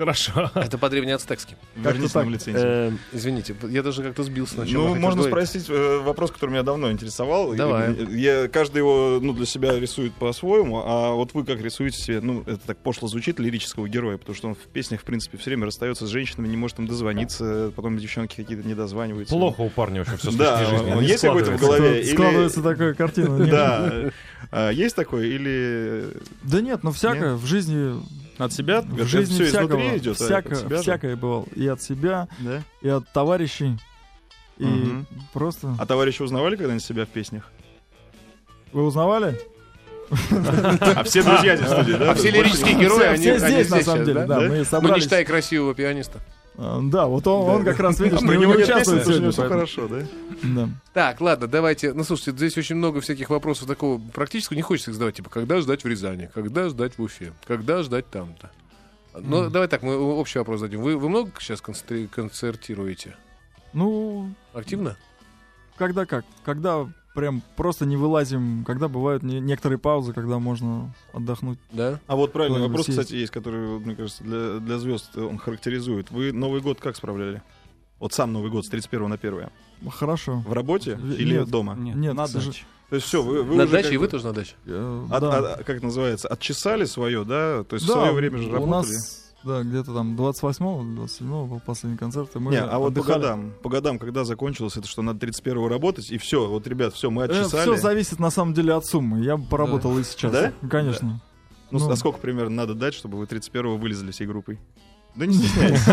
Хорошо. 0.00 0.50
Это 0.54 0.78
по-древнеацтекски. 0.78 1.58
Верните 1.76 2.14
так. 2.14 2.24
нам 2.24 2.32
лицензию. 2.32 2.64
Э, 2.66 2.92
Извините, 3.12 3.54
я 3.68 3.82
даже 3.82 4.02
как-то 4.02 4.22
сбился 4.22 4.54
сначала. 4.54 4.88
Ну, 4.88 4.94
можно 4.94 5.22
спросить 5.22 5.66
э, 5.68 5.98
вопрос, 5.98 6.30
который 6.30 6.52
меня 6.52 6.62
давно 6.62 6.90
интересовал. 6.90 7.54
Давай. 7.54 7.94
Я, 8.08 8.48
каждый 8.48 8.78
его 8.78 9.18
ну, 9.20 9.34
для 9.34 9.44
себя 9.44 9.78
рисует 9.78 10.14
по-своему, 10.14 10.82
а 10.82 11.12
вот 11.12 11.34
вы 11.34 11.44
как 11.44 11.60
рисуете 11.60 11.98
себе, 11.98 12.22
ну, 12.22 12.40
это 12.46 12.60
так 12.68 12.78
пошло 12.78 13.08
звучит, 13.08 13.38
лирического 13.38 13.86
героя, 13.90 14.16
потому 14.16 14.34
что 14.34 14.48
он 14.48 14.54
в 14.54 14.72
песнях, 14.72 15.02
в 15.02 15.04
принципе, 15.04 15.36
все 15.36 15.50
время 15.50 15.66
расстается 15.66 16.06
с 16.06 16.08
женщинами, 16.08 16.48
не 16.48 16.56
может 16.56 16.78
им 16.78 16.86
дозвониться, 16.86 17.70
потом 17.76 17.98
девчонки 17.98 18.36
какие-то 18.36 18.66
не 18.66 18.74
дозваниваются. 18.74 19.34
Плохо 19.34 19.60
у 19.60 19.68
парня 19.68 19.98
вообще 19.98 20.16
все 20.16 20.30
с 20.30 20.34
Да, 20.34 20.64
не 20.96 21.08
есть 21.08 21.20
какой-то 21.20 21.50
в 21.50 21.60
голове? 21.60 22.04
Складывается 22.06 22.62
такая 22.62 22.94
картина. 22.94 23.36
нет. 23.36 23.50
Да. 23.50 24.10
А, 24.50 24.70
Есть 24.70 24.96
такое? 24.96 25.26
Или 25.26 26.08
Да 26.42 26.62
нет, 26.62 26.82
ну 26.84 26.90
всякое 26.90 27.34
в 27.34 27.44
жизни, 27.44 28.00
от 28.46 28.52
себя? 28.52 28.82
в 28.82 29.04
жизни 29.06 29.34
все 29.34 29.44
всякого, 29.46 29.80
изнутри 29.80 29.98
идет? 29.98 30.20
а 30.20 30.24
всяко- 30.24 30.52
от 30.52 30.58
себя 30.58 30.80
всякое 30.82 31.16
бывало. 31.16 31.46
И 31.54 31.66
от 31.66 31.82
себя, 31.82 32.28
Да? 32.40 32.62
и 32.82 32.88
от 32.88 33.10
товарищей, 33.12 33.78
и 34.58 34.64
Мгм. 34.64 35.06
просто... 35.32 35.74
А 35.78 35.86
товарищи 35.86 36.22
узнавали 36.22 36.56
когда-нибудь 36.56 36.84
себя 36.84 37.06
в 37.06 37.08
песнях? 37.08 37.50
Вы 38.72 38.84
узнавали? 38.84 39.40
А 40.30 41.04
все 41.04 41.22
друзья 41.22 41.56
здесь 41.56 41.68
в 41.68 41.72
студии, 41.72 41.92
да? 41.94 42.10
А 42.10 42.14
все 42.14 42.30
лирические 42.30 42.74
герои, 42.78 43.04
они, 43.06 43.38
здесь, 43.38 43.70
на 43.70 43.82
самом 43.82 44.04
деле, 44.04 44.24
да? 44.26 44.40
Мы 44.40 44.48
Ну, 44.48 44.56
не 44.56 44.64
собрались. 44.64 45.02
считая 45.04 45.24
красивого 45.24 45.74
пианиста. 45.74 46.18
А, 46.62 46.78
Да, 46.82 47.06
вот 47.06 47.26
он, 47.26 47.48
он 47.48 47.64
как 47.64 47.80
раз, 47.80 47.98
видишь, 48.00 48.20
не 48.20 48.46
участвует 48.46 49.06
сегодня. 49.06 49.30
все 49.30 49.48
хорошо, 49.48 49.88
да? 49.88 50.06
Да. 50.42 50.68
Так, 50.92 51.20
ладно, 51.22 51.46
давайте. 51.46 51.94
Ну, 51.94 52.04
слушайте, 52.04 52.32
здесь 52.32 52.58
очень 52.58 52.76
много 52.76 53.00
всяких 53.00 53.30
вопросов 53.30 53.66
такого 53.66 53.98
практического. 53.98 54.56
Не 54.56 54.62
хочется 54.62 54.90
их 54.90 54.94
задавать. 54.94 55.16
Типа, 55.16 55.30
когда 55.30 55.58
ждать 55.60 55.84
в 55.84 55.88
Рязани? 55.88 56.28
Когда 56.34 56.68
ждать 56.68 56.98
в 56.98 57.02
Уфе? 57.02 57.32
Когда 57.46 57.82
ждать 57.82 58.10
там-то? 58.10 58.50
Ну, 59.18 59.48
давай 59.48 59.68
так, 59.68 59.82
мы 59.82 59.96
общий 59.96 60.38
вопрос 60.38 60.60
дадим. 60.60 60.82
Вы, 60.82 60.98
вы 60.98 61.08
много 61.08 61.32
сейчас 61.38 61.62
концертируете? 61.62 63.16
Ну, 63.72 64.30
Активно? 64.52 64.96
когда 65.76 66.04
как? 66.04 66.26
Когда 66.44 66.86
прям 67.14 67.42
просто 67.56 67.86
не 67.86 67.96
вылазим, 67.96 68.64
когда 68.64 68.88
бывают 68.88 69.22
не- 69.22 69.40
некоторые 69.40 69.78
паузы, 69.78 70.12
когда 70.12 70.38
можно 70.38 70.92
отдохнуть. 71.12 71.58
Да? 71.72 71.98
А 72.06 72.16
вот 72.16 72.32
правильный 72.32 72.60
вопрос, 72.60 72.86
съездить. 72.86 73.04
кстати, 73.04 73.18
есть, 73.20 73.32
который, 73.32 73.78
мне 73.80 73.94
кажется, 73.96 74.22
для, 74.24 74.58
для 74.60 74.78
звезд 74.78 75.16
он 75.16 75.38
характеризует. 75.38 76.10
Вы 76.10 76.32
Новый 76.32 76.60
год 76.60 76.80
как 76.80 76.96
справляли? 76.96 77.42
Вот 77.98 78.12
сам 78.12 78.32
Новый 78.32 78.50
год 78.50 78.64
с 78.64 78.68
31 78.68 79.08
на 79.08 79.16
1. 79.16 79.48
Хорошо. 79.90 80.42
В 80.46 80.52
работе 80.52 80.96
В- 80.96 81.12
или 81.14 81.38
нет. 81.38 81.48
дома? 81.48 81.74
Нет, 81.74 82.14
на 82.14 82.24
к 82.24 82.28
сожалению. 82.28 82.52
даче. 82.54 82.64
То 82.88 82.96
есть 82.96 83.06
все, 83.06 83.22
вы, 83.22 83.42
вы 83.44 83.54
на 83.56 83.64
уже 83.64 83.72
даче, 83.72 83.94
и 83.94 83.96
вы 83.98 84.08
тоже 84.08 84.24
на 84.26 84.32
даче? 84.32 84.54
Э, 84.66 85.06
от- 85.10 85.20
да. 85.20 85.54
от- 85.54 85.64
как 85.64 85.82
называется, 85.82 86.26
отчесали 86.28 86.84
свое, 86.86 87.24
да? 87.24 87.62
То 87.64 87.74
есть 87.76 87.84
в 87.86 87.88
Да, 87.88 87.94
свое 87.94 88.12
время 88.12 88.38
же 88.38 88.48
у 88.48 88.52
работали. 88.52 88.70
нас, 88.70 89.19
да, 89.44 89.62
где-то 89.62 89.94
там 89.94 90.16
28-го, 90.16 91.02
27-го 91.02 91.46
был 91.46 91.60
последний 91.64 91.96
концерт, 91.98 92.30
и 92.34 92.38
мы 92.38 92.50
Не, 92.52 92.58
а 92.60 92.78
вот 92.78 92.94
по 92.94 93.02
годам, 93.02 93.52
по 93.62 93.68
годам, 93.70 93.98
когда 93.98 94.24
закончилось 94.24 94.76
это, 94.76 94.86
что 94.86 95.02
надо 95.02 95.20
31 95.20 95.66
работать, 95.68 96.10
и 96.10 96.18
все, 96.18 96.46
вот, 96.46 96.66
ребят, 96.66 96.92
все, 96.94 97.10
мы 97.10 97.26
все 97.28 97.42
отчесали. 97.42 97.76
зависит 97.76 98.18
на 98.18 98.30
самом 98.30 98.52
деле 98.54 98.74
от 98.74 98.84
суммы. 98.86 99.20
Я 99.24 99.36
бы 99.36 99.44
поработал 99.46 99.98
и 99.98 100.04
сейчас. 100.04 100.32
Да? 100.32 100.52
Конечно. 100.70 101.20
Ну, 101.70 101.78
Ну. 101.78 101.90
а 101.90 101.96
сколько 101.96 102.18
примерно 102.18 102.50
надо 102.56 102.74
дать, 102.74 102.94
чтобы 102.94 103.16
вы 103.18 103.26
31 103.26 103.78
вылезли 103.78 104.10
всей 104.10 104.26
группой? 104.26 104.58
Да 105.14 105.24
не 105.26 105.34
стесняйтесь. 105.38 105.86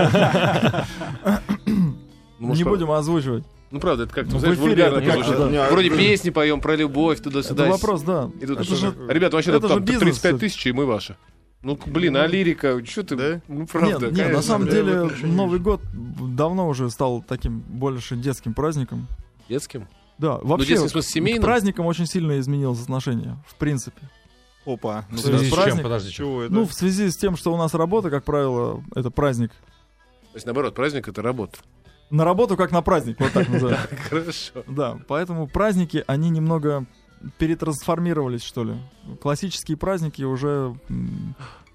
Ну, 2.40 2.54
не 2.54 2.64
будем 2.64 2.92
озвучивать. 2.92 3.44
Ну, 3.70 3.80
правда, 3.82 4.04
это 4.04 4.14
как-то, 4.14 4.32
Ну, 4.32 4.38
в 4.38 4.40
знаешь, 4.42 4.56
эфире 4.58 4.70
вульгарно 4.70 4.98
это 4.98 5.06
как-то, 5.12 5.36
звучит. 5.36 5.52
да. 5.54 5.70
Вроде 5.72 5.90
песни 5.90 6.30
поем 6.30 6.62
про 6.62 6.76
любовь, 6.76 7.20
туда-сюда. 7.22 7.64
Это 7.66 7.72
вопрос, 7.74 8.02
да. 8.04 8.30
И 8.40 8.46
тут 8.46 8.60
это 8.62 8.76
же... 8.76 8.94
Ребята, 9.10 9.36
вообще 9.36 9.52
это 9.52 9.68
там 9.68 9.80
бизнес 9.84 10.20
35 10.20 10.20
всё-таки. 10.20 10.40
тысяч, 10.40 10.68
и 10.68 10.72
мы 10.72 10.86
ваши. 10.86 11.18
Ну, 11.64 11.78
блин, 11.88 12.16
а 12.18 12.28
лирика, 12.28 12.84
что 12.86 13.04
ты? 13.04 13.16
Да? 13.16 13.42
Ну, 13.48 13.66
правда. 13.66 14.08
Нет, 14.08 14.16
нет, 14.18 14.34
на 14.34 14.42
самом 14.42 14.68
в 14.68 14.72
деле 14.72 15.10
Новый 15.24 15.60
год 15.60 15.82
давно 15.94 16.68
уже 16.68 16.90
стал 16.90 17.22
таким 17.28 17.60
больше 17.62 18.16
детским 18.16 18.54
праздником. 18.54 19.08
Детским? 19.50 19.88
Да, 20.18 20.40
Ну, 20.42 20.48
вообще 20.50 20.70
детским, 20.70 20.88
в 20.88 20.92
смысле, 20.92 21.10
к 21.10 21.14
семейным? 21.14 21.44
праздникам 21.44 21.86
очень 21.86 22.06
сильно 22.06 22.40
изменилось 22.40 22.82
отношение, 22.82 23.38
в 23.48 23.56
принципе. 23.56 24.02
Опа. 24.66 25.06
Ну, 25.10 25.18
В 25.18 25.20
связи 25.22 25.46
с 25.46 25.50
чем? 25.50 25.58
праздник- 25.58 25.84
Подождите. 25.84 26.16
чего 26.16 26.44
это? 26.44 26.54
Ну, 26.54 26.66
в 26.66 26.74
связи 26.74 27.10
с 27.10 27.18
тем, 27.18 27.36
что 27.38 27.54
у 27.54 27.58
нас 27.58 27.74
работа, 27.74 28.10
как 28.10 28.24
правило, 28.24 28.84
это 28.96 29.10
праздник. 29.12 29.52
То 29.52 30.36
есть, 30.36 30.46
наоборот, 30.46 30.76
праздник— 30.76 31.08
это 31.10 31.22
работа. 31.22 31.58
На 32.10 32.24
работу 32.24 32.56
как 32.58 32.72
на 32.72 32.82
праздник, 32.82 33.20
вот 33.20 33.32
так 33.32 33.48
называем. 33.50 33.80
Хорошо. 34.10 34.64
Да, 34.68 34.98
поэтому 35.08 35.48
праздники, 35.48 36.04
они 36.08 36.30
немного 36.30 36.86
перетрансформировались, 37.38 38.44
что 38.44 38.64
ли. 38.64 38.74
Классические 39.22 39.78
праздники 39.78 40.24
уже 40.24 40.76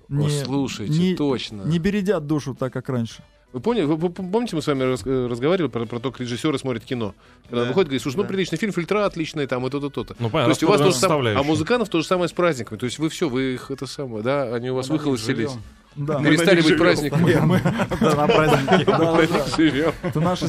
не, 0.09 0.27
О, 0.27 0.45
слушайте, 0.45 0.93
не- 0.99 1.15
точно. 1.17 1.63
не 1.63 1.79
бередят 1.79 2.27
душу 2.27 2.55
так, 2.55 2.73
как 2.73 2.89
раньше. 2.89 3.23
Вы, 3.53 3.61
поняли, 3.61 3.85
вы, 3.85 3.97
вы 3.97 4.09
помните, 4.11 4.57
мы 4.57 4.63
с 4.63 4.67
вами 4.67 4.83
раз- 4.85 5.03
э, 5.05 5.27
разговаривали 5.27 5.69
про, 5.71 5.85
про 5.85 6.01
то, 6.01 6.11
как 6.11 6.21
режиссеры 6.23 6.59
смотрят 6.59 6.85
кино? 6.85 7.15
Когда 7.51 7.63
Да. 7.65 7.69
выходит, 7.69 7.89
говорит, 7.89 8.03
слушай, 8.03 8.17
ну 8.17 8.23
Да. 8.23 8.29
приличный 8.31 8.57
фильм, 8.57 8.73
фильтра 8.73 9.05
отличные, 9.05 9.47
там, 9.47 9.67
и 9.67 9.71
то-то, 9.71 9.91
то-то. 9.91 10.17
Ну, 10.19 10.29
То 10.29 10.33
понятно, 10.33 10.51
есть 10.53 10.63
у 10.63 10.69
вас 10.69 10.79
то 10.81 10.87
же 10.91 10.95
самое, 10.97 11.37
а 11.37 11.43
музыкантов 11.43 11.91
то 11.91 12.01
же 12.01 12.07
самое 12.07 12.29
с 12.29 12.33
праздниками. 12.33 12.79
То 12.79 12.87
есть 12.87 12.99
вы 12.99 13.11
все, 13.11 13.29
вы 13.29 13.55
их 13.55 13.71
это 13.71 13.87
самое, 13.87 14.23
да, 14.23 14.55
они 14.55 14.71
у 14.71 14.75
вас 14.75 14.89
них 14.89 15.01
выхолостились. 15.01 15.51
Да, 15.97 16.23
Перестали 16.23 16.63
быть 16.63 16.79
праздниками. 16.79 17.35
мы- 17.41 17.59
мы- 17.61 17.61
да, 18.01 18.15
на 18.17 18.27
праздники. 18.27 18.85
Да, 18.87 18.99
да, 18.99 19.27
да. 19.27 20.09
Это 20.09 20.21
наши 20.21 20.49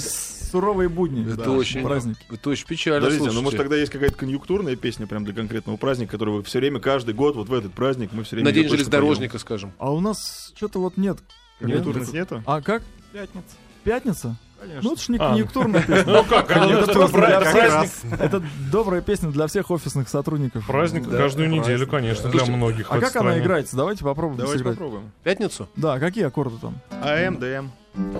суровые 0.53 0.87
будни. 0.89 1.25
Это 1.33 1.43
Да, 1.45 1.51
очень- 1.51 1.83
праздники. 1.83 2.19
Это 2.29 2.49
очень 2.49 2.67
печально, 2.67 3.01
Подождите, 3.07 3.31
ну 3.33 3.41
может 3.41 3.57
тогда 3.57 3.75
есть 3.75 3.91
какая-то 3.91 4.15
конъюнктурная 4.15 4.75
песня 4.75 5.07
прям 5.07 5.25
для 5.25 5.33
конкретного 5.33 5.77
праздника, 5.77 6.11
который 6.11 6.35
вы 6.35 6.43
все 6.43 6.59
время, 6.59 6.79
каждый 6.79 7.13
год, 7.15 7.35
вот 7.35 7.49
в 7.49 7.53
этот 7.53 7.73
праздник 7.73 8.09
мы 8.13 8.23
все 8.23 8.35
время... 8.35 8.49
На 8.49 8.53
день 8.53 8.69
железнодорожника, 8.69 9.39
скажем. 9.39 9.73
А 9.79 9.91
у 9.91 9.99
нас 9.99 10.51
что-то 10.55 10.79
вот 10.79 10.95
нет. 10.97 11.17
поем. 11.59 11.71
Конъюнктурность 11.71 12.13
нету? 12.13 12.43
А 12.45 12.61
как? 12.61 12.83
Пятница. 13.11 13.47
Пятница? 13.83 14.35
Конечно. 14.59 14.81
Ну, 14.83 14.93
это 14.93 15.01
ж 15.01 15.09
не 15.09 15.17
А. 15.17 15.29
конъюнктурная 15.29 15.81
песня. 15.87 16.13
Ну 16.13 16.23
как, 16.23 16.49
Это 16.51 16.59
это 16.65 16.93
просто 16.93 17.17
праздник, 17.17 17.51
праздник, 17.51 18.19
Это 18.21 18.43
добрая 18.71 19.01
песня 19.01 19.29
для 19.31 19.47
всех 19.47 19.69
офисных 19.71 20.07
сотрудников. 20.07 20.65
праздник 20.67 21.03
Да, 21.09 21.17
каждую 21.17 21.47
праздник, 21.49 21.63
неделю, 21.65 21.85
да. 21.85 21.91
конечно, 21.91 22.29
для 22.29 22.45
многих. 22.45 22.87
А 22.89 22.99
как 22.99 23.15
она 23.17 23.37
играется? 23.39 23.75
Давайте 23.75 24.03
попробуем 24.05 24.37
Давайте 24.39 24.59
сыграть. 24.59 24.77
попробуем. 24.77 25.11
Пятницу, 25.23 25.67
Да, 25.75 25.99
какие 25.99 26.23
аккорды 26.25 26.55
там? 26.61 26.75
АМ, 26.91 27.39
Dm. 27.39 27.71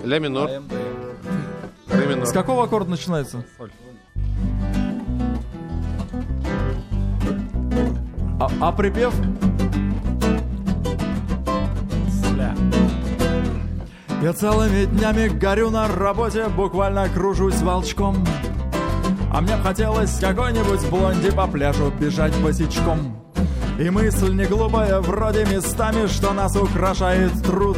ля 0.04 0.18
минор, 0.18 0.50
Am, 0.50 0.68
Dm. 0.68 0.74
Ре 1.94 2.06
минор. 2.06 2.26
С 2.26 2.32
какого 2.32 2.64
аккорда 2.64 2.90
начинается? 2.90 3.44
А, 8.40 8.48
а 8.60 8.72
припев? 8.72 9.14
Я 14.24 14.32
целыми 14.32 14.86
днями 14.86 15.28
горю 15.28 15.68
на 15.68 15.86
работе, 15.86 16.48
буквально 16.48 17.10
кружусь 17.10 17.60
волчком. 17.60 18.24
А 19.30 19.42
мне 19.42 19.54
б 19.54 19.62
хотелось 19.62 20.18
какой-нибудь 20.18 20.88
блонди 20.88 21.30
по 21.30 21.46
пляжу 21.46 21.92
бежать 22.00 22.34
босичком. 22.40 23.20
И 23.78 23.90
мысль 23.90 24.32
не 24.32 24.46
глупая, 24.46 25.00
вроде 25.00 25.44
местами, 25.44 26.06
что 26.06 26.32
нас 26.32 26.56
украшает 26.56 27.32
труд. 27.42 27.76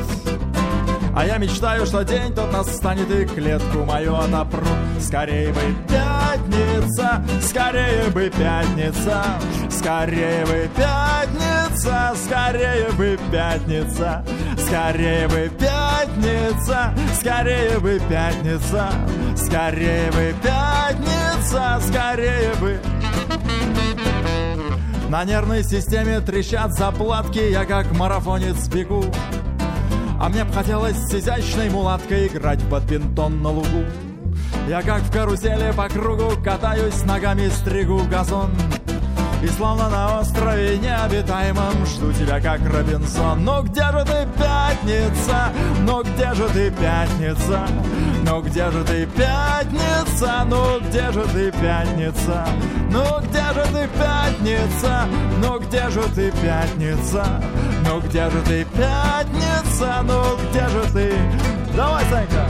А 1.17 1.25
я 1.25 1.39
мечтаю, 1.39 1.87
что 1.87 2.05
день 2.05 2.35
тот 2.35 2.53
настанет 2.53 3.11
и 3.11 3.25
клетку 3.25 3.87
мою 3.87 4.17
отопрут. 4.17 4.69
Скорее 5.01 5.49
бы 5.49 5.63
пятница, 5.89 7.25
скорее 7.41 8.11
бы 8.11 8.29
пятница, 8.29 9.25
скорее 9.71 10.45
бы 10.45 10.69
пятница, 10.77 12.13
скорее 12.23 12.93
бы 12.99 13.19
пятница, 13.33 14.25
скорее 14.59 15.27
бы 15.29 15.51
пятница, 15.59 16.95
скорее 17.19 17.79
бы 17.79 17.99
пятница, 18.11 18.93
скорее 19.37 20.11
бы 20.11 20.35
пятница, 20.43 21.81
скорее 21.81 22.55
бы 22.61 22.79
на 25.09 25.25
нервной 25.25 25.65
системе 25.65 26.21
трещат 26.21 26.75
заплатки, 26.75 27.39
я 27.39 27.65
как 27.65 27.91
марафонец 27.93 28.69
бегу. 28.69 29.05
А 30.27 30.29
мне 30.29 30.43
б 30.43 30.53
хотелось 30.53 30.97
с 30.97 31.15
изящной 31.15 31.71
мулаткой 31.71 32.27
играть 32.27 32.61
в 32.61 32.69
бадминтон 32.69 33.43
на 33.43 33.51
лугу. 33.51 33.85
Я 34.69 34.83
как 34.83 35.03
в 35.03 35.13
карусели 35.13 35.71
по 35.71 35.89
кругу 35.89 36.33
катаюсь, 36.43 37.05
ногами 37.05 37.49
стригу 37.49 38.03
газон. 38.11 38.51
И 39.41 39.47
словно 39.47 39.89
на 39.89 40.19
острове 40.19 40.79
необитаемом 40.79 41.87
Жду 41.87 42.11
тебя 42.13 42.41
как 42.41 42.59
Робинсон 42.67 43.45
Ну 43.45 43.63
где 43.63 43.85
же 43.93 44.05
ты, 44.05 44.27
пятница? 44.37 45.53
Ну 45.83 46.03
где 46.03 46.35
же 46.35 46.49
ты, 46.49 46.71
пятница? 46.73 47.69
Ну 48.25 48.43
где 48.43 48.71
же 48.73 48.83
ты, 48.85 49.07
пятница? 49.07 50.37
Ну 50.51 50.81
где 50.81 51.13
же 51.13 51.25
ты, 51.27 51.51
пятница? 51.53 52.47
Ну 52.91 53.21
где 53.21 53.53
же 53.53 53.65
ты, 53.73 53.89
пятница? 53.97 55.09
Ну 55.41 55.61
где 55.61 55.91
же 55.91 56.03
ты, 56.15 56.33
пятница? 56.33 57.43
Ну 57.89 58.01
где 58.01 58.29
же 58.29 58.43
ты, 58.43 58.67
пятница? 58.77 60.03
Ну 60.03 60.37
где 60.51 60.69
же 60.69 60.93
ты? 60.93 61.15
Давай, 61.77 62.05
Санька! 62.11 62.47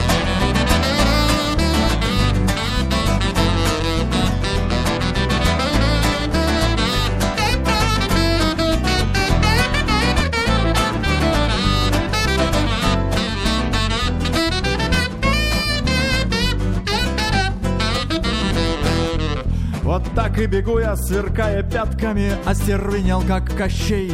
Вот 19.83 20.03
так 20.14 20.38
и 20.38 20.46
бегу 20.46 20.79
я, 20.79 20.96
сверкая 20.96 21.62
пятками, 21.62 22.33
остервенел, 22.44 23.22
как 23.27 23.55
Кощей. 23.57 24.12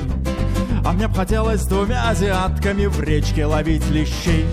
А 0.85 0.92
мне 0.92 1.07
б 1.07 1.14
хотелось 1.14 1.64
двумя 1.64 2.09
азиатками 2.09 2.87
в 2.87 3.01
речке 3.01 3.47
ловить 3.47 3.88
лещей. 3.90 4.45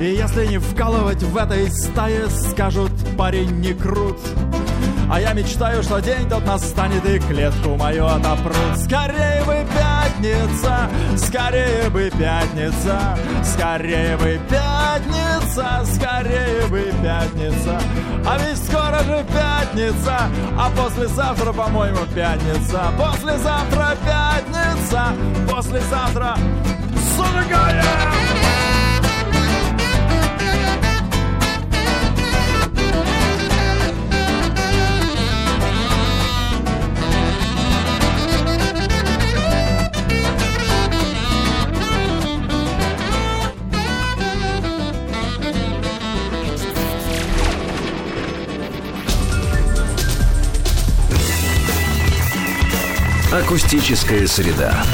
И 0.00 0.04
если 0.04 0.46
не 0.46 0.58
вкалывать 0.58 1.22
в 1.22 1.36
этой 1.36 1.70
стае, 1.70 2.28
скажут, 2.30 2.90
парень 3.18 3.60
не 3.60 3.74
крут. 3.74 4.18
А 5.10 5.20
я 5.20 5.34
мечтаю, 5.34 5.82
что 5.82 6.00
день 6.00 6.26
тот 6.28 6.46
настанет 6.46 7.04
и 7.04 7.18
клетку 7.18 7.76
мою 7.76 8.06
отопрут. 8.06 8.78
Скорее 8.78 9.44
бы 9.44 9.66
пятница, 9.76 10.88
скорее 11.18 11.90
бы 11.90 12.10
пятница, 12.18 13.18
скорее 13.44 14.16
бы 14.16 14.40
пятница, 14.48 15.84
скорее 15.84 16.66
бы 16.70 16.92
пятница. 17.02 17.78
А 18.24 18.38
скоро 18.56 18.71
же 19.04 19.24
пятница, 19.32 20.30
а 20.58 20.70
послезавтра, 20.70 21.52
по-моему, 21.52 21.98
пятница. 22.14 22.80
Послезавтра 22.98 23.96
пятница, 24.04 25.14
послезавтра 25.48 26.36
зажигаем! 27.16 28.31
Акустическая 53.32 54.26
среда. 54.26 54.84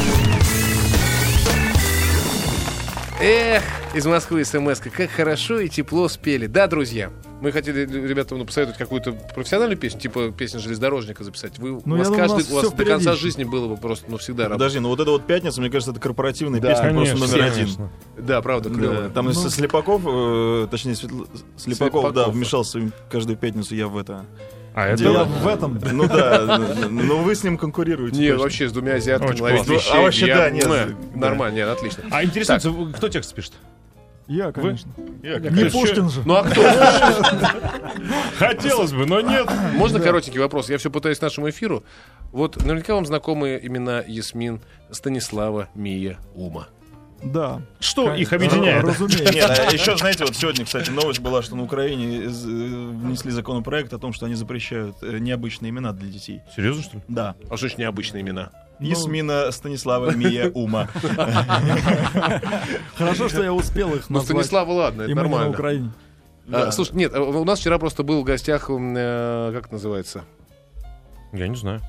Эх, 3.20 3.64
из 3.94 4.06
Москвы 4.06 4.44
смс 4.44 4.78
как 4.78 5.10
хорошо 5.10 5.58
и 5.58 5.68
тепло 5.68 6.06
спели. 6.08 6.46
Да, 6.46 6.68
друзья, 6.68 7.10
мы 7.40 7.50
хотели 7.50 7.80
ребятам 7.84 8.38
ну, 8.38 8.44
посоветовать 8.44 8.78
какую-то 8.78 9.12
профессиональную 9.34 9.76
песню, 9.76 9.98
типа 9.98 10.30
песню 10.30 10.60
железнодорожника 10.60 11.24
записать. 11.24 11.58
Вы, 11.58 11.80
Ну, 11.84 11.94
у 11.94 11.96
я 11.96 11.98
вас, 11.98 12.08
думаю, 12.08 12.24
у 12.24 12.28
каждый, 12.28 12.42
нас 12.44 12.50
у 12.52 12.54
вас 12.54 12.72
до 12.72 12.84
конца 12.84 13.16
жизни 13.16 13.42
было 13.42 13.66
бы 13.66 13.76
просто, 13.76 14.06
ну, 14.08 14.18
всегда 14.18 14.44
работать. 14.44 14.58
Подожди, 14.60 14.78
ну 14.78 14.88
вот 14.90 15.00
эта 15.00 15.10
вот 15.10 15.26
пятница, 15.26 15.60
мне 15.60 15.68
кажется, 15.70 15.90
это 15.90 15.98
корпоративная 15.98 16.60
Да, 16.60 16.68
песня 16.68 16.92
просто 16.92 17.14
Конечно, 17.16 17.26
номер 17.26 17.42
один. 17.52 17.54
конечно. 17.64 17.90
Да, 18.18 18.40
правда, 18.40 18.70
клево. 18.70 18.94
Да, 18.94 19.08
там 19.08 19.28
если 19.30 19.48
Слепаков, 19.48 20.02
э, 20.06 20.68
точнее, 20.70 20.92
Светл- 20.92 21.26
Слепаков, 21.56 22.04
да, 22.04 22.10
Слепаков. 22.12 22.34
вмешался 22.34 22.78
каждую 23.10 23.36
пятницу 23.36 23.74
я 23.74 23.88
в 23.88 23.96
это. 23.98 24.24
А 24.74 24.86
это... 24.86 24.96
Дело- 24.98 25.24
в 25.24 25.46
этом. 25.46 25.78
Ну 25.92 26.06
да, 26.08 26.58
но 26.88 27.18
вы 27.18 27.34
с 27.34 27.42
ним 27.42 27.56
конкурируете. 27.58 28.18
Не, 28.18 28.28
точно. 28.28 28.42
вообще 28.42 28.68
с 28.68 28.72
двумя 28.72 28.94
азиатками 28.94 29.30
Очень 29.32 29.42
ловить 29.42 29.58
классно. 29.58 29.72
вещей. 29.72 29.92
А 29.92 30.00
вообще, 30.02 30.26
я- 30.26 30.36
да, 30.36 30.50
нет, 30.50 30.64
да. 30.68 30.88
Нормально, 31.18 31.56
нет, 31.56 31.68
отлично. 31.68 32.04
А 32.10 32.22
интересуется, 32.24 32.70
вы- 32.70 32.92
кто 32.92 33.08
текст 33.08 33.34
пишет? 33.34 33.54
Я, 34.28 34.52
конечно. 34.52 34.90
Я 35.22 35.40
как 35.40 35.52
Не 35.52 35.64
Пушкин 35.70 36.10
же. 36.10 36.20
Ну 36.26 36.34
а 36.34 36.44
кто? 36.44 36.60
Хотелось 38.38 38.92
бы, 38.92 39.06
но 39.06 39.20
нет. 39.20 39.48
Можно 39.74 40.00
коротенький 40.00 40.38
вопрос? 40.38 40.68
Я 40.68 40.78
все 40.78 40.90
пытаюсь 40.90 41.20
нашему 41.20 41.48
эфиру. 41.48 41.82
Вот 42.30 42.56
наверняка 42.62 42.94
вам 42.94 43.06
знакомы 43.06 43.58
имена 43.62 44.02
Ясмин, 44.06 44.60
Станислава, 44.90 45.68
Мия, 45.74 46.18
Ума. 46.34 46.68
Да. 47.22 47.60
Что 47.80 48.14
их 48.14 48.32
объединяет? 48.32 48.84
Разумеется. 48.84 49.32
Нет, 49.34 49.50
а 49.50 49.72
еще, 49.72 49.96
знаете, 49.96 50.24
вот 50.24 50.36
сегодня, 50.36 50.64
кстати, 50.64 50.90
новость 50.90 51.20
была, 51.20 51.42
что 51.42 51.56
на 51.56 51.64
Украине 51.64 52.24
э, 52.24 52.28
внесли 52.28 53.30
законопроект 53.32 53.92
о 53.92 53.98
том, 53.98 54.12
что 54.12 54.26
они 54.26 54.34
запрещают 54.36 54.96
э, 55.02 55.18
необычные 55.18 55.70
имена 55.70 55.92
для 55.92 56.08
детей. 56.08 56.42
Серьезно, 56.54 56.82
что 56.82 56.96
ли? 56.98 57.02
Да. 57.08 57.34
А 57.50 57.56
что 57.56 57.68
ж 57.68 57.76
необычные 57.76 58.22
имена? 58.22 58.50
Ясмина, 58.80 59.50
Станислава, 59.50 60.12
Мия, 60.12 60.50
Ума. 60.50 60.88
Хорошо, 62.96 63.28
что 63.28 63.42
я 63.42 63.52
успел 63.52 63.94
их 63.94 64.08
Ну, 64.08 64.18
назвать. 64.18 64.46
Станислава, 64.46 64.72
ладно, 64.72 65.02
это 65.02 65.14
нормально. 65.14 65.50
Украине. 65.50 65.90
А, 66.50 66.70
слушай, 66.70 66.94
нет, 66.94 67.12
а 67.14 67.20
у 67.20 67.44
нас 67.44 67.58
вчера 67.60 67.78
просто 67.78 68.02
был 68.02 68.22
в 68.22 68.24
гостях, 68.24 68.70
э, 68.70 69.50
как 69.54 69.70
называется? 69.70 70.24
Я 71.32 71.48
не 71.48 71.56
знаю. 71.56 71.80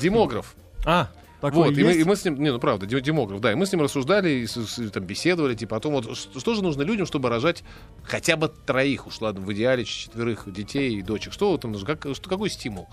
демограф. 0.00 0.54
А, 0.84 1.08
Такое 1.40 1.66
вот, 1.68 1.78
и 1.78 1.82
мы, 1.84 1.90
есть? 1.90 2.00
и 2.00 2.04
мы 2.04 2.16
с 2.16 2.24
ним, 2.24 2.42
не, 2.42 2.50
ну 2.50 2.58
правда, 2.58 2.84
де- 2.86 3.00
демограф, 3.00 3.40
да, 3.40 3.52
и 3.52 3.54
мы 3.54 3.64
с 3.64 3.72
ним 3.72 3.82
рассуждали, 3.82 4.28
и 4.30 4.46
с- 4.46 4.56
с- 4.66 4.90
там 4.90 5.04
беседовали, 5.04 5.54
типа 5.54 5.76
о 5.76 5.80
том, 5.80 5.92
вот, 5.92 6.16
что, 6.16 6.40
что 6.40 6.54
же 6.54 6.62
нужно 6.62 6.82
людям, 6.82 7.06
чтобы 7.06 7.28
рожать 7.28 7.62
хотя 8.02 8.36
бы 8.36 8.48
троих, 8.48 9.06
уж 9.06 9.20
ладно, 9.20 9.40
в 9.42 9.52
идеале 9.52 9.84
четверых 9.84 10.52
детей 10.52 10.96
и 10.96 11.02
дочек, 11.02 11.32
что 11.32 11.54
им 11.62 11.72
нужно, 11.72 11.86
как, 11.94 12.14
что, 12.14 12.28
какой 12.28 12.50
стимул? 12.50 12.88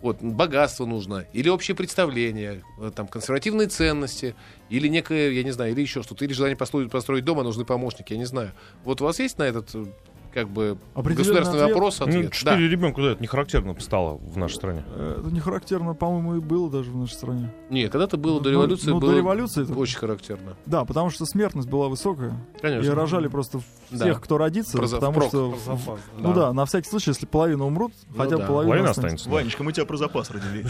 Вот, 0.00 0.22
богатство 0.22 0.86
нужно, 0.86 1.26
или 1.32 1.48
общее 1.48 1.74
представление, 1.74 2.62
э, 2.80 2.92
там, 2.94 3.08
консервативные 3.08 3.66
ценности, 3.66 4.36
или 4.70 4.86
некое, 4.86 5.32
я 5.32 5.42
не 5.42 5.50
знаю, 5.50 5.72
или 5.72 5.80
еще 5.80 6.04
что-то, 6.04 6.24
или 6.24 6.32
желание 6.32 6.56
построить, 6.56 6.88
построить 6.92 7.24
дом, 7.24 7.40
а 7.40 7.42
нужны 7.42 7.64
помощники, 7.64 8.12
я 8.12 8.18
не 8.20 8.24
знаю. 8.24 8.52
Вот 8.84 9.00
у 9.00 9.04
вас 9.06 9.18
есть 9.18 9.38
на 9.38 9.42
этот, 9.42 9.74
э, 9.74 9.86
как 10.32 10.48
бы, 10.48 10.76
государственный 10.94 11.60
ответ? 11.62 11.74
вопрос, 11.74 12.00
ну, 12.00 12.06
ответ? 12.06 12.24
Да. 12.26 12.30
четыре 12.30 12.68
ребенка, 12.68 13.02
да, 13.02 13.12
это 13.12 13.20
не 13.20 13.26
характерно 13.26 13.74
стало 13.80 14.14
в 14.16 14.36
нашей 14.36 14.54
стране. 14.54 14.84
Э, 14.94 15.16
Это 15.20 15.30
не 15.32 15.40
характерно, 15.40 15.94
по-моему, 15.94 16.36
и 16.36 16.40
было 16.40 16.70
даже 16.70 16.90
в 16.90 16.96
нашей 16.96 17.12
стране. 17.14 17.52
Нет, 17.70 17.90
когда-то 17.92 18.16
было 18.16 18.40
до 18.40 18.48
Ну, 18.50 18.54
революции, 18.56 18.90
ну, 18.90 19.00
до 19.00 19.06
было 19.06 19.16
революции 19.16 19.62
это- 19.64 19.72
очень 19.74 19.98
характерно. 19.98 20.56
Да, 20.66 20.84
потому 20.84 21.10
что 21.10 21.24
смертность 21.26 21.68
была 21.68 21.88
высокая. 21.88 22.34
Конечно. 22.60 22.86
И 22.86 22.94
рожали 22.94 23.28
просто 23.28 23.60
Да. 23.90 24.04
всех, 24.04 24.20
кто 24.20 24.38
родится, 24.38 24.76
Про 24.78 24.86
за- 24.86 24.96
потому 24.96 25.12
впрок. 25.12 25.28
что... 25.28 25.50
Про 25.50 25.58
запас, 25.76 26.00
Ну 26.18 26.34
да, 26.34 26.52
на 26.52 26.64
всякий 26.66 26.88
случай, 26.88 27.10
если 27.10 27.26
половина 27.26 27.64
умрут, 27.66 27.92
Ну 28.10 28.16
хотя 28.16 28.36
бы 28.36 28.42
да. 28.42 28.46
половина, 28.48 28.68
Половина 28.72 28.90
останется. 28.90 29.14
останется. 29.24 29.30
Ванечка, 29.30 29.62
мы 29.64 29.72
тебя 29.72 29.86
про 29.86 29.96
запас 29.96 30.30
родили. 30.30 30.66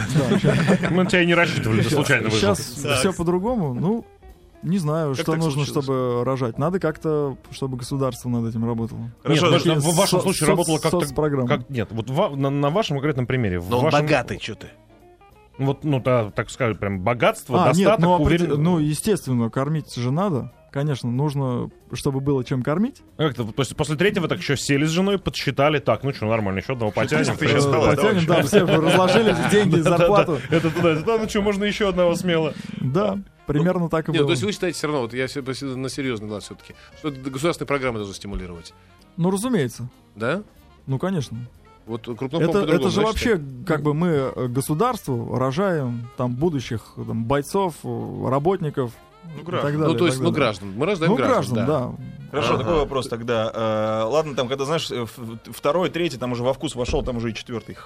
Мы 0.90 1.04
на 1.04 1.06
тебя 1.10 1.22
и 1.22 1.26
не 1.26 1.34
рассчитывали, 1.34 1.82
ты 1.82 1.90
случайно 1.90 2.28
выжил. 2.28 2.54
Сейчас 2.54 2.58
все 2.98 3.12
по-другому. 3.12 3.74
Ну, 3.74 4.04
не 4.62 4.78
знаю, 4.78 5.12
Как 5.14 5.22
что 5.22 5.36
нужно, 5.36 5.64
случилось? 5.64 5.84
чтобы 5.84 6.22
рожать. 6.24 6.58
Надо 6.58 6.80
как-то, 6.80 7.36
чтобы 7.50 7.76
государство 7.76 8.28
над 8.28 8.48
этим 8.48 8.64
работало. 8.64 8.98
Нет, 9.00 9.12
Хорошо, 9.22 9.46
подожди, 9.46 9.68
Через 9.70 9.84
в 9.84 9.96
вашем 9.96 10.18
со- 10.18 10.22
случае 10.22 10.46
соц- 10.46 10.50
работало 10.50 10.78
как-то... 10.78 11.00
соцпрограмма. 11.00 11.48
Как, 11.48 11.70
нет, 11.70 11.88
вот 11.92 12.10
ва- 12.10 12.30
на, 12.34 12.50
на 12.50 12.70
вашем 12.70 12.96
конкретном 12.96 13.26
примере. 13.26 13.60
в 13.60 13.70
Но 13.70 13.78
он 13.78 13.84
вашем- 13.84 14.00
богатый, 14.02 14.38
что 14.40 14.54
ты. 14.56 14.66
Вот, 15.58 15.82
ну, 15.82 16.00
да, 16.00 16.30
так 16.30 16.50
сказать, 16.50 16.78
прям 16.78 17.00
богатство, 17.00 17.64
А, 17.64 17.66
нет, 17.68 17.76
достаток, 17.78 18.00
ну, 18.04 18.14
определ- 18.16 18.46
уверен- 18.46 18.62
ну, 18.62 18.78
естественно, 18.78 19.50
кормить 19.50 19.94
же 19.96 20.10
надо. 20.12 20.52
Конечно, 20.70 21.10
нужно, 21.10 21.70
чтобы 21.94 22.20
было 22.20 22.44
чем 22.44 22.62
кормить. 22.62 23.02
Как-то, 23.16 23.42
то 23.44 23.62
есть 23.62 23.74
после 23.74 23.96
третьего 23.96 24.28
так 24.28 24.38
еще 24.38 24.54
сели 24.56 24.84
с 24.84 24.90
женой, 24.90 25.18
подсчитали, 25.18 25.78
так, 25.78 26.04
ну 26.04 26.12
что, 26.12 26.26
нормально, 26.26 26.58
еще 26.58 26.74
одного 26.74 26.92
потянем. 26.92 27.36
Потянем, 27.36 28.26
да, 28.26 28.42
все 28.42 28.64
разложили 28.66 29.34
деньги, 29.50 29.80
зарплату. 29.80 30.38
Это 30.50 30.70
туда, 30.70 30.90
это 30.90 31.00
туда, 31.00 31.18
ну 31.18 31.28
что, 31.28 31.40
можно 31.42 31.64
еще 31.64 31.88
одного 31.88 32.14
смело. 32.14 32.52
Да, 32.80 33.18
примерно 33.48 33.88
так 33.88 34.08
и 34.08 34.12
Нет, 34.12 34.20
то 34.20 34.24
было. 34.24 34.30
есть 34.32 34.42
вы 34.44 34.52
считаете 34.52 34.78
все 34.78 34.86
равно, 34.86 35.02
вот 35.02 35.12
я 35.14 35.24
на 35.24 35.88
серьезный 35.88 36.28
глаз 36.28 36.44
все-таки, 36.44 36.74
что 36.98 37.08
это 37.08 37.18
государственные 37.30 37.66
программы 37.66 37.98
должны 37.98 38.14
стимулировать. 38.14 38.72
Ну, 39.16 39.30
разумеется. 39.30 39.88
Да? 40.14 40.42
Ну, 40.86 40.98
конечно. 40.98 41.36
Вот 41.86 42.02
крупным 42.04 42.42
Это, 42.42 42.58
это 42.60 42.90
же 42.90 43.00
да, 43.00 43.06
вообще, 43.06 43.40
как 43.66 43.82
бы 43.82 43.94
мы 43.94 44.08
э, 44.08 44.46
государству 44.48 45.36
рожаем 45.36 46.08
там 46.18 46.34
будущих 46.34 46.82
там, 46.96 47.24
бойцов, 47.24 47.74
э, 47.82 48.28
работников 48.28 48.92
Ну, 49.34 49.40
и 49.40 49.42
граждан. 49.42 49.72
далее. 49.72 49.88
Ну, 49.88 49.94
то 49.98 50.04
и 50.04 50.08
есть, 50.08 50.20
ну, 50.20 50.30
граждан. 50.30 50.72
Мы 50.76 50.84
рождаем 50.84 51.12
Ну, 51.12 51.16
граждан, 51.16 51.54
граждан, 51.54 51.66
да. 51.66 51.80
да. 51.96 52.30
Хорошо, 52.30 52.54
Ага. 52.54 52.62
такой 52.64 52.76
вопрос 52.80 53.08
тогда. 53.08 53.50
Э, 53.54 54.02
ладно, 54.06 54.34
там, 54.34 54.48
когда, 54.48 54.66
знаешь, 54.66 54.90
э, 54.90 55.06
второй, 55.46 55.88
третий, 55.88 56.18
там 56.18 56.32
уже 56.32 56.42
во 56.42 56.52
вкус 56.52 56.74
вошел, 56.74 57.02
там 57.02 57.16
уже 57.16 57.30
и 57.30 57.34
четвертый. 57.34 57.76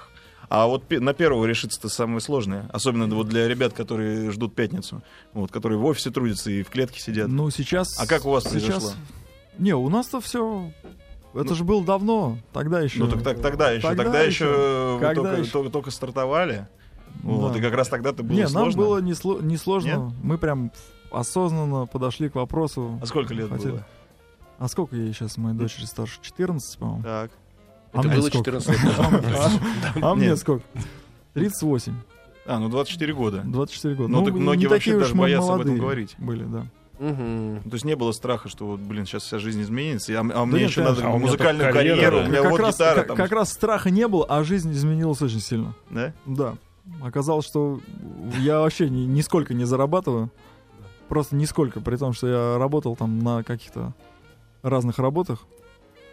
А 0.55 0.67
вот 0.67 0.91
на 0.91 1.15
первого 1.15 1.47
решиться-то 1.47 1.89
самое 1.89 2.21
сложное. 2.21 2.69
Особенно 2.75 3.07
вот 3.15 3.27
для 3.27 3.49
ребят, 3.49 3.73
которые 3.73 4.31
ждут 4.33 4.55
пятницу. 4.55 5.03
Вот, 5.33 5.51
которые 5.51 5.79
в 5.79 5.85
офисе 5.87 6.11
трудятся 6.11 6.51
и 6.51 6.63
в 6.63 6.69
клетке 6.69 7.01
сидят. 7.01 7.29
Ну, 7.29 7.49
сейчас... 7.49 7.99
А 7.99 8.07
как 8.07 8.27
у 8.27 8.31
вас 8.31 8.45
сейчас... 8.45 8.61
произошло? 8.65 8.91
Не, 9.59 9.73
у 9.75 9.89
нас-то 9.89 10.21
все... 10.21 10.71
Это 11.33 11.55
же 11.55 11.65
было 11.65 11.83
давно, 11.83 12.37
тогда 12.53 12.81
еще. 12.81 12.99
Ну, 12.99 13.09
так, 13.09 13.23
так- 13.23 13.41
тогда 13.41 13.71
еще, 13.71 13.89
Тогда 13.89 14.03
тогда, 14.05 14.21
еще. 14.25 14.45
еще, 14.45 14.99
Когда 15.01 15.23
только, 15.23 15.41
еще? 15.41 15.51
только- 15.53 15.71
только 15.71 15.91
стартовали. 15.91 16.69
Вот, 17.23 17.55
Да. 17.55 17.59
и 17.59 17.63
как 17.63 17.73
раз 17.73 17.89
тогда-то 17.89 18.23
было 18.23 18.37
Не, 18.37 18.47
сложно. 18.47 18.79
нам 18.79 18.89
было 18.89 18.99
не, 19.01 19.13
сло- 19.13 19.43
не 19.43 19.57
сложно. 19.57 20.13
Мы 20.23 20.37
прям 20.37 20.71
осознанно 21.11 21.87
подошли 21.87 22.29
к 22.29 22.35
вопросу. 22.35 22.99
А 23.01 23.07
сколько 23.07 23.33
лет 23.33 23.49
Хотели. 23.49 23.71
было? 23.71 23.87
А 24.59 24.69
сколько 24.69 24.97
ей 24.97 25.15
сейчас, 25.15 25.39
моей 25.39 25.57
дочери 25.57 25.87
старше? 25.87 26.19
14, 26.21 26.79
по-моему. 26.79 27.03
Так. 27.03 27.31
А 27.93 27.99
Это 28.01 28.09
мне 28.09 28.17
было 28.17 28.29
сколько? 28.29 28.51
14 28.51 28.69
лет 28.71 29.23
назад. 29.23 29.53
А 30.03 30.15
мне 30.15 30.37
сколько? 30.37 30.65
38, 31.35 31.95
А, 32.47 32.59
ну 32.59 32.69
24 32.69 33.13
года. 33.15 33.43
24 33.45 33.95
года. 33.95 34.09
Ну, 34.11 34.25
так 34.25 34.35
многие 34.35 34.67
вообще 34.67 34.99
даже 34.99 35.15
боятся 35.15 35.55
об 35.55 35.61
этом 35.63 35.77
говорить. 35.79 36.15
Были, 36.19 36.45
да. 36.45 36.67
Мгм. 36.99 37.63
То 37.65 37.73
есть 37.73 37.85
не 37.85 37.97
было 37.97 38.13
страха, 38.13 38.49
что 38.49 38.65
вот, 38.67 38.81
блин, 38.81 39.07
сейчас 39.07 39.25
вся 39.25 39.39
жизнь 39.39 39.61
изменится, 39.63 40.13
а, 40.15 40.21
а 40.21 40.45
мне 40.47 40.61
нет, 40.61 40.71
еще 40.71 40.85
надо 40.85 41.05
А 41.05 41.17
музыкальную 41.19 41.73
карьеру, 41.73 42.19
да. 42.19 42.25
у 42.25 42.29
меня 42.29 42.43
как, 42.43 42.51
вот 42.53 42.61
раз, 42.61 42.75
гитара 42.77 42.95
как, 42.97 43.07
там. 43.09 43.17
как 43.17 43.33
раз 43.33 43.53
страха 43.53 43.91
не 43.91 44.07
было, 44.07 44.25
а 44.29 44.45
жизнь 44.45 44.71
изменилась 44.73 45.21
очень 45.21 45.41
сильно. 45.41 45.75
Да? 45.91 46.13
Да. 46.27 46.55
Оказалось, 47.03 47.45
что 47.47 47.81
я 48.39 48.61
вообще 48.61 48.89
ни, 48.89 49.01
нисколько 49.01 49.53
не 49.53 49.65
зарабатываю. 49.65 50.31
Просто 51.09 51.35
нисколько, 51.35 51.81
при 51.81 51.97
том, 51.97 52.13
что 52.13 52.29
я 52.29 52.59
работал 52.59 52.95
там 52.95 53.19
на 53.19 53.43
каких-то 53.43 53.95
разных 54.63 54.99
работах. 54.99 55.41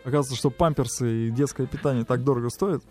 Оказывается, 0.04 0.36
что 0.36 0.50
памперсы 0.50 1.28
и 1.28 1.30
детское 1.30 1.68
питание 1.68 2.06
так 2.06 2.24
дорого 2.24 2.50
стоят. 2.50 2.84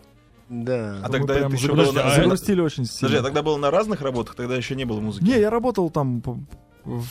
Да. 0.49 1.01
А 1.03 1.09
тогда 1.09 1.35
это 1.35 1.47
еще 1.53 1.67
загрузили, 1.67 1.93
было 1.95 2.03
на- 2.03 2.15
загрустили 2.15 2.61
очень 2.61 2.85
сильно. 2.85 3.07
Подожди, 3.09 3.17
а 3.17 3.23
тогда 3.23 3.43
было 3.43 3.57
на 3.57 3.71
разных 3.71 4.01
работах, 4.01 4.35
тогда 4.35 4.55
еще 4.55 4.75
не 4.75 4.85
было 4.85 4.99
музыки. 4.99 5.23
Не, 5.23 5.39
я 5.39 5.49
работал 5.49 5.89
там 5.89 6.23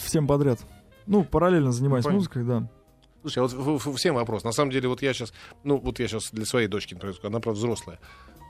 всем 0.02 0.26
подряд. 0.26 0.60
Ну, 1.06 1.24
параллельно 1.24 1.72
занимаюсь 1.72 2.04
понятно. 2.04 2.18
музыкой, 2.18 2.44
да. 2.44 2.68
Слушай, 3.22 3.44
а 3.44 3.46
вот 3.46 3.96
всем 3.98 4.14
вопрос. 4.14 4.44
На 4.44 4.52
самом 4.52 4.70
деле, 4.70 4.88
вот 4.88 5.02
я 5.02 5.12
сейчас, 5.12 5.32
ну, 5.64 5.78
вот 5.78 5.98
я 5.98 6.08
сейчас 6.08 6.30
для 6.32 6.44
своей 6.46 6.68
дочки, 6.68 6.94
например, 6.94 7.16
она, 7.22 7.40
правда, 7.40 7.58
взрослая. 7.58 7.98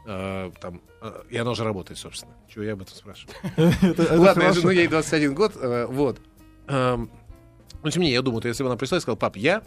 А, 0.07 0.51
там, 0.61 0.81
а, 1.01 1.23
и 1.29 1.37
она 1.37 1.51
уже 1.51 1.65
работает, 1.65 1.99
собственно. 1.99 2.33
Чего 2.49 2.65
я 2.65 2.73
об 2.73 2.83
этом 2.83 2.95
спрашиваю? 2.95 3.35
Ладно, 4.21 4.43
я 4.43 4.53
ну, 4.63 4.71
ей 4.71 4.87
21 4.87 5.35
год, 5.35 5.53
э, 5.57 5.87
вот. 5.87 6.21
Эм, 6.67 7.11
Ну, 7.83 7.91
тем 7.91 8.01
не 8.01 8.07
менее, 8.07 8.15
я 8.15 8.23
думаю, 8.23 8.41
то 8.41 8.49
если 8.49 8.63
бы 8.63 8.69
она 8.71 8.77
пришла 8.77 8.99
и 8.99 9.01
сказала, 9.01 9.17
пап, 9.17 9.37
я 9.37 9.63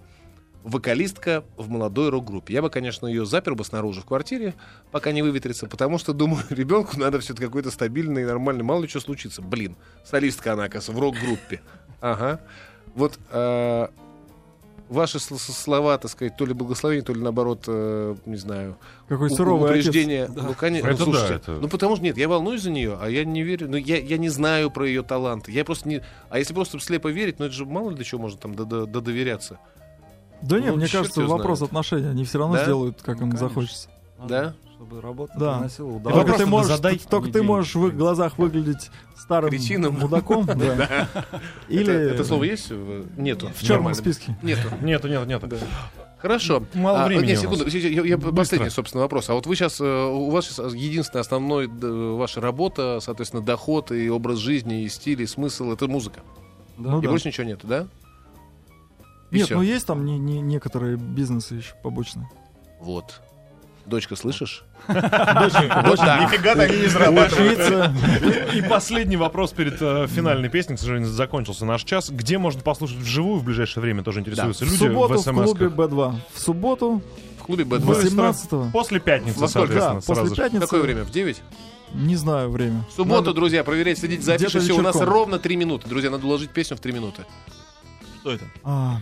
вокалистка 0.64 1.44
в 1.58 1.70
молодой 1.70 2.10
рок-группе. 2.10 2.54
Я 2.54 2.62
бы, 2.62 2.70
конечно, 2.70 3.08
ее 3.08 3.26
запер 3.26 3.56
бы 3.56 3.64
снаружи 3.66 4.02
в 4.02 4.06
квартире, 4.06 4.54
пока 4.92 5.12
не 5.12 5.22
выветрится, 5.22 5.68
потому 5.68 5.98
что, 5.98 6.14
думаю, 6.14 6.44
ребенку 6.50 7.00
надо 7.00 7.20
все-таки 7.20 7.46
какой-то 7.46 7.72
стабильный 7.72 8.22
и 8.24 8.26
нормальный, 8.26 8.64
мало 8.64 8.82
ли 8.84 8.88
что 8.88 9.00
случится. 9.00 9.42
Блин, 9.42 9.76
солистка 10.06 10.54
она, 10.54 10.66
оказывается, 10.66 10.92
в 10.92 11.00
рок-группе. 11.00 11.62
Ага. 12.00 12.40
Вот 12.96 13.18
э, 13.32 13.88
ваши 14.90 15.20
слова, 15.20 15.98
так 15.98 16.12
сказать, 16.12 16.36
то 16.36 16.46
ли 16.46 16.54
благословение, 16.54 17.04
то 17.06 17.14
ли 17.14 17.22
наоборот, 17.22 17.64
э, 17.68 18.16
не 18.26 18.36
знаю, 18.36 18.78
Какой 19.08 19.30
у- 19.30 19.36
суровый 19.36 19.72
отец. 19.72 19.88
упреждение. 19.88 20.28
Ну, 20.28 20.54
конечно, 20.54 20.88
Это 20.88 21.06
ну, 21.06 21.12
да, 21.14 21.20
слушайте, 21.20 21.36
это- 21.36 21.52
ну 21.62 21.68
потому 21.70 21.96
что 21.96 22.04
нет, 22.04 22.18
я 22.18 22.28
волнуюсь 22.28 22.62
за 22.62 22.70
нее, 22.72 22.98
а 23.02 23.08
я 23.10 23.24
не 23.24 23.44
верю, 23.44 23.70
ну 23.70 23.78
я, 23.78 23.98
я 24.00 24.18
не 24.18 24.30
знаю 24.30 24.70
про 24.72 24.86
ее 24.86 25.04
таланты, 25.04 25.52
я 25.52 25.64
просто 25.64 25.88
не, 25.88 26.02
а 26.30 26.40
если 26.40 26.54
просто 26.54 26.80
слепо 26.80 27.08
верить, 27.08 27.40
ну 27.40 27.46
это 27.46 27.54
же 27.54 27.66
мало 27.66 27.92
ли 27.92 27.96
до 27.96 28.04
чего 28.04 28.22
можно 28.22 28.38
там 28.40 28.56
до- 28.56 28.66
до- 28.66 28.86
додоверяться, 28.86 29.60
Да 30.42 30.60
нет, 30.60 30.72
Ну, 30.72 30.78
мне 30.78 30.88
кажется, 30.88 31.22
вопрос 31.22 31.60
знает. 31.60 31.70
отношений. 31.72 32.08
Они 32.08 32.24
все 32.26 32.40
равно 32.40 32.56
Да? 32.56 32.64
сделают, 32.64 33.02
как 33.02 33.16
им 33.22 33.30
конечно. 33.32 33.48
захочется. 33.48 33.90
да? 34.28 34.54
Чтобы 34.76 35.00
работа 35.02 35.34
Да. 35.38 35.58
приносила 35.58 35.88
вопрос 35.88 36.04
Только 36.04 36.18
удовольствие. 36.20 36.46
ты 36.46 36.52
можешь, 36.52 36.72
задать, 36.76 37.08
только 37.08 37.30
ты 37.32 37.44
можешь 37.44 37.76
в 37.76 37.88
их 37.88 37.96
глазах 37.96 38.38
выглядеть 38.40 38.90
старым 39.16 39.50
Кретином. 39.52 40.00
мудаком. 40.00 40.46
да. 40.48 41.08
Или 41.70 41.84
Это, 41.94 42.16
это 42.16 42.24
слово 42.24 42.44
есть? 42.46 42.72
Нету. 43.18 43.52
в 43.56 43.64
черном 43.64 43.94
списке. 43.94 44.36
Нету. 44.42 44.68
Нету, 44.82 45.08
нет, 45.08 45.26
нет. 45.28 45.44
Хорошо. 46.18 46.64
Мало 46.76 47.04
А, 47.04 47.08
времени 47.08 47.28
нет, 47.30 47.40
у 47.46 47.50
нас. 47.50 47.60
секунду, 47.60 47.78
я, 47.78 48.02
я- 48.04 48.18
Быстро. 48.18 48.32
последний, 48.36 48.70
собственно, 48.70 49.02
вопрос. 49.02 49.30
А 49.30 49.34
вот 49.34 49.48
вы 49.48 49.56
сейчас, 49.56 49.82
у 49.82 50.30
вас 50.30 50.46
сейчас 50.48 50.74
единственная 50.74 51.22
основной 51.22 51.68
д- 51.68 51.88
ваша 52.16 52.42
работа, 52.42 53.00
соответственно, 53.02 53.42
доход 53.44 53.92
и 53.92 54.08
образ 54.10 54.38
жизни, 54.38 54.84
и 54.84 54.90
стиль, 54.90 55.22
и 55.22 55.26
смысл— 55.26 55.72
это 55.74 55.88
музыка. 55.88 56.20
Ну 56.78 57.00
и 57.00 57.04
да. 57.04 57.10
больше 57.10 57.28
ничего 57.28 57.46
нет, 57.48 57.60
да? 57.64 57.88
И 59.32 59.38
Нет, 59.38 59.46
всё. 59.48 59.58
ну 59.58 59.62
есть 59.64 59.86
там 59.88 60.06
не- 60.06 60.20
не- 60.20 60.42
некоторые 60.42 60.98
бизнесы 60.98 61.56
еще 61.56 61.74
побочные. 61.82 62.30
Вот. 62.80 63.22
Дочка, 63.86 64.16
слышишь? 64.16 64.64
Нифига 64.88 66.52
они 66.54 66.78
не 66.82 66.88
зарабатывают. 66.88 67.58
Учиться. 67.60 67.94
И 68.54 68.62
последний 68.62 69.18
вопрос 69.18 69.52
перед 69.52 69.82
э, 69.82 70.08
финальной 70.08 70.50
песней. 70.50 70.76
К 70.76 70.80
сожалению, 70.80 71.10
закончился 71.10 71.66
наш 71.66 71.84
час. 71.84 72.10
Где 72.10 72.38
можно 72.38 72.62
послушать 72.62 72.98
вживую 72.98 73.40
в 73.40 73.44
ближайшее 73.44 73.82
время? 73.82 74.04
Тоже 74.04 74.20
интересуются 74.20 74.66
люди 74.66 74.88
в 74.88 74.92
в 74.92 74.94
клубе 74.94 75.18
смс 75.18 75.52
B2. 75.54 76.16
В 76.34 76.40
субботу 76.40 77.02
В 77.40 77.44
клубе 77.44 77.64
Б2. 77.64 77.80
Быстро. 77.86 78.04
18 78.04 78.72
После 78.72 79.00
пятницы, 79.00 79.40
Во 79.40 79.48
сколько? 79.48 79.68
соответственно, 79.74 80.00
Да, 80.02 80.06
после 80.06 80.36
же. 80.36 80.36
пятницы. 80.36 80.62
Какое 80.66 80.82
время? 80.82 81.04
В 81.04 81.12
9? 81.12 81.42
Не 81.94 82.16
знаю 82.16 82.50
время. 82.52 82.86
В 82.90 82.94
субботу, 82.94 83.22
Надо- 83.22 83.34
друзья, 83.34 83.64
проверяйте, 83.64 84.00
следите 84.02 84.22
за 84.24 84.38
Все, 84.38 84.74
у 84.78 84.82
нас 84.82 84.96
ровно 84.96 85.40
3 85.40 85.56
минуты. 85.56 85.90
Друзья, 85.90 86.10
надо 86.12 86.26
уложить 86.28 86.52
песню 86.52 86.78
в 86.78 86.80
3 86.80 86.92
минуты. 86.94 87.24
Что 88.22 88.32
это? 88.34 88.46
А, 88.64 88.98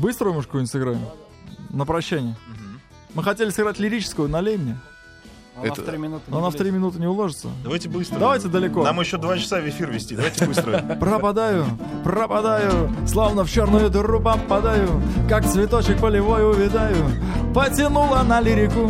Быструю 0.00 0.34
мы 0.34 0.42
какую-нибудь 0.42 0.70
сыграем? 0.70 1.00
На 1.70 1.84
прощание. 1.84 2.36
Мы 3.14 3.22
хотели 3.24 3.50
сыграть 3.50 3.78
лирическую, 3.78 4.28
налей 4.28 4.56
мне. 4.56 4.78
Она 5.56 5.74
в 5.74 5.78
Это- 5.78 5.82
три 5.82 5.98
минуты 5.98 6.22
Но 6.28 6.38
она 6.38 6.50
в 6.50 6.54
три 6.54 6.70
минуты 6.70 7.00
не 7.00 7.08
уложится. 7.08 7.48
Давайте 7.64 7.88
быстро. 7.88 8.16
Давайте 8.20 8.46
далеко. 8.46 8.84
Нам 8.84 9.00
еще 9.00 9.18
два 9.18 9.36
часа 9.36 9.60
в 9.60 9.68
эфир 9.68 9.90
вести. 9.90 10.14
Давайте 10.14 10.46
быстро. 10.46 10.78
Пропадаю, 11.00 11.66
пропадаю, 12.04 12.90
словно 13.08 13.42
в 13.44 13.50
черную 13.50 13.90
дыру 13.90 14.20
попадаю, 14.20 15.02
как 15.28 15.44
цветочек 15.50 15.98
полевой 16.00 16.48
увядаю. 16.48 17.04
Потянула 17.52 18.22
на 18.22 18.40
лирику, 18.40 18.88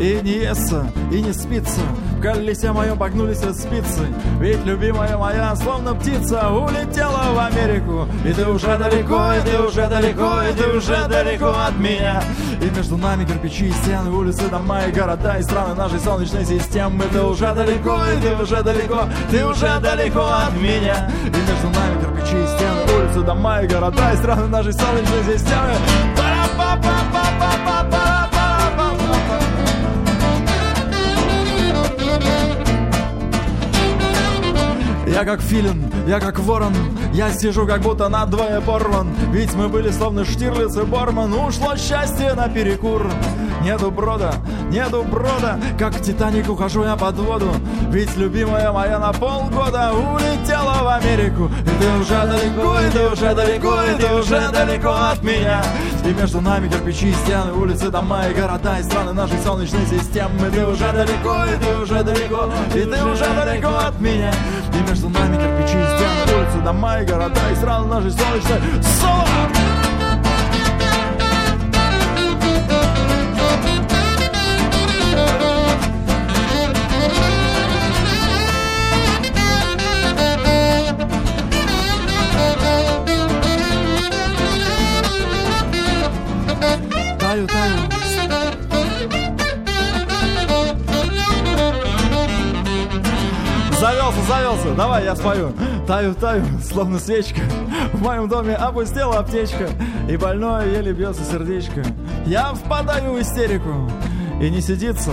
и 0.00 0.18
не 0.22 0.44
естся, 0.44 0.90
и 1.12 1.20
не 1.20 1.30
спится. 1.30 1.82
В 2.16 2.22
колесе 2.22 2.72
моем 2.72 2.96
погнулись 2.96 3.42
от 3.42 3.54
спицы. 3.54 4.06
Ведь 4.38 4.64
любимая 4.64 5.18
моя, 5.18 5.54
словно 5.56 5.94
птица 5.94 6.48
Улетела 6.48 7.34
в 7.34 7.38
Америку. 7.38 8.08
И 8.24 8.32
ты 8.32 8.48
уже 8.48 8.78
далеко, 8.78 9.34
и 9.34 9.40
ты 9.42 9.58
уже 9.62 9.86
далеко 9.88 10.42
И 10.42 10.54
ты 10.54 10.74
уже 10.74 11.06
далеко 11.06 11.48
от 11.48 11.78
меня. 11.78 12.22
И 12.62 12.70
между 12.74 12.96
нами 12.96 13.26
кирпичи 13.26 13.68
и 13.68 13.72
стены 13.72 14.10
Улицы, 14.10 14.48
дома 14.48 14.84
и 14.84 14.90
города 14.90 15.36
И 15.38 15.42
страны 15.42 15.74
нашей 15.74 16.00
солнечной 16.00 16.46
системы. 16.46 17.04
Ты 17.12 17.20
уже 17.20 17.54
далеко, 17.54 17.98
и 18.06 18.20
ты 18.22 18.42
уже 18.42 18.62
далеко 18.62 19.04
Ты 19.30 19.44
уже 19.44 19.80
далеко 19.80 20.22
от 20.22 20.56
меня. 20.56 21.10
И 21.26 21.28
между 21.28 21.68
нами 21.78 22.00
кирпичи 22.00 22.42
и 22.42 22.46
стены 22.46 22.98
Улицы, 22.98 23.20
дома 23.20 23.60
и 23.60 23.66
города 23.66 24.14
И 24.14 24.16
страны 24.16 24.46
нашей 24.46 24.72
солнечной 24.72 25.36
системы. 25.36 25.74
Пара-па-па-па. 26.16 27.19
Я 35.12 35.24
как 35.24 35.40
филин, 35.40 35.90
я 36.06 36.20
как 36.20 36.38
ворон 36.38 36.72
Я 37.12 37.32
сижу 37.32 37.66
как 37.66 37.80
будто 37.82 38.08
надвое 38.08 38.60
порван. 38.60 39.08
Ведь 39.32 39.52
мы 39.54 39.68
были 39.68 39.90
словно 39.90 40.24
Штирлиц 40.24 40.76
и 40.76 40.84
Борман 40.84 41.32
Ушло 41.32 41.76
счастье 41.76 42.34
на 42.34 42.48
перекур. 42.48 43.10
Нету 43.62 43.90
брода, 43.90 44.32
нету 44.70 45.02
брода 45.02 45.58
Как 45.78 46.00
Титаник 46.00 46.48
ухожу 46.48 46.84
я 46.84 46.96
под 46.96 47.18
воду. 47.18 47.50
Ведь 47.90 48.16
любимая 48.16 48.70
моя 48.72 48.98
на 49.00 49.12
полгода 49.12 49.92
Улетела 49.92 50.82
в 50.82 50.88
Америку. 50.88 51.50
И 51.62 51.82
ты 51.82 51.90
уже 52.00 52.26
далеко, 52.26 52.80
и 52.80 52.90
ты 52.90 53.12
уже 53.12 53.34
далеко 53.34 53.82
И 53.82 54.00
ты 54.00 54.14
уже 54.14 54.48
далеко 54.52 54.90
от 54.90 55.22
меня. 55.24 55.60
И 56.04 56.14
между 56.14 56.40
нами 56.40 56.68
кирпичи 56.68 57.10
и 57.10 57.12
стены 57.12 57.52
Улицы, 57.52 57.90
дома 57.90 58.28
и 58.28 58.34
города 58.34 58.78
И 58.78 58.82
страны 58.84 59.12
нашей 59.12 59.38
солнечной 59.40 59.84
системы. 59.86 60.46
И 60.46 60.50
ты 60.50 60.64
уже 60.64 60.92
далеко, 60.92 61.44
и 61.44 61.58
ты 61.58 61.82
уже 61.82 62.04
далеко 62.04 62.50
И 62.74 62.80
ты 62.80 63.04
уже 63.04 63.24
далеко 63.24 63.76
от 63.76 64.00
меня 64.00 64.32
И 64.72 64.88
между 64.88 65.08
нами 65.08 65.36
кирпичи 65.36 65.76
и 65.78 65.84
стены 65.84 66.38
Улицы, 66.38 66.60
дома 66.64 67.00
и 67.00 67.04
города 67.04 67.40
И 67.50 67.54
страны 67.54 67.86
нашей 67.86 68.10
солнечной 68.10 68.82
Соло! 68.82 69.59
Завелся, 94.50 94.74
давай 94.74 95.04
я 95.04 95.14
спою. 95.14 95.52
Таю, 95.86 96.14
таю, 96.14 96.42
словно 96.62 96.98
свечка. 96.98 97.40
В 97.92 98.02
моем 98.02 98.28
доме 98.28 98.54
опустела 98.54 99.18
аптечка. 99.18 99.68
И 100.08 100.16
больное 100.16 100.66
еле 100.66 100.92
бьется 100.92 101.22
сердечко. 101.24 101.82
Я 102.26 102.52
впадаю 102.54 103.12
в 103.12 103.20
истерику. 103.20 103.90
И 104.40 104.50
не 104.50 104.60
сидится, 104.60 105.12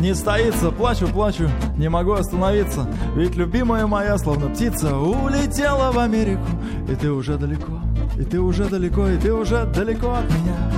не 0.00 0.14
стоится. 0.14 0.70
Плачу, 0.70 1.06
плачу, 1.06 1.48
не 1.78 1.88
могу 1.88 2.12
остановиться. 2.12 2.86
Ведь 3.14 3.36
любимая 3.36 3.86
моя, 3.86 4.18
словно 4.18 4.50
птица 4.50 4.96
Улетела 4.96 5.92
в 5.92 5.98
Америку. 5.98 6.44
И 6.88 6.94
ты 6.94 7.10
уже 7.10 7.38
далеко 7.38 7.80
и 8.18 8.22
ты 8.22 8.40
уже 8.40 8.66
далеко, 8.66 9.08
и 9.08 9.16
ты 9.18 9.32
уже 9.32 9.64
далеко 9.66 10.14
от 10.14 10.24
меня 10.24 10.73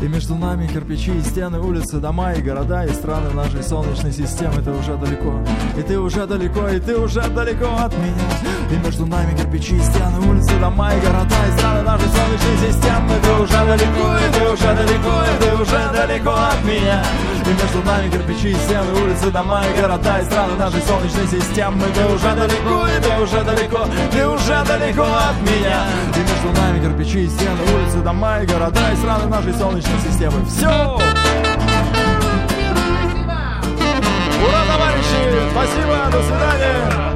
И 0.00 0.06
между 0.06 0.36
нами 0.36 0.68
кирпичи 0.68 1.10
и 1.10 1.22
стены, 1.22 1.58
улицы, 1.58 1.98
дома 1.98 2.32
и 2.32 2.40
города 2.40 2.84
И 2.84 2.90
страны 2.90 3.30
нашей 3.34 3.62
солнечной 3.62 4.12
системы. 4.12 4.62
Ты 4.62 4.70
уже 4.70 4.96
далеко, 4.96 5.34
и 5.76 5.82
ты 5.82 5.98
уже 5.98 6.26
далеко, 6.26 6.68
и 6.68 6.78
ты 6.78 6.96
уже 6.96 7.20
далеко 7.28 7.66
от 7.66 7.92
меня. 7.98 8.28
И 8.70 8.76
между 8.84 9.06
нами 9.06 9.36
кирпичи 9.36 9.76
и 9.76 9.80
стены, 9.80 10.20
улицы, 10.30 10.52
дома 10.60 10.94
и 10.94 11.00
города 11.00 11.36
И 11.48 11.58
страны 11.58 11.82
нашей 11.82 12.08
солнечной 12.08 12.70
системы. 12.70 13.10
Ты 13.22 13.42
уже 13.42 13.66
далеко, 13.66 14.16
и 14.18 14.32
ты 14.32 14.52
уже 14.52 14.74
далеко, 14.74 15.22
и 15.24 15.42
ты 15.42 15.62
уже 15.62 15.92
далеко 15.92 16.30
от 16.30 16.64
меня 16.64 17.02
И 17.48 17.50
между 17.50 17.82
нами 17.82 18.10
кирпичи 18.10 18.54
стены, 18.54 18.92
улицы, 19.02 19.30
дома 19.30 19.64
и 19.64 19.80
города 19.80 20.18
И 20.18 20.24
страны 20.24 20.54
нашей 20.56 20.82
солнечной 20.82 21.26
системы 21.26 21.82
Ты 21.94 22.04
уже 22.04 22.34
далеко, 22.34 22.86
и 22.86 23.00
ты 23.00 23.22
уже 23.22 23.42
далеко, 23.42 23.86
ты 24.12 24.28
уже 24.28 24.64
далеко 24.66 25.04
от 25.04 25.40
меня 25.40 25.86
И 26.14 26.18
между 26.18 26.60
нами 26.60 26.78
кирпичи 26.78 27.26
стены, 27.26 27.62
улицы, 27.74 27.98
дома 28.00 28.42
и 28.42 28.46
города 28.46 28.92
И 28.92 28.96
страны 28.96 29.26
нашей 29.28 29.54
солнечной 29.54 29.98
системы 30.00 30.44
Все! 30.44 30.68
Ура, 34.46 34.62
товарищи! 34.66 35.50
Спасибо, 35.50 36.10
до 36.12 36.22
свидания! 36.22 37.07